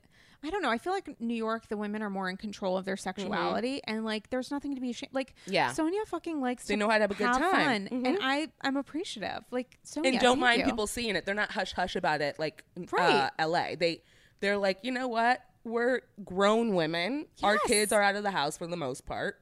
[0.47, 0.71] I don't know.
[0.71, 4.05] I feel like New York, the women are more in control of their sexuality, and
[4.05, 5.13] like, there's nothing to be ashamed.
[5.13, 5.53] Like, Mm-hmm.
[5.55, 5.71] Yeah.
[5.73, 7.89] Sonja fucking likes They to know how to have a good time.
[7.89, 8.07] fun, Mhm.
[8.07, 9.45] and I, I'm appreciative.
[9.51, 10.65] Like, Sonja, and don't mind you.
[10.67, 11.27] people seeing it.
[11.27, 12.63] They're not hush hush about it like
[12.93, 13.15] Right.
[13.15, 13.75] uh, L.A.
[13.75, 14.03] They
[14.41, 15.41] they're like, you know what?
[15.65, 17.27] We're grown women.
[17.43, 19.41] Our kids are out of the house for the most part.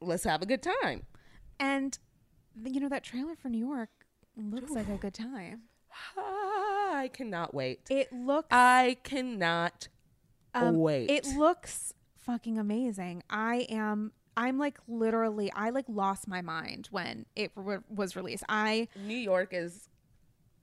[0.00, 1.02] Let's have a good time.
[1.58, 1.98] And
[2.64, 3.88] you know that trailer for New York
[4.36, 5.62] looks like a good time.
[6.16, 7.80] I cannot wait.
[7.90, 9.88] It looks I cannot
[10.54, 11.10] um, wait.
[11.10, 13.22] It looks fucking amazing.
[13.30, 14.12] I am.
[14.36, 15.52] I'm like literally.
[15.52, 18.44] I like lost my mind when it re- was released.
[18.48, 19.88] I New York is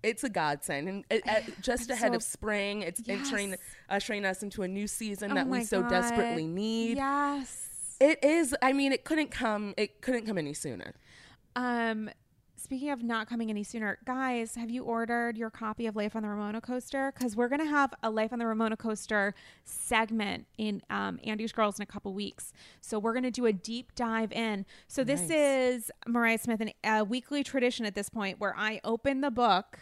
[0.02, 3.56] it's a godsend and it, uh, just I'm ahead so- of spring it's entering
[3.90, 5.90] ushering us into a new season Oh that we so God.
[5.90, 7.98] desperately need yes.
[8.00, 10.94] it is i mean it couldn't come it couldn't come any sooner
[11.58, 12.10] Um,
[12.60, 16.24] speaking of not coming any sooner, guys, have you ordered your copy of Life on
[16.24, 17.12] the Ramona Coaster?
[17.16, 19.34] Because we're gonna have a Life on the Ramona Coaster
[19.64, 22.52] segment in um, Andy's Girls in a couple weeks.
[22.82, 24.66] So we're gonna do a deep dive in.
[24.88, 25.32] So this Nice.
[25.32, 29.80] is Mariah Smith, an, a weekly tradition at this point where I open the book.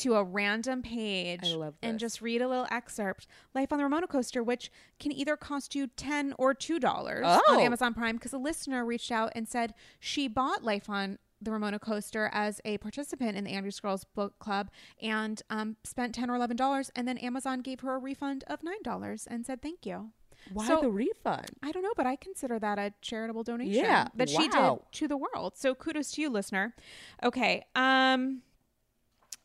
[0.00, 1.40] To a random page
[1.82, 3.26] and just read a little excerpt.
[3.54, 4.70] Life on the Ramona Coaster, which
[5.00, 7.58] can either cost you ten or two dollars on Oh.
[7.58, 11.78] Amazon Prime, because a listener reached out and said she bought Life on the Ramona
[11.78, 14.70] Coaster as a participant in the Andy's Girls Book Club
[15.02, 18.62] and um, spent ten or eleven dollars, and then Amazon gave her a refund of
[18.62, 20.12] nine dollars and said thank you.
[20.52, 24.08] why So- the refund I don't know, but I consider that a charitable donation Yeah,
[24.14, 25.56] that she did to the world.
[25.56, 26.74] So kudos to you, listener.
[27.22, 27.64] Okay.
[27.74, 28.42] Um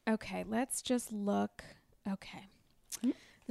[0.10, 1.64] okay, let's just look.
[2.10, 2.48] Okay.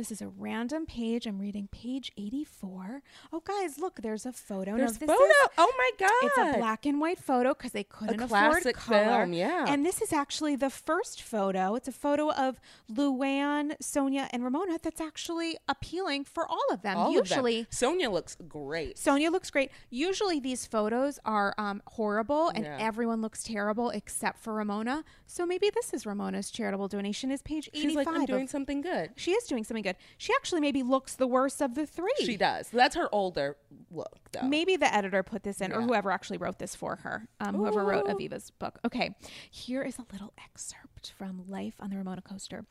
[0.01, 1.27] This is a random page.
[1.27, 3.03] I'm reading page 84.
[3.35, 4.71] Oh, guys, look, there's a photo.
[4.71, 7.73] Now, there's this photo is- oh my god it's a black and white photo because
[7.73, 9.19] they couldn't classic afford color.
[9.21, 9.67] film, yeah.
[9.69, 11.75] And this is actually the first photo.
[11.75, 12.59] It's a photo of
[12.91, 16.97] Luann, Sonja, and Ramona that's actually appealing for all of them.
[16.97, 17.99] All Usually, of them.
[17.99, 19.71] sonja looks great Sonja looks great.
[19.91, 22.79] Usually these photos are um, horrible and Yeah.
[22.81, 25.05] everyone looks terrible except for Ramona.
[25.27, 27.83] So maybe this is Ramona's charitable donation is page 85.
[27.83, 29.90] she's like i'm doing of- something good she is doing something good.
[30.19, 32.13] She actually maybe looks the worst of the three.
[32.19, 33.57] she does that's her older
[33.91, 34.43] look though.
[34.47, 37.85] Maybe the editor put this in, or whoever actually wrote this for her, um, whoever
[37.85, 38.79] wrote Aviva's book.
[38.85, 39.15] Okay,
[39.51, 42.65] here is a little excerpt from Life on the Ramona Coaster.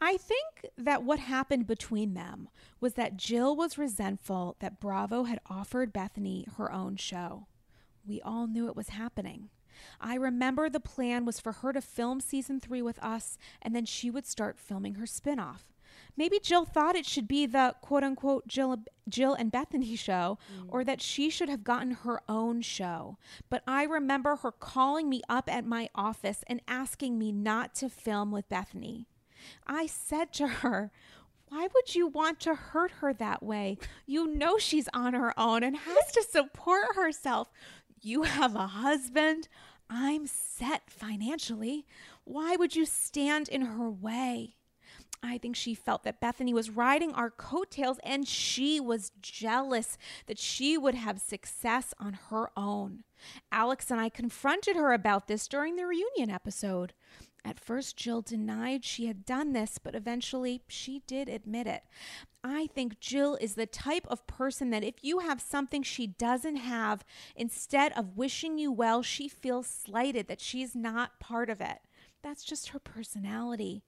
[0.00, 2.48] I think that what happened between them
[2.80, 7.46] was that Jill was resentful that Bravo had offered Bethenny her own show.
[8.06, 9.50] We all knew it was happening.
[10.00, 13.84] I remember the plan was for her to film season three with us, and then
[13.84, 15.69] she would start filming her spinoff.
[16.16, 18.78] Maybe Jill thought it should be the quote unquote Jill,
[19.08, 20.66] Jill and Bethenny show, mm.
[20.68, 23.18] or that she should have gotten her own show.
[23.48, 27.88] But I remember her calling me up at my office and asking me not to
[27.88, 29.06] film with Bethenny.
[29.66, 30.90] I said to her,
[31.48, 33.78] why would you want to hurt her that way?
[34.06, 37.50] You know she's on her own and has to support herself.
[38.00, 39.48] You have a husband.
[39.88, 41.86] I'm set financially.
[42.22, 44.54] Why would you stand in her way?
[45.22, 50.38] I think she felt that Bethenny was riding our coattails and she was jealous that
[50.38, 53.04] she would have success on her own.
[53.52, 56.94] Alex and I confronted her about this during the reunion episode.
[57.44, 61.82] At first, Jill denied she had done this, but eventually she did admit it.
[62.44, 66.56] I think Jill is the type of person that if you have something she doesn't
[66.56, 67.04] have,
[67.36, 71.78] instead of wishing you well, she feels slighted that she's not part of it.
[72.22, 73.82] That's just her personality.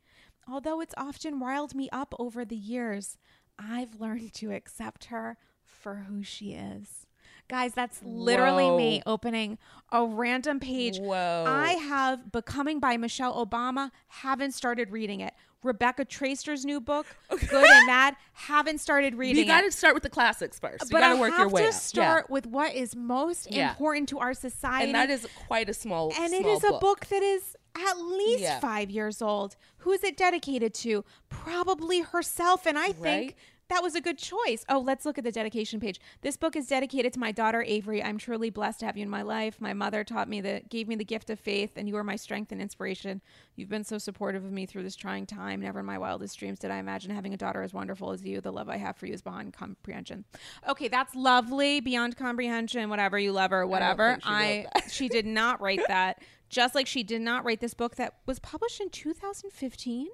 [0.48, 3.16] Although it's often riled me up over the years,
[3.58, 7.06] I've learned to accept her for who she is.
[7.48, 9.58] Guys, that's literally me opening
[9.90, 10.98] a random page.
[10.98, 11.44] Whoa.
[11.46, 15.34] I have Becoming by Michelle Obama, haven't started reading it.
[15.62, 20.02] Rebecca Traister's new book, Good and Mad, haven't started reading you got to start with
[20.02, 20.84] the classics first.
[20.84, 23.70] You But got I to work your way to start with what is most Yeah.
[23.70, 24.86] important to our society.
[24.86, 26.12] and that is quite a small.
[26.18, 28.60] And it small is a book that is at least Yeah.
[28.60, 29.56] five years old.
[29.78, 31.04] Who is it dedicated to?
[31.28, 32.66] Probably herself.
[32.66, 33.36] And I think
[33.68, 34.66] that was a good choice.
[34.68, 35.98] Oh, let's look at the dedication page.
[36.20, 38.02] This book is dedicated to my daughter Avery.
[38.02, 39.62] I'm truly blessed to have you in my life.
[39.62, 42.16] My mother taught me that gave me the gift of faith, and you are my
[42.16, 43.22] strength and inspiration.
[43.56, 45.60] You've been so supportive of me through this trying time.
[45.60, 48.42] Never in my wildest dreams did I imagine having a daughter as wonderful as you.
[48.42, 50.26] The love I have for you is beyond comprehension.
[50.68, 51.80] Okay, that's lovely.
[51.80, 54.18] Beyond comprehension, whatever you love her, whatever.
[54.20, 56.18] think she I she did not write that.
[56.52, 60.08] Just like she did not write this book that was published in 2015.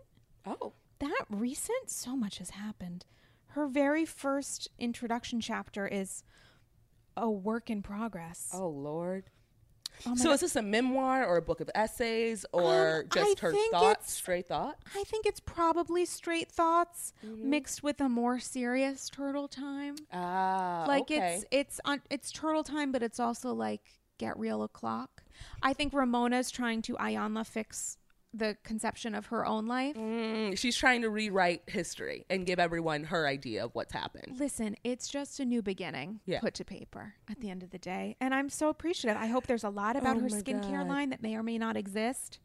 [0.46, 3.04] Oh, That recent, so much has happened.
[3.48, 6.22] Her very first introduction chapter is
[7.16, 8.50] a work in progress.
[8.54, 9.24] oh Lord.
[10.06, 10.34] Oh so God.
[10.34, 14.12] is this a memoir or a book of essays or Um, just I her thoughts,
[14.12, 14.80] straight thoughts?
[14.94, 17.50] I think it's probably straight thoughts Mm-hmm.
[17.50, 19.96] mixed with a more serious turtle time.
[20.12, 21.34] Ah, like okay.
[21.36, 23.82] it's it's on it's turtle time, but it's also like
[24.18, 25.22] get real o'clock.
[25.62, 27.96] I think Ramona's trying to Iyanla fix
[28.34, 29.96] the conception of her own life.
[29.96, 34.38] Mm, she's trying to rewrite history and give everyone her idea of what's happened.
[34.38, 36.40] Listen, it's just a new beginning Yeah.
[36.40, 38.16] put to paper at the end of the day.
[38.20, 39.16] And I'm so appreciative.
[39.20, 40.88] I hope there's a lot about Oh her skincare God.
[40.88, 42.38] line that may or may not exist.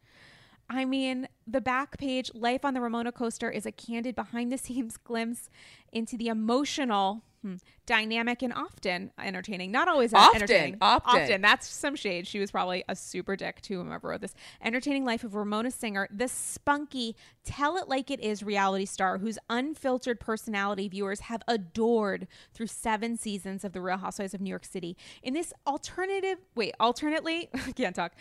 [0.70, 4.56] I mean, the back page, Life on the Ramona Coaster, is a candid behind the
[4.56, 5.50] scenes glimpse
[5.92, 7.56] into the emotional, hmm,
[7.86, 9.70] dynamic, and often entertaining.
[9.70, 10.78] Not always Often, entertaining.
[10.80, 11.40] often.
[11.40, 12.26] That's some shade.
[12.26, 14.34] She was probably a super dick to whomever wrote this.
[14.62, 19.38] Entertaining life of Ramona Singer, the spunky, tell it like it is reality star whose
[19.50, 24.64] unfiltered personality viewers have adored through seven seasons of The Real Housewives of New York
[24.64, 24.96] City.
[25.22, 28.12] In this alternative, wait, alternately, I can't talk,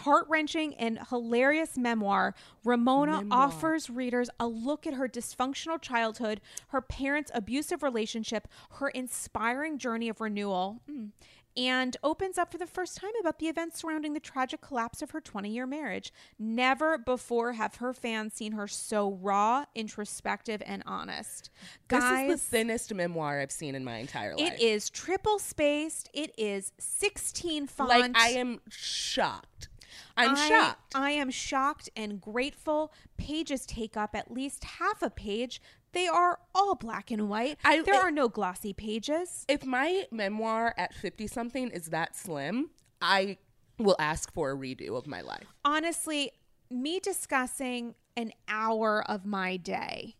[0.00, 2.34] heart wrenching and hilarious memoir,
[2.64, 3.38] Ramona Memoir.
[3.38, 10.08] offers readers a look at her dysfunctional childhood, her parents' abusive relationship, her inspiring journey
[10.08, 10.80] of renewal.
[10.90, 11.10] mm,
[11.58, 15.12] and opens up for the first time about the events surrounding the tragic collapse of
[15.12, 16.12] her 20 year marriage.
[16.38, 21.48] Never before have her fans seen her so raw, introspective, and honest.
[21.88, 24.52] This Guys, is the thinnest memoir I've seen in my entire life.
[24.52, 27.88] it is triple spaced, it is 16 font.
[27.88, 29.68] Like I am shocked.
[30.16, 30.94] I'm I- shocked.
[30.94, 32.92] I am shocked and grateful.
[33.16, 35.60] Pages take up at least half a page.
[35.92, 37.58] They are all black and white.
[37.64, 39.44] I- there it- are no glossy pages.
[39.48, 42.70] if my memoir at 50 something is that slim,
[43.00, 43.38] I
[43.78, 45.46] will ask for a redo of my life.
[45.64, 46.32] Honestly,
[46.70, 50.16] me discussing an hour of my day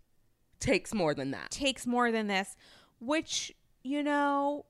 [0.60, 1.50] Takes more than that.
[1.50, 2.56] takes more than this,
[3.00, 4.66] which, you know,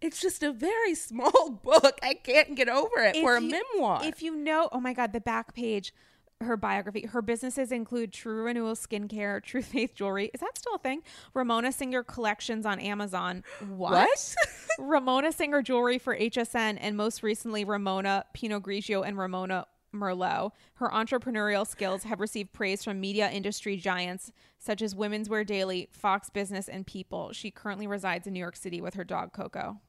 [0.00, 1.98] It's just a very small book.
[2.02, 4.00] I can't get over it if for a you- memoir.
[4.04, 5.92] If you know, oh my God, the back page,
[6.40, 10.30] her biography, her businesses include True Renewal Skincare, True Faith Jewelry.
[10.32, 11.02] Is that still a thing?
[11.34, 13.42] Ramona Singer Collections on Amazon.
[13.68, 13.92] What?
[14.08, 14.34] What?
[14.78, 20.52] Ramona Singer Jewelry for HSN, and most recently, Ramona Pinot Grigio and Ramona Merlot.
[20.74, 25.88] Her entrepreneurial skills have received praise from media industry giants such as Women's Wear Daily,
[25.92, 27.32] Fox Business, and People.
[27.32, 29.80] She currently resides in New York City with her dog Coco.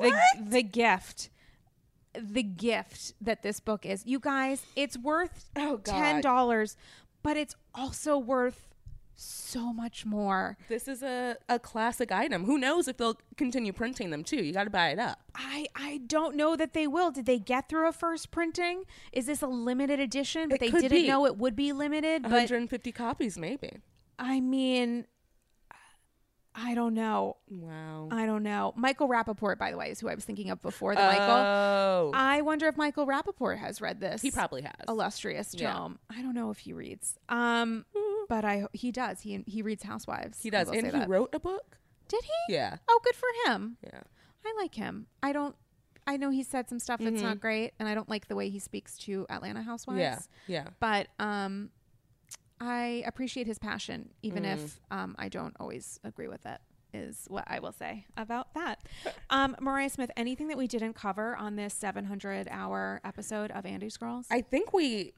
[0.00, 1.30] The the gift,
[2.14, 5.84] the gift that this book is, you guys, it's worth Oh, God.
[5.92, 6.76] ten dollars,
[7.22, 8.68] but it's also worth
[9.14, 10.56] so much more.
[10.68, 12.44] This is a, a classic item.
[12.44, 14.42] Who knows if they'll continue printing them too?
[14.42, 15.20] You got to buy it up.
[15.34, 17.10] I I don't know that they will.
[17.10, 18.84] Did they get through a first printing?
[19.12, 20.48] Is this a limited edition?
[20.48, 21.06] But It they didn't be.
[21.08, 22.22] know it would be limited.
[22.22, 23.78] But 150 copies, maybe.
[24.18, 25.06] I mean,
[26.54, 27.36] I don't know.
[27.50, 28.08] Wow.
[28.10, 28.74] I don't know.
[28.76, 31.24] Michael Rapaport, by the way, is who I was thinking of before the Michael.
[31.36, 34.20] Oh, I wonder if Michael Rapaport has read this.
[34.20, 34.72] he probably has.
[34.88, 35.88] illustrious Yeah.
[36.10, 37.18] I don't know if he reads.
[37.28, 37.86] Um,
[38.28, 39.20] but I he does.
[39.22, 40.42] He he reads Housewives.
[40.42, 41.08] He does, and he that.
[41.08, 41.78] wrote a book.
[42.08, 42.54] Did he?
[42.54, 43.78] Yeah, Oh, good for him.
[43.82, 44.00] yeah.
[44.44, 45.06] I like him.
[45.22, 45.56] I don't.
[46.06, 48.48] I know he said some stuff that's not great, and I don't like the way
[48.50, 50.00] he speaks to Atlanta Housewives.
[50.00, 50.18] Yeah,
[50.48, 50.68] yeah.
[50.80, 51.70] But um,
[52.62, 56.60] I appreciate his passion, even if um, I don't always agree with it.
[56.94, 58.82] Is what I will say about that.
[59.30, 63.96] Um, Mariah Smith, anything that we didn't cover on this 700 hour episode of Andy's
[63.96, 64.26] Girls?
[64.30, 65.14] I think we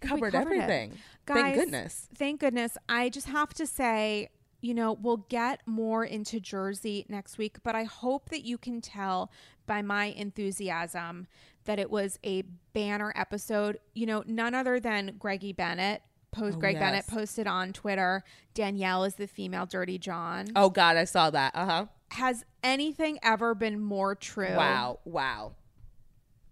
[0.00, 0.92] covered, covered everything.
[1.26, 2.08] Guys, Thank goodness.
[2.14, 2.78] Thank goodness.
[2.88, 4.28] I just have to say,
[4.60, 8.80] you know, we'll get more into Jersey next week, but I hope that you can
[8.80, 9.32] tell
[9.66, 11.26] by my enthusiasm
[11.64, 12.42] that it was a
[12.72, 13.80] banner episode.
[13.94, 16.02] You know, none other than Greggy Bennett.
[16.32, 18.22] Post Oh, Greg Bennett posted on Twitter.
[18.54, 20.46] Danielle is the female Dirty John.
[20.54, 21.54] Oh God, I saw that.
[21.54, 21.86] Uh huh.
[22.12, 25.52] Has anything ever been more true Wow, wow.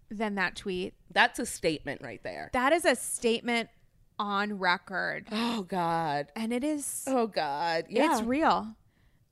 [0.09, 0.93] than that tweet?
[1.11, 2.49] That's a statement right there.
[2.53, 3.69] That is a statement
[4.17, 6.27] on record, Oh God.
[6.35, 7.85] and it is Oh God.
[7.89, 8.11] Yeah.
[8.13, 8.75] It's real.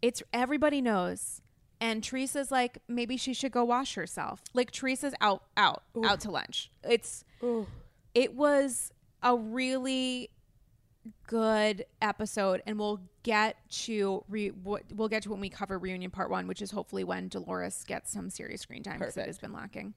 [0.01, 1.41] It's everybody knows.
[1.81, 4.41] And Teresa's like, maybe she should go wash herself.
[4.53, 6.71] Like Teresa's out, out, out to lunch.
[6.83, 7.67] It's Ooh.
[8.13, 8.91] it was
[9.23, 10.29] a really
[11.27, 16.29] good episode, and we'll get to re- we'll get to when we cover reunion part
[16.29, 19.53] one, which is hopefully when Dolores gets some serious screen time because it has been
[19.53, 19.93] lacking.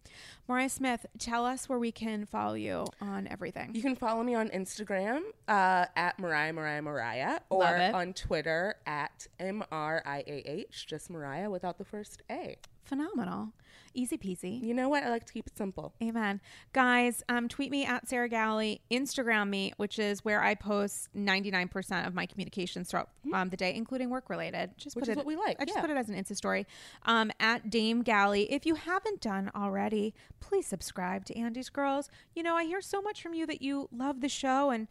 [0.49, 3.75] Mariah Smith, tell us where we can follow you on everything.
[3.75, 9.27] You can follow me on Instagram uh, at Mariah Mariah Mariah or on Twitter at
[9.39, 12.57] M R I A H, just Mariah without the first A.
[12.87, 13.53] Phenomenal,
[13.95, 14.63] easy peasy.
[14.63, 15.03] You know what?
[15.03, 15.93] I like to keep it simple.
[16.01, 16.41] Amen.
[16.73, 22.07] Guys, um, tweet me at Sarah Galley, Instagram me, which is where I post 99%
[22.07, 24.71] of my communications throughout um, the day, including work related.
[24.79, 26.37] Just Which put is it, what we like, I just put it as an Insta
[26.37, 26.65] story.
[27.05, 28.53] Um, at Dame Galley.
[28.53, 32.09] If you haven't done already, please subscribe to Andy's Girls.
[32.37, 34.87] You know, I hear so much from you that you love the show and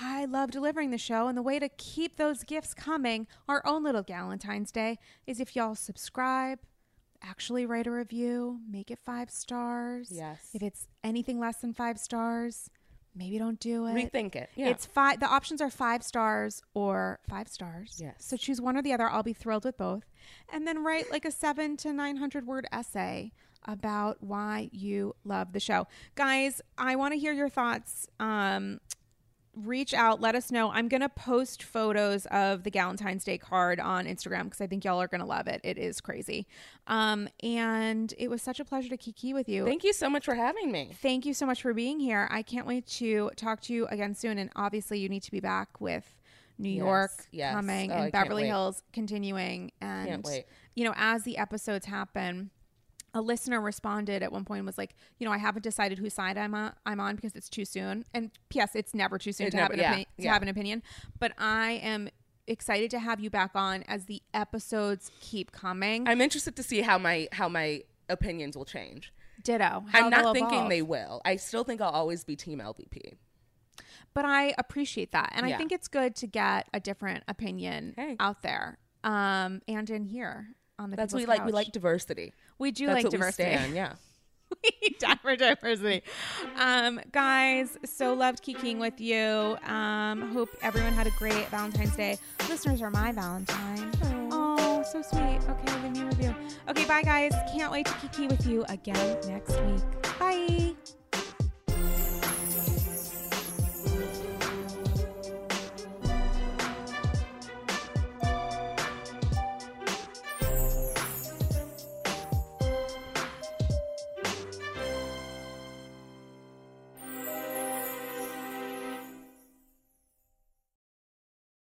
[0.00, 3.84] I love delivering the show, and the way to keep those gifts coming, our own
[3.84, 6.58] little Galentine's Day, is if y'all subscribe,
[7.24, 10.10] actually write a review, make it five stars.
[10.12, 10.50] Yes.
[10.52, 12.70] If it's anything less than five stars,
[13.14, 13.94] maybe don't do it.
[13.94, 14.50] Rethink it.
[14.54, 14.68] Yeah.
[14.68, 15.20] It's five.
[15.20, 17.98] The options are five stars or five stars.
[18.00, 18.16] Yes.
[18.18, 19.08] So choose one or the other.
[19.08, 20.04] I'll be thrilled with both,
[20.52, 23.32] and then write like a seven to nine hundred word essay
[23.66, 26.60] about why you love the show, guys.
[26.76, 28.06] I want to hear your thoughts.
[28.20, 28.80] Um,
[29.56, 30.70] reach out let us know.
[30.72, 35.00] I'm gonna post photos of the galentine's day card on instagram because i think y'all
[35.00, 35.60] are gonna love it.
[35.62, 36.46] It is crazy.
[36.86, 39.64] Um and it was such a pleasure to kiki with you.
[39.64, 40.90] Thank you so much for having me.
[41.00, 42.26] thank you so much for being here.
[42.30, 45.40] I can't wait to talk to you again soon and obviously you need to be
[45.40, 46.04] back with
[46.58, 47.54] new Yes, york yes.
[47.54, 49.72] coming Oh, and can't beverly hills continuing.
[49.80, 50.24] And
[50.74, 52.50] you know as the episodes happen
[53.14, 56.12] a listener responded at one point and was like, you know, I haven't decided whose
[56.14, 58.04] side I'm on, I'm on because it's too soon.
[58.12, 58.70] And P.S.
[58.74, 60.06] It's never too soon to never- have an yeah, opinion.
[60.18, 60.32] To yeah.
[60.32, 60.82] have an opinion,
[61.20, 62.08] but I am
[62.46, 66.06] excited to have you back on as the episodes keep coming.
[66.06, 69.12] I'm interested to see how my how my opinions will change.
[69.42, 69.84] Ditto.
[69.90, 70.68] how I'm not thinking evolve.
[70.70, 71.20] they will.
[71.24, 73.14] I still think I'll always be team LVP.
[74.14, 78.16] but I appreciate that, and I think it's good to get a different opinion Hey.
[78.20, 80.96] out there, um, and in here on the.
[80.96, 81.46] That's what we People's like.
[81.46, 82.32] We like diversity.
[82.58, 83.50] We do That's like diversity.
[83.50, 83.74] we stand.
[83.74, 83.92] Yeah.
[84.98, 86.02] die for diversity.
[86.56, 89.56] Um, guys, so loved kikiing with you.
[89.66, 92.18] Um, hope everyone had a great Valentine's Day.
[92.48, 93.90] Listeners are my Valentine.
[94.30, 95.40] Oh, so sweet.
[95.48, 96.34] Okay, me a review.
[96.68, 97.32] Okay, bye guys.
[97.52, 100.18] Can't wait to kiki with you again next week.
[100.18, 100.74] Bye.